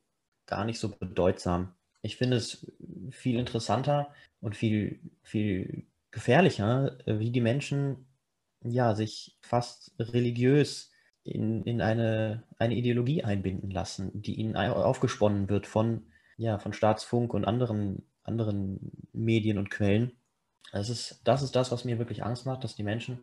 gar 0.49 0.65
nicht 0.65 0.79
so 0.79 0.89
bedeutsam. 0.89 1.73
Ich 2.01 2.17
finde 2.17 2.37
es 2.37 2.65
viel 3.11 3.39
interessanter 3.39 4.13
und 4.41 4.55
viel, 4.55 4.99
viel 5.21 5.85
gefährlicher, 6.11 6.97
wie 7.05 7.31
die 7.31 7.41
Menschen 7.41 8.07
ja, 8.63 8.95
sich 8.95 9.37
fast 9.41 9.93
religiös 9.99 10.91
in, 11.23 11.63
in 11.63 11.81
eine, 11.81 12.43
eine 12.57 12.75
Ideologie 12.75 13.23
einbinden 13.23 13.69
lassen, 13.69 14.11
die 14.13 14.35
ihnen 14.35 14.55
aufgesponnen 14.55 15.49
wird 15.49 15.67
von, 15.67 16.07
ja, 16.37 16.57
von 16.57 16.73
Staatsfunk 16.73 17.33
und 17.33 17.45
anderen, 17.45 18.05
anderen 18.23 18.91
Medien 19.13 19.57
und 19.57 19.69
Quellen. 19.69 20.13
Das 20.71 20.89
ist, 20.89 21.21
das 21.23 21.41
ist 21.41 21.55
das, 21.55 21.71
was 21.71 21.85
mir 21.85 21.99
wirklich 21.99 22.23
Angst 22.23 22.45
macht, 22.45 22.63
dass 22.63 22.75
die 22.75 22.83
Menschen 22.83 23.19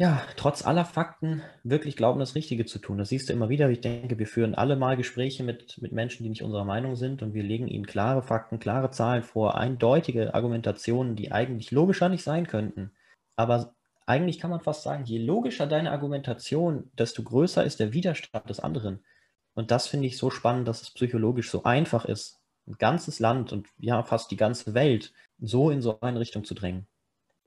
ja, 0.00 0.22
trotz 0.36 0.64
aller 0.64 0.86
Fakten 0.86 1.42
wirklich 1.62 1.94
glauben, 1.94 2.20
das 2.20 2.34
Richtige 2.34 2.64
zu 2.64 2.78
tun. 2.78 2.96
Das 2.96 3.10
siehst 3.10 3.28
du 3.28 3.34
immer 3.34 3.50
wieder. 3.50 3.68
Ich 3.68 3.82
denke, 3.82 4.18
wir 4.18 4.26
führen 4.26 4.54
alle 4.54 4.74
mal 4.74 4.96
Gespräche 4.96 5.44
mit, 5.44 5.76
mit 5.82 5.92
Menschen, 5.92 6.22
die 6.22 6.30
nicht 6.30 6.42
unserer 6.42 6.64
Meinung 6.64 6.96
sind 6.96 7.20
und 7.20 7.34
wir 7.34 7.42
legen 7.42 7.68
ihnen 7.68 7.84
klare 7.84 8.22
Fakten, 8.22 8.58
klare 8.58 8.90
Zahlen 8.90 9.22
vor, 9.22 9.58
eindeutige 9.58 10.32
Argumentationen, 10.32 11.16
die 11.16 11.32
eigentlich 11.32 11.70
logischer 11.70 12.08
nicht 12.08 12.22
sein 12.22 12.46
könnten. 12.46 12.92
Aber 13.36 13.74
eigentlich 14.06 14.38
kann 14.38 14.50
man 14.50 14.60
fast 14.60 14.84
sagen, 14.84 15.04
je 15.04 15.18
logischer 15.18 15.66
deine 15.66 15.90
Argumentation, 15.90 16.90
desto 16.94 17.22
größer 17.22 17.62
ist 17.62 17.78
der 17.78 17.92
Widerstand 17.92 18.48
des 18.48 18.60
anderen. 18.60 19.04
Und 19.52 19.70
das 19.70 19.86
finde 19.86 20.06
ich 20.06 20.16
so 20.16 20.30
spannend, 20.30 20.66
dass 20.66 20.80
es 20.80 20.94
psychologisch 20.94 21.50
so 21.50 21.64
einfach 21.64 22.06
ist, 22.06 22.40
ein 22.66 22.76
ganzes 22.78 23.18
Land 23.18 23.52
und 23.52 23.68
ja 23.76 24.02
fast 24.02 24.30
die 24.30 24.38
ganze 24.38 24.72
Welt 24.72 25.12
so 25.40 25.68
in 25.68 25.82
so 25.82 26.00
eine 26.00 26.20
Richtung 26.20 26.44
zu 26.44 26.54
drängen. 26.54 26.86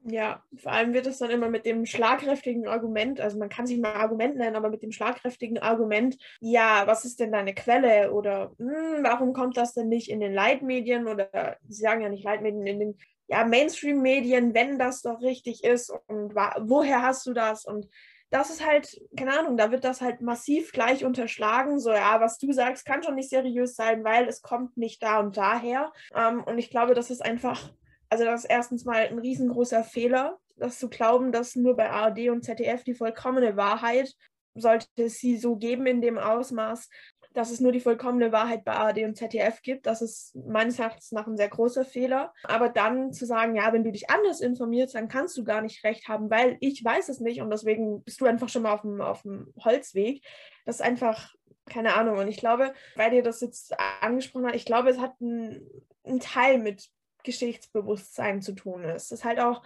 Ja, 0.05 0.43
vor 0.57 0.73
allem 0.73 0.93
wird 0.93 1.07
es 1.07 1.19
dann 1.19 1.29
immer 1.29 1.49
mit 1.49 1.65
dem 1.65 1.85
schlagkräftigen 1.85 2.67
Argument, 2.67 3.21
also 3.21 3.37
man 3.37 3.47
kann 3.47 3.65
sich 3.65 3.79
mal 3.79 3.93
Argument 3.93 4.35
nennen, 4.35 4.57
aber 4.57 4.69
mit 4.69 4.83
dem 4.83 4.91
schlagkräftigen 4.91 5.59
Argument, 5.59 6.17
ja, 6.41 6.83
was 6.85 7.05
ist 7.05 7.21
denn 7.21 7.31
deine 7.31 7.53
Quelle 7.53 8.11
oder 8.11 8.51
hm, 8.57 9.01
warum 9.01 9.31
kommt 9.31 9.55
das 9.55 9.73
denn 9.73 9.87
nicht 9.87 10.09
in 10.09 10.19
den 10.19 10.33
Leitmedien 10.33 11.07
oder 11.07 11.57
sie 11.69 11.81
sagen 11.81 12.01
ja 12.01 12.09
nicht 12.09 12.25
Leitmedien, 12.25 12.67
in 12.67 12.79
den 12.79 12.97
ja, 13.27 13.45
Mainstream-Medien, 13.45 14.53
wenn 14.53 14.77
das 14.77 15.01
doch 15.01 15.21
richtig 15.21 15.63
ist 15.63 15.89
und 16.07 16.35
woher 16.35 17.01
hast 17.01 17.25
du 17.25 17.33
das? 17.33 17.63
Und 17.63 17.87
das 18.29 18.49
ist 18.49 18.65
halt, 18.65 18.99
keine 19.15 19.39
Ahnung, 19.39 19.57
da 19.57 19.71
wird 19.71 19.83
das 19.83 20.01
halt 20.01 20.21
massiv 20.21 20.71
gleich 20.71 21.05
unterschlagen. 21.05 21.79
So, 21.79 21.91
ja, 21.91 22.19
was 22.19 22.39
du 22.39 22.51
sagst, 22.51 22.83
kann 22.83 23.03
schon 23.03 23.15
nicht 23.15 23.29
seriös 23.29 23.75
sein, 23.75 24.03
weil 24.03 24.27
es 24.27 24.41
kommt 24.41 24.75
nicht 24.75 25.03
da 25.03 25.19
und 25.19 25.37
daher. 25.37 25.93
Ähm, 26.15 26.43
und 26.43 26.57
ich 26.57 26.69
glaube, 26.69 26.95
das 26.95 27.11
ist 27.11 27.23
einfach, 27.23 27.71
also 28.13 28.25
das 28.25 28.41
ist 28.41 28.49
erstens 28.51 28.85
mal 28.85 29.07
ein 29.07 29.17
riesengroßer 29.17 29.83
Fehler, 29.83 30.37
das 30.55 30.77
zu 30.77 30.87
glauben, 30.87 31.31
dass 31.31 31.55
nur 31.55 31.75
bei 31.75 31.89
ARD 31.89 32.29
und 32.29 32.43
ZDF 32.43 32.83
die 32.83 32.93
vollkommene 32.93 33.57
Wahrheit 33.57 34.13
sollte 34.53 34.85
es 34.97 35.17
sie 35.17 35.35
so 35.35 35.55
geben 35.55 35.87
in 35.87 35.99
dem 35.99 36.19
Ausmaß, 36.19 36.91
dass 37.33 37.49
es 37.49 37.59
nur 37.59 37.71
die 37.71 37.79
vollkommene 37.79 38.31
Wahrheit 38.31 38.63
bei 38.65 38.73
ARD 38.73 38.99
und 38.99 39.17
ZDF 39.17 39.63
gibt. 39.63 39.87
Das 39.87 40.03
ist 40.03 40.35
meines 40.35 40.77
Erachtens 40.77 41.11
nach 41.11 41.25
ein 41.25 41.37
sehr 41.37 41.49
großer 41.49 41.85
Fehler. 41.85 42.31
Aber 42.43 42.69
dann 42.69 43.13
zu 43.13 43.25
sagen, 43.25 43.55
ja, 43.55 43.73
wenn 43.73 43.83
du 43.83 43.91
dich 43.91 44.11
anders 44.11 44.41
informierst, 44.41 44.93
dann 44.93 45.07
kannst 45.07 45.35
du 45.35 45.43
gar 45.43 45.63
nicht 45.63 45.83
recht 45.83 46.07
haben, 46.07 46.29
weil 46.29 46.57
ich 46.59 46.85
weiß 46.85 47.09
es 47.09 47.19
nicht 47.19 47.41
und 47.41 47.49
deswegen 47.49 48.03
bist 48.03 48.21
du 48.21 48.25
einfach 48.25 48.49
schon 48.49 48.61
mal 48.61 48.73
auf 48.73 48.81
dem, 48.81 49.01
auf 49.01 49.23
dem 49.23 49.51
Holzweg. 49.57 50.23
Das 50.65 50.75
ist 50.75 50.81
einfach 50.83 51.33
keine 51.65 51.95
Ahnung. 51.95 52.19
Und 52.19 52.27
ich 52.27 52.37
glaube, 52.37 52.73
weil 52.95 53.11
ihr 53.11 53.23
das 53.23 53.41
jetzt 53.41 53.73
angesprochen 54.01 54.45
habt, 54.45 54.55
ich 54.55 54.65
glaube, 54.65 54.91
es 54.91 54.99
hat 54.99 55.13
einen 55.19 56.19
Teil 56.19 56.59
mit 56.59 56.91
Geschichtsbewusstsein 57.23 58.41
zu 58.41 58.53
tun. 58.53 58.83
Es 58.83 59.11
ist 59.11 59.25
halt 59.25 59.39
auch 59.39 59.63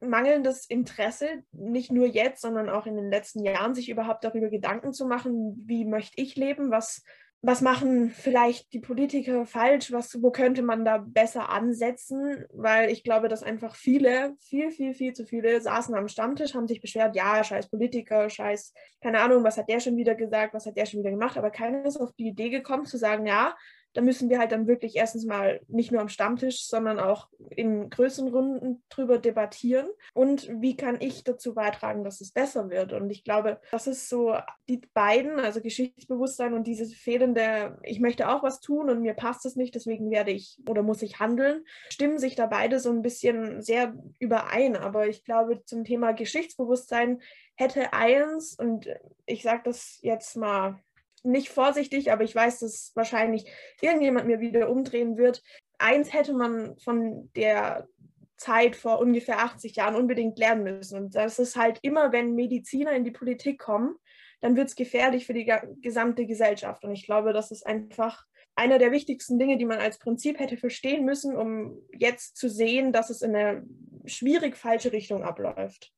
mangelndes 0.00 0.66
Interesse, 0.66 1.42
nicht 1.52 1.90
nur 1.90 2.06
jetzt, 2.06 2.40
sondern 2.40 2.68
auch 2.68 2.86
in 2.86 2.96
den 2.96 3.10
letzten 3.10 3.44
Jahren, 3.44 3.74
sich 3.74 3.88
überhaupt 3.88 4.24
darüber 4.24 4.48
Gedanken 4.48 4.92
zu 4.92 5.06
machen, 5.06 5.62
wie 5.66 5.84
möchte 5.84 6.20
ich 6.20 6.36
leben, 6.36 6.70
was 6.70 7.02
was 7.44 7.60
machen 7.60 8.10
vielleicht 8.10 8.72
die 8.72 8.78
Politiker 8.78 9.46
falsch, 9.46 9.90
was, 9.90 10.22
wo 10.22 10.30
könnte 10.30 10.62
man 10.62 10.84
da 10.84 10.98
besser 10.98 11.48
ansetzen, 11.48 12.44
weil 12.52 12.88
ich 12.88 13.02
glaube, 13.02 13.26
dass 13.26 13.42
einfach 13.42 13.74
viele, 13.74 14.36
viel, 14.38 14.70
viel, 14.70 14.94
viel 14.94 15.12
zu 15.12 15.26
viele 15.26 15.60
saßen 15.60 15.92
am 15.96 16.06
Stammtisch, 16.06 16.54
haben 16.54 16.68
sich 16.68 16.80
beschwert, 16.80 17.16
ja, 17.16 17.42
scheiß 17.42 17.68
Politiker, 17.68 18.30
scheiß, 18.30 18.72
keine 19.02 19.20
Ahnung, 19.20 19.42
was 19.42 19.58
hat 19.58 19.68
der 19.68 19.80
schon 19.80 19.96
wieder 19.96 20.14
gesagt, 20.14 20.54
was 20.54 20.66
hat 20.66 20.76
der 20.76 20.86
schon 20.86 21.00
wieder 21.00 21.10
gemacht, 21.10 21.36
aber 21.36 21.50
keiner 21.50 21.84
ist 21.84 21.96
auf 21.96 22.12
die 22.12 22.28
Idee 22.28 22.48
gekommen 22.48 22.86
zu 22.86 22.96
sagen, 22.96 23.26
ja, 23.26 23.56
da 23.94 24.00
müssen 24.00 24.30
wir 24.30 24.38
halt 24.38 24.52
dann 24.52 24.66
wirklich 24.66 24.96
erstens 24.96 25.24
mal 25.24 25.60
nicht 25.68 25.92
nur 25.92 26.00
am 26.00 26.08
Stammtisch, 26.08 26.66
sondern 26.66 26.98
auch 26.98 27.28
in 27.50 27.90
größeren 27.90 28.28
Runden 28.28 28.82
drüber 28.88 29.18
debattieren. 29.18 29.88
Und 30.14 30.48
wie 30.60 30.76
kann 30.76 31.00
ich 31.00 31.24
dazu 31.24 31.54
beitragen, 31.54 32.04
dass 32.04 32.20
es 32.20 32.32
besser 32.32 32.70
wird? 32.70 32.92
Und 32.92 33.10
ich 33.10 33.24
glaube, 33.24 33.60
das 33.70 33.86
ist 33.86 34.08
so 34.08 34.36
die 34.68 34.80
beiden, 34.94 35.38
also 35.38 35.60
Geschichtsbewusstsein 35.60 36.54
und 36.54 36.66
dieses 36.66 36.94
fehlende, 36.94 37.78
ich 37.82 38.00
möchte 38.00 38.28
auch 38.28 38.42
was 38.42 38.60
tun 38.60 38.88
und 38.88 39.02
mir 39.02 39.14
passt 39.14 39.44
es 39.44 39.56
nicht, 39.56 39.74
deswegen 39.74 40.10
werde 40.10 40.30
ich 40.30 40.58
oder 40.68 40.82
muss 40.82 41.02
ich 41.02 41.20
handeln, 41.20 41.64
stimmen 41.90 42.18
sich 42.18 42.34
da 42.34 42.46
beide 42.46 42.80
so 42.80 42.90
ein 42.90 43.02
bisschen 43.02 43.62
sehr 43.62 43.94
überein. 44.18 44.76
Aber 44.76 45.08
ich 45.08 45.24
glaube, 45.24 45.64
zum 45.64 45.84
Thema 45.84 46.12
Geschichtsbewusstsein 46.12 47.20
hätte 47.56 47.92
eins, 47.92 48.56
und 48.58 48.88
ich 49.26 49.42
sage 49.42 49.62
das 49.64 49.98
jetzt 50.02 50.36
mal 50.36 50.80
nicht 51.22 51.48
vorsichtig, 51.48 52.12
aber 52.12 52.24
ich 52.24 52.34
weiß, 52.34 52.60
dass 52.60 52.92
wahrscheinlich 52.94 53.50
irgendjemand 53.80 54.26
mir 54.26 54.40
wieder 54.40 54.70
umdrehen 54.70 55.16
wird. 55.16 55.42
Eins 55.78 56.12
hätte 56.12 56.34
man 56.34 56.76
von 56.78 57.30
der 57.36 57.88
Zeit 58.36 58.74
vor 58.74 58.98
ungefähr 58.98 59.38
80 59.38 59.76
Jahren 59.76 59.94
unbedingt 59.94 60.38
lernen 60.38 60.64
müssen. 60.64 60.98
Und 60.98 61.14
das 61.14 61.38
ist 61.38 61.56
halt 61.56 61.78
immer, 61.82 62.12
wenn 62.12 62.34
Mediziner 62.34 62.92
in 62.92 63.04
die 63.04 63.12
Politik 63.12 63.60
kommen, 63.60 63.94
dann 64.40 64.56
wird 64.56 64.68
es 64.68 64.74
gefährlich 64.74 65.26
für 65.26 65.34
die 65.34 65.50
gesamte 65.80 66.26
Gesellschaft. 66.26 66.84
Und 66.84 66.92
ich 66.92 67.06
glaube, 67.06 67.32
das 67.32 67.52
ist 67.52 67.64
einfach 67.64 68.26
einer 68.56 68.78
der 68.78 68.90
wichtigsten 68.90 69.38
Dinge, 69.38 69.56
die 69.56 69.64
man 69.64 69.78
als 69.78 69.98
Prinzip 69.98 70.40
hätte 70.40 70.56
verstehen 70.56 71.04
müssen, 71.04 71.36
um 71.36 71.80
jetzt 71.96 72.36
zu 72.36 72.48
sehen, 72.48 72.92
dass 72.92 73.10
es 73.10 73.22
in 73.22 73.34
eine 73.34 73.64
schwierig 74.04 74.56
falsche 74.56 74.92
Richtung 74.92 75.22
abläuft. 75.22 75.92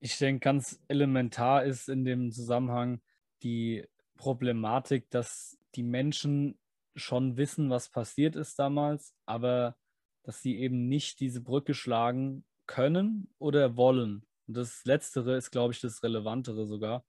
Ich 0.00 0.16
denke, 0.18 0.40
ganz 0.40 0.80
elementar 0.86 1.64
ist 1.64 1.88
in 1.88 2.04
dem 2.04 2.30
Zusammenhang 2.30 3.00
die 3.42 3.84
Problematik, 4.18 5.08
dass 5.10 5.58
die 5.74 5.82
Menschen 5.82 6.58
schon 6.94 7.38
wissen, 7.38 7.70
was 7.70 7.88
passiert 7.88 8.36
ist 8.36 8.58
damals, 8.58 9.14
aber 9.24 9.76
dass 10.24 10.42
sie 10.42 10.58
eben 10.58 10.88
nicht 10.88 11.20
diese 11.20 11.40
Brücke 11.40 11.72
schlagen 11.72 12.44
können 12.66 13.32
oder 13.38 13.76
wollen. 13.78 14.26
Und 14.46 14.56
das 14.56 14.84
Letztere 14.84 15.36
ist, 15.36 15.50
glaube 15.50 15.72
ich, 15.72 15.80
das 15.80 16.02
Relevantere 16.02 16.66
sogar. 16.66 17.04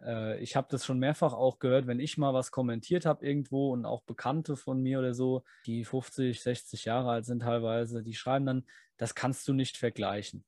Äh, 0.00 0.40
ich 0.42 0.56
habe 0.56 0.68
das 0.70 0.86
schon 0.86 0.98
mehrfach 0.98 1.34
auch 1.34 1.58
gehört, 1.58 1.86
wenn 1.86 2.00
ich 2.00 2.16
mal 2.16 2.32
was 2.32 2.50
kommentiert 2.50 3.04
habe 3.04 3.26
irgendwo 3.26 3.72
und 3.72 3.84
auch 3.84 4.02
Bekannte 4.02 4.56
von 4.56 4.80
mir 4.80 5.00
oder 5.00 5.14
so, 5.14 5.44
die 5.66 5.84
50, 5.84 6.40
60 6.40 6.84
Jahre 6.84 7.10
alt 7.10 7.26
sind 7.26 7.40
teilweise, 7.40 8.02
die 8.02 8.14
schreiben 8.14 8.46
dann, 8.46 8.66
das 8.96 9.14
kannst 9.14 9.46
du 9.48 9.52
nicht 9.52 9.76
vergleichen. 9.76 10.44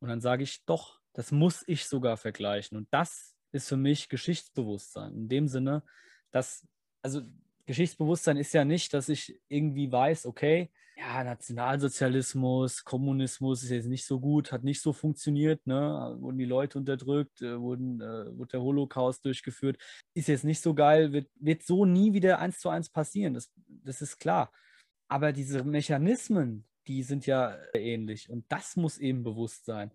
Und 0.00 0.08
dann 0.08 0.20
sage 0.20 0.42
ich, 0.42 0.64
doch, 0.64 1.00
das 1.12 1.32
muss 1.32 1.64
ich 1.66 1.86
sogar 1.86 2.16
vergleichen. 2.16 2.76
Und 2.76 2.88
das 2.90 3.34
ist 3.52 3.68
für 3.68 3.76
mich 3.76 4.08
Geschichtsbewusstsein. 4.08 5.14
In 5.14 5.28
dem 5.28 5.48
Sinne, 5.48 5.82
dass, 6.30 6.66
also 7.02 7.22
Geschichtsbewusstsein 7.66 8.36
ist 8.36 8.54
ja 8.54 8.64
nicht, 8.64 8.94
dass 8.94 9.08
ich 9.08 9.40
irgendwie 9.48 9.90
weiß, 9.90 10.26
okay, 10.26 10.70
ja, 10.98 11.22
Nationalsozialismus, 11.22 12.82
Kommunismus 12.82 13.62
ist 13.62 13.70
jetzt 13.70 13.86
nicht 13.86 14.04
so 14.04 14.18
gut, 14.18 14.50
hat 14.50 14.64
nicht 14.64 14.80
so 14.80 14.92
funktioniert, 14.92 15.64
ne? 15.64 16.16
wurden 16.18 16.38
die 16.38 16.44
Leute 16.44 16.76
unterdrückt, 16.78 17.40
äh, 17.40 17.60
wurden, 17.60 18.00
äh, 18.00 18.36
wurde 18.36 18.52
der 18.52 18.62
Holocaust 18.62 19.24
durchgeführt, 19.24 19.78
ist 20.14 20.26
jetzt 20.26 20.44
nicht 20.44 20.60
so 20.60 20.74
geil, 20.74 21.12
wird, 21.12 21.30
wird 21.36 21.62
so 21.62 21.84
nie 21.84 22.12
wieder 22.14 22.40
eins 22.40 22.58
zu 22.58 22.68
eins 22.68 22.90
passieren, 22.90 23.34
das, 23.34 23.52
das 23.66 24.02
ist 24.02 24.18
klar. 24.18 24.50
Aber 25.08 25.32
diese 25.32 25.62
Mechanismen, 25.62 26.66
die 26.88 27.02
sind 27.04 27.26
ja 27.26 27.56
ähnlich 27.74 28.28
und 28.28 28.44
das 28.48 28.74
muss 28.74 28.98
eben 28.98 29.22
bewusst 29.22 29.66
sein. 29.66 29.92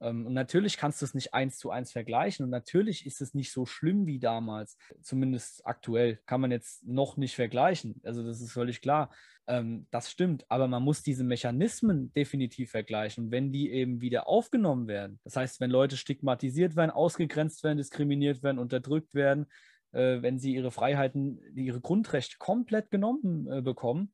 Ähm, 0.00 0.26
und 0.26 0.34
natürlich 0.34 0.76
kannst 0.76 1.00
du 1.00 1.06
es 1.06 1.14
nicht 1.14 1.34
eins 1.34 1.58
zu 1.58 1.70
eins 1.70 1.92
vergleichen 1.92 2.44
und 2.44 2.50
natürlich 2.50 3.06
ist 3.06 3.20
es 3.20 3.34
nicht 3.34 3.52
so 3.52 3.66
schlimm 3.66 4.06
wie 4.06 4.18
damals, 4.18 4.76
zumindest 5.02 5.66
aktuell 5.66 6.18
kann 6.26 6.40
man 6.40 6.50
jetzt 6.50 6.86
noch 6.86 7.16
nicht 7.16 7.34
vergleichen. 7.34 8.00
Also 8.04 8.24
das 8.24 8.40
ist 8.40 8.52
völlig 8.52 8.80
klar. 8.80 9.10
Ähm, 9.46 9.86
das 9.90 10.10
stimmt, 10.10 10.44
aber 10.50 10.68
man 10.68 10.82
muss 10.82 11.02
diese 11.02 11.24
Mechanismen 11.24 12.12
definitiv 12.14 12.70
vergleichen. 12.70 13.24
Und 13.24 13.30
wenn 13.30 13.52
die 13.52 13.70
eben 13.70 14.00
wieder 14.00 14.28
aufgenommen 14.28 14.88
werden, 14.88 15.20
das 15.24 15.36
heißt, 15.36 15.60
wenn 15.60 15.70
Leute 15.70 15.96
stigmatisiert 15.96 16.76
werden, 16.76 16.90
ausgegrenzt 16.90 17.62
werden, 17.64 17.78
diskriminiert 17.78 18.42
werden, 18.42 18.58
unterdrückt 18.58 19.14
werden, 19.14 19.46
äh, 19.92 20.20
wenn 20.20 20.38
sie 20.38 20.54
ihre 20.54 20.70
Freiheiten, 20.70 21.40
ihre 21.54 21.80
Grundrechte 21.80 22.36
komplett 22.38 22.90
genommen 22.90 23.46
äh, 23.50 23.62
bekommen, 23.62 24.12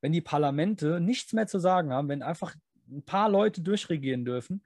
wenn 0.00 0.12
die 0.12 0.20
Parlamente 0.20 1.00
nichts 1.00 1.32
mehr 1.32 1.46
zu 1.46 1.58
sagen 1.58 1.90
haben, 1.90 2.08
wenn 2.08 2.22
einfach 2.22 2.54
ein 2.90 3.04
paar 3.04 3.30
Leute 3.30 3.62
durchregieren 3.62 4.26
dürfen, 4.26 4.62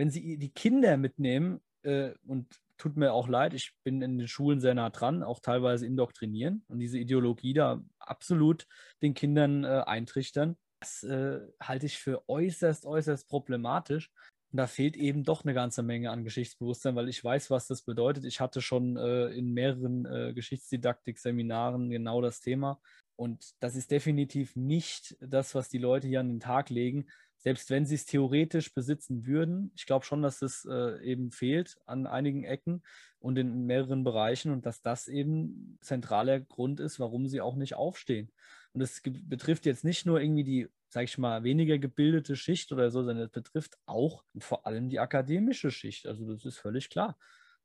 wenn 0.00 0.10
sie 0.10 0.38
die 0.38 0.50
Kinder 0.50 0.96
mitnehmen, 0.96 1.60
äh, 1.82 2.12
und 2.26 2.46
tut 2.78 2.96
mir 2.96 3.12
auch 3.12 3.28
leid, 3.28 3.52
ich 3.52 3.74
bin 3.84 4.00
in 4.00 4.16
den 4.16 4.28
Schulen 4.28 4.58
sehr 4.58 4.74
nah 4.74 4.88
dran, 4.88 5.22
auch 5.22 5.40
teilweise 5.40 5.84
indoktrinieren 5.84 6.64
und 6.68 6.78
diese 6.78 6.98
Ideologie 6.98 7.52
da 7.52 7.82
absolut 7.98 8.66
den 9.02 9.12
Kindern 9.12 9.64
äh, 9.64 9.82
eintrichtern, 9.86 10.56
das 10.80 11.02
äh, 11.02 11.40
halte 11.62 11.84
ich 11.84 11.98
für 11.98 12.26
äußerst, 12.30 12.86
äußerst 12.86 13.28
problematisch. 13.28 14.10
Und 14.50 14.56
da 14.56 14.66
fehlt 14.66 14.96
eben 14.96 15.22
doch 15.22 15.44
eine 15.44 15.52
ganze 15.52 15.82
Menge 15.82 16.10
an 16.10 16.24
Geschichtsbewusstsein, 16.24 16.96
weil 16.96 17.10
ich 17.10 17.22
weiß, 17.22 17.50
was 17.50 17.66
das 17.66 17.82
bedeutet. 17.82 18.24
Ich 18.24 18.40
hatte 18.40 18.62
schon 18.62 18.96
äh, 18.96 19.26
in 19.26 19.52
mehreren 19.52 20.06
äh, 20.06 20.32
Geschichtsdidaktik-Seminaren 20.32 21.90
genau 21.90 22.22
das 22.22 22.40
Thema. 22.40 22.80
Und 23.16 23.52
das 23.60 23.76
ist 23.76 23.90
definitiv 23.90 24.56
nicht 24.56 25.18
das, 25.20 25.54
was 25.54 25.68
die 25.68 25.78
Leute 25.78 26.08
hier 26.08 26.20
an 26.20 26.30
den 26.30 26.40
Tag 26.40 26.70
legen, 26.70 27.06
selbst 27.40 27.70
wenn 27.70 27.86
sie 27.86 27.94
es 27.94 28.04
theoretisch 28.04 28.72
besitzen 28.74 29.26
würden, 29.26 29.72
ich 29.74 29.86
glaube 29.86 30.04
schon, 30.04 30.22
dass 30.22 30.42
es 30.42 30.66
äh, 30.66 31.02
eben 31.02 31.30
fehlt 31.30 31.78
an 31.86 32.06
einigen 32.06 32.44
Ecken 32.44 32.82
und 33.18 33.38
in 33.38 33.66
mehreren 33.66 34.04
Bereichen 34.04 34.52
und 34.52 34.66
dass 34.66 34.82
das 34.82 35.08
eben 35.08 35.78
zentraler 35.80 36.40
Grund 36.40 36.80
ist, 36.80 37.00
warum 37.00 37.26
sie 37.26 37.40
auch 37.40 37.56
nicht 37.56 37.74
aufstehen. 37.74 38.30
Und 38.72 38.82
es 38.82 39.02
betrifft 39.02 39.66
jetzt 39.66 39.84
nicht 39.84 40.06
nur 40.06 40.20
irgendwie 40.20 40.44
die, 40.44 40.68
sag 40.88 41.04
ich 41.04 41.18
mal, 41.18 41.42
weniger 41.42 41.78
gebildete 41.78 42.36
Schicht 42.36 42.72
oder 42.72 42.90
so, 42.90 43.02
sondern 43.02 43.26
es 43.26 43.32
betrifft 43.32 43.78
auch 43.86 44.22
vor 44.38 44.66
allem 44.66 44.90
die 44.90 45.00
akademische 45.00 45.70
Schicht. 45.70 46.06
Also 46.06 46.30
das 46.30 46.44
ist 46.44 46.58
völlig 46.58 46.90
klar. 46.90 47.18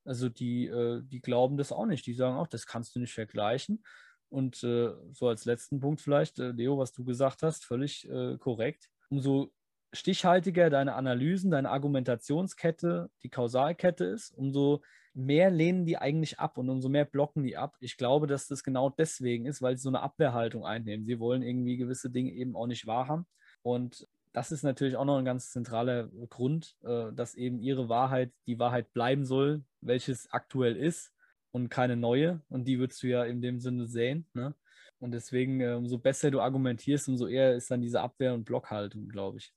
Also 0.06 0.30
die, 0.30 0.68
äh, 0.68 1.02
die 1.04 1.22
glauben 1.22 1.58
das 1.58 1.72
auch 1.72 1.86
nicht. 1.86 2.06
Die 2.06 2.14
sagen 2.14 2.38
auch, 2.38 2.48
das 2.48 2.66
kannst 2.66 2.96
du 2.96 3.00
nicht 3.00 3.14
vergleichen. 3.14 3.84
Und 4.30 4.64
äh, 4.64 4.94
so 5.12 5.28
als 5.28 5.46
letzten 5.46 5.80
Punkt 5.80 6.02
vielleicht, 6.02 6.40
äh, 6.40 6.52
Leo, 6.52 6.78
was 6.78 6.94
du 6.94 7.04
gesagt 7.04 7.44
hast, 7.44 7.66
völlig 7.66 8.10
äh, 8.10 8.38
korrekt. 8.38 8.90
Umso 9.10 9.52
stichhaltiger 9.96 10.70
deine 10.70 10.96
Analysen, 10.96 11.52
deine 11.52 11.70
Argumentationskette, 11.70 13.10
die 13.24 13.30
Kausalkette 13.30 14.06
ist, 14.06 14.32
umso 14.38 14.82
mehr 15.14 15.50
lehnen 15.50 15.86
die 15.86 15.98
eigentlich 15.98 16.40
ab 16.40 16.58
und 16.58 16.70
umso 16.70 16.90
mehr 16.90 17.06
blocken 17.06 17.44
die 17.44 17.58
ab. 17.58 17.76
Ich 17.80 17.98
glaube, 17.98 18.28
dass 18.28 18.48
das 18.48 18.64
genau 18.64 18.90
deswegen 18.90 19.46
ist, 19.46 19.62
weil 19.62 19.78
sie 19.78 19.84
so 19.84 19.90
eine 19.90 20.02
Abwehrhaltung 20.02 20.66
einnehmen. 20.66 21.06
Sie 21.06 21.20
wollen 21.20 21.42
irgendwie 21.42 21.78
gewisse 21.78 22.10
Dinge 22.10 22.32
eben 22.32 22.56
auch 22.56 22.68
nicht 22.68 22.86
wahrhaben. 22.86 23.26
Und 23.64 24.08
das 24.34 24.52
ist 24.52 24.64
natürlich 24.64 24.98
auch 24.98 25.06
noch 25.06 25.18
ein 25.18 25.26
ganz 25.26 25.52
zentraler 25.52 26.10
Grund, 26.30 26.76
äh, 26.84 27.14
dass 27.14 27.36
eben 27.36 27.60
ihre 27.60 27.88
Wahrheit 27.88 28.32
die 28.46 28.60
Wahrheit 28.60 28.92
bleiben 28.94 29.26
soll, 29.26 29.64
welches 29.80 30.30
aktuell 30.32 30.76
ist 30.76 31.14
und 31.52 31.70
keine 31.70 31.96
neue. 31.96 32.42
Und 32.50 32.66
die 32.66 32.78
würdest 32.78 33.02
du 33.02 33.08
ja 33.08 33.24
in 33.24 33.42
dem 33.42 33.62
Sinne 33.62 33.88
sehen. 33.88 34.28
Ne? 34.34 34.54
Und 35.00 35.12
deswegen, 35.12 35.62
äh, 35.62 35.74
umso 35.74 35.98
besser 35.98 36.32
du 36.32 36.42
argumentierst, 36.42 37.08
umso 37.08 37.28
eher 37.28 37.56
ist 37.56 37.72
dann 37.72 37.82
diese 37.82 38.02
Abwehr- 38.02 38.34
und 38.34 38.44
Blockhaltung, 38.44 39.08
glaube 39.08 39.38
ich. 39.38 39.54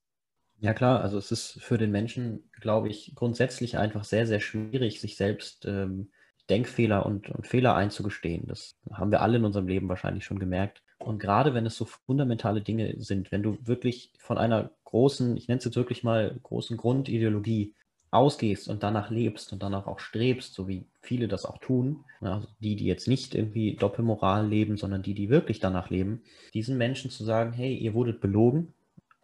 Ja 0.61 0.75
klar, 0.75 1.03
also 1.03 1.19
es 1.19 1.31
ist 1.31 1.63
für 1.63 1.79
den 1.79 1.93
Menschen, 1.93 2.51
glaube 2.61 2.89
ich, 2.89 3.13
grundsätzlich 3.15 3.79
einfach 3.79 4.05
sehr, 4.05 4.27
sehr 4.27 4.41
schwierig, 4.41 5.01
sich 5.01 5.17
selbst 5.17 5.67
ähm, 5.67 6.11
Denkfehler 6.51 7.07
und, 7.07 7.29
und 7.31 7.47
Fehler 7.47 7.77
einzugestehen. 7.77 8.47
Das 8.49 8.77
haben 8.93 9.13
wir 9.13 9.23
alle 9.23 9.37
in 9.37 9.45
unserem 9.45 9.69
Leben 9.69 9.89
wahrscheinlich 9.89 10.25
schon 10.25 10.41
gemerkt. 10.41 10.83
Und 10.99 11.21
gerade 11.21 11.55
wenn 11.55 11.67
es 11.67 11.77
so 11.77 11.85
fundamentale 11.85 12.61
Dinge 12.61 12.95
sind, 12.99 13.31
wenn 13.31 13.45
du 13.45 13.59
wirklich 13.63 14.13
von 14.19 14.37
einer 14.37 14.71
großen, 14.85 15.37
ich 15.37 15.47
nenne 15.47 15.59
es 15.59 15.65
jetzt 15.65 15.77
wirklich 15.77 16.03
mal 16.03 16.37
großen 16.43 16.77
Grundideologie 16.77 17.75
ausgehst 18.11 18.69
und 18.69 18.83
danach 18.83 19.11
lebst 19.11 19.53
und 19.53 19.63
danach 19.63 19.87
auch 19.87 20.01
strebst, 20.01 20.55
so 20.55 20.67
wie 20.67 20.87
viele 21.03 21.29
das 21.29 21.45
auch 21.45 21.59
tun, 21.59 22.05
also 22.21 22.49
die, 22.59 22.75
die 22.75 22.87
jetzt 22.87 23.07
nicht 23.07 23.35
irgendwie 23.35 23.77
Doppelmoral 23.77 24.49
leben, 24.49 24.77
sondern 24.77 25.03
die, 25.03 25.15
die 25.15 25.29
wirklich 25.29 25.61
danach 25.61 25.91
leben, 25.91 26.23
diesen 26.55 26.79
Menschen 26.79 27.11
zu 27.11 27.23
sagen, 27.23 27.53
hey, 27.53 27.77
ihr 27.77 27.95
wurdet 27.95 28.21
belogen, 28.21 28.73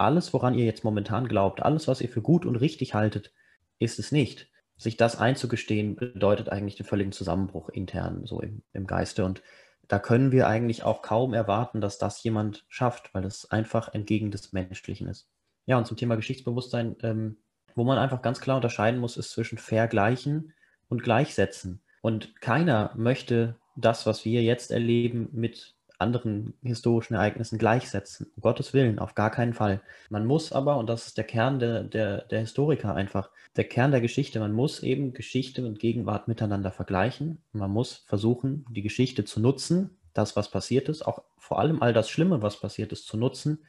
alles, 0.04 0.32
woran 0.32 0.54
ihr 0.54 0.64
jetzt 0.64 0.84
momentan 0.84 1.26
glaubt, 1.26 1.62
alles, 1.62 1.88
was 1.88 2.00
ihr 2.00 2.08
für 2.08 2.22
gut 2.22 2.46
und 2.46 2.56
richtig 2.56 2.94
haltet, 2.94 3.32
ist 3.78 3.98
es 3.98 4.12
nicht. 4.12 4.50
Sich 4.76 4.96
das 4.96 5.16
einzugestehen, 5.16 5.96
bedeutet 5.96 6.48
eigentlich 6.48 6.76
den 6.76 6.86
völligen 6.86 7.12
Zusammenbruch 7.12 7.68
intern, 7.68 8.26
so 8.26 8.40
im, 8.40 8.62
im 8.72 8.86
Geiste. 8.86 9.24
Und 9.24 9.42
da 9.88 9.98
können 9.98 10.32
wir 10.32 10.46
eigentlich 10.46 10.82
auch 10.82 11.02
kaum 11.02 11.34
erwarten, 11.34 11.80
dass 11.80 11.98
das 11.98 12.22
jemand 12.22 12.64
schafft, 12.68 13.14
weil 13.14 13.22
das 13.22 13.50
einfach 13.50 13.92
entgegen 13.92 14.30
des 14.30 14.52
Menschlichen 14.52 15.08
ist. 15.08 15.28
Ja, 15.66 15.78
und 15.78 15.86
zum 15.86 15.96
Thema 15.96 16.16
Geschichtsbewusstsein, 16.16 16.96
ähm, 17.02 17.38
wo 17.74 17.84
man 17.84 17.98
einfach 17.98 18.22
ganz 18.22 18.40
klar 18.40 18.56
unterscheiden 18.56 19.00
muss, 19.00 19.16
ist 19.16 19.30
zwischen 19.30 19.58
vergleichen 19.58 20.52
und 20.88 21.02
gleichsetzen. 21.02 21.82
Und 22.02 22.40
keiner 22.40 22.92
möchte 22.96 23.56
das, 23.76 24.06
was 24.06 24.24
wir 24.24 24.42
jetzt 24.42 24.70
erleben, 24.70 25.28
mit 25.32 25.73
anderen 25.98 26.54
historischen 26.62 27.14
Ereignissen 27.14 27.58
gleichsetzen. 27.58 28.26
Um 28.36 28.42
Gottes 28.42 28.74
Willen, 28.74 28.98
auf 28.98 29.14
gar 29.14 29.30
keinen 29.30 29.54
Fall. 29.54 29.80
Man 30.10 30.26
muss 30.26 30.52
aber, 30.52 30.76
und 30.76 30.88
das 30.88 31.06
ist 31.06 31.18
der 31.18 31.24
Kern 31.24 31.58
der, 31.58 31.84
der, 31.84 32.22
der 32.22 32.40
Historiker 32.40 32.94
einfach, 32.94 33.30
der 33.56 33.64
Kern 33.64 33.90
der 33.90 34.00
Geschichte, 34.00 34.40
man 34.40 34.52
muss 34.52 34.82
eben 34.82 35.14
Geschichte 35.14 35.64
und 35.64 35.78
Gegenwart 35.78 36.28
miteinander 36.28 36.72
vergleichen. 36.72 37.38
Man 37.52 37.70
muss 37.70 38.04
versuchen, 38.06 38.66
die 38.70 38.82
Geschichte 38.82 39.24
zu 39.24 39.40
nutzen, 39.40 39.96
das, 40.12 40.36
was 40.36 40.50
passiert 40.50 40.88
ist, 40.88 41.02
auch 41.02 41.22
vor 41.38 41.58
allem 41.58 41.82
all 41.82 41.92
das 41.92 42.08
Schlimme, 42.08 42.42
was 42.42 42.60
passiert 42.60 42.92
ist, 42.92 43.06
zu 43.06 43.16
nutzen, 43.16 43.64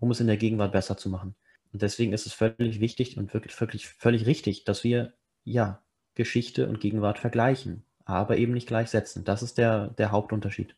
um 0.00 0.10
es 0.10 0.20
in 0.20 0.26
der 0.26 0.36
Gegenwart 0.36 0.72
besser 0.72 0.96
zu 0.96 1.08
machen. 1.08 1.34
Und 1.72 1.82
deswegen 1.82 2.12
ist 2.12 2.26
es 2.26 2.32
völlig 2.32 2.80
wichtig 2.80 3.16
und 3.18 3.34
wirklich, 3.34 3.58
wirklich 3.60 3.88
völlig 3.88 4.26
richtig, 4.26 4.64
dass 4.64 4.84
wir 4.84 5.12
ja 5.44 5.82
Geschichte 6.14 6.68
und 6.68 6.80
Gegenwart 6.80 7.18
vergleichen, 7.18 7.84
aber 8.04 8.38
eben 8.38 8.52
nicht 8.52 8.66
gleichsetzen. 8.66 9.24
Das 9.24 9.42
ist 9.42 9.58
der, 9.58 9.88
der 9.88 10.10
Hauptunterschied. 10.10 10.74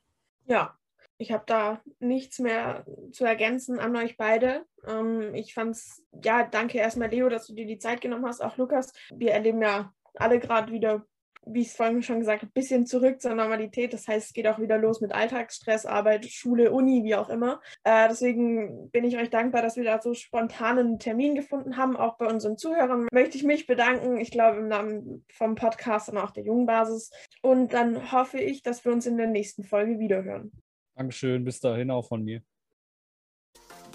Ja, 0.46 0.76
ich 1.20 1.32
habe 1.32 1.44
da 1.46 1.82
nichts 1.98 2.38
mehr 2.38 2.84
zu 3.12 3.26
ergänzen 3.26 3.78
an 3.78 3.94
euch 3.94 4.16
beide. 4.16 4.64
Ähm, 4.88 5.34
ich 5.34 5.52
fand's, 5.52 6.02
ja, 6.24 6.44
danke 6.44 6.78
erstmal, 6.78 7.10
Leo, 7.10 7.28
dass 7.28 7.46
du 7.46 7.54
dir 7.54 7.66
die 7.66 7.78
Zeit 7.78 8.00
genommen 8.00 8.26
hast, 8.26 8.40
auch 8.40 8.56
Lukas. 8.56 8.92
Wir 9.14 9.32
erleben 9.32 9.60
ja 9.60 9.92
alle 10.14 10.38
gerade 10.40 10.72
wieder 10.72 11.04
wie 11.46 11.62
ich 11.62 11.68
es 11.68 11.76
vorhin 11.76 12.02
schon 12.02 12.20
gesagt 12.20 12.42
habe, 12.42 12.50
ein 12.50 12.54
bisschen 12.54 12.86
zurück 12.86 13.20
zur 13.20 13.34
Normalität. 13.34 13.92
Das 13.92 14.06
heißt, 14.06 14.28
es 14.28 14.32
geht 14.32 14.46
auch 14.46 14.58
wieder 14.58 14.78
los 14.78 15.00
mit 15.00 15.12
Alltagsstress, 15.12 15.86
Arbeit, 15.86 16.26
Schule, 16.26 16.70
Uni, 16.70 17.02
wie 17.02 17.14
auch 17.14 17.28
immer. 17.28 17.60
Äh, 17.82 18.08
deswegen 18.08 18.90
bin 18.90 19.04
ich 19.04 19.16
euch 19.16 19.30
dankbar, 19.30 19.62
dass 19.62 19.76
wir 19.76 19.84
da 19.84 20.00
so 20.00 20.14
spontanen 20.14 20.98
Termin 20.98 21.34
gefunden 21.34 21.76
haben. 21.76 21.96
Auch 21.96 22.18
bei 22.18 22.26
unseren 22.26 22.58
Zuhörern 22.58 23.08
möchte 23.10 23.36
ich 23.36 23.44
mich 23.44 23.66
bedanken. 23.66 24.18
Ich 24.18 24.30
glaube, 24.30 24.58
im 24.58 24.68
Namen 24.68 25.24
vom 25.32 25.54
Podcast 25.54 26.10
und 26.10 26.18
auch 26.18 26.30
der 26.30 26.44
Jungbasis. 26.44 27.10
Und 27.42 27.72
dann 27.72 28.12
hoffe 28.12 28.38
ich, 28.38 28.62
dass 28.62 28.84
wir 28.84 28.92
uns 28.92 29.06
in 29.06 29.16
der 29.16 29.26
nächsten 29.26 29.64
Folge 29.64 29.98
wiederhören. 29.98 30.52
Dankeschön, 31.00 31.44
bis 31.44 31.58
dahin 31.60 31.90
auch 31.90 32.06
von 32.06 32.22
mir. 32.22 32.42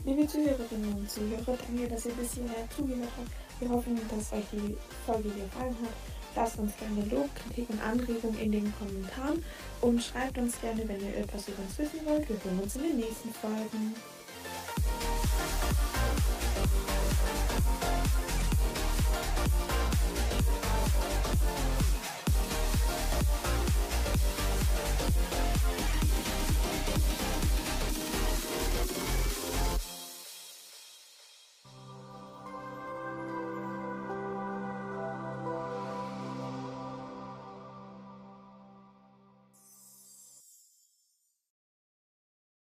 Liebe 0.06 0.26
Zuhörerinnen 0.26 0.92
und 0.92 1.08
Zuhörer, 1.08 1.56
danke, 1.56 1.88
dass 1.88 2.08
ihr 2.08 2.14
bis 2.14 2.34
hierher 2.34 2.68
zugehört 2.76 3.12
habt. 3.16 3.62
Wir 3.62 3.70
hoffen, 3.70 3.96
dass 4.10 4.34
euch 4.34 4.46
die 4.52 4.76
Folge 5.06 5.30
gefallen 5.30 5.76
hat. 5.84 5.94
Lasst 6.36 6.58
uns 6.58 6.76
gerne 6.78 7.08
Lob, 7.12 7.30
Kritik 7.36 7.70
und 7.70 7.80
Anregungen 7.84 8.40
in 8.40 8.52
den 8.54 8.74
Kommentaren 8.80 9.46
und 9.82 10.02
schreibt 10.02 10.40
uns 10.40 10.60
gerne, 10.60 10.88
wenn 10.88 11.00
ihr 11.00 11.18
etwas 11.18 11.48
über 11.48 11.60
uns 11.60 11.78
wissen 11.78 12.00
wollt. 12.08 12.28
Wir 12.28 12.44
hören 12.44 12.60
uns 12.60 12.76
in 12.76 12.82
den 12.82 12.98
nächsten 12.98 13.30
Folgen. 13.30 13.94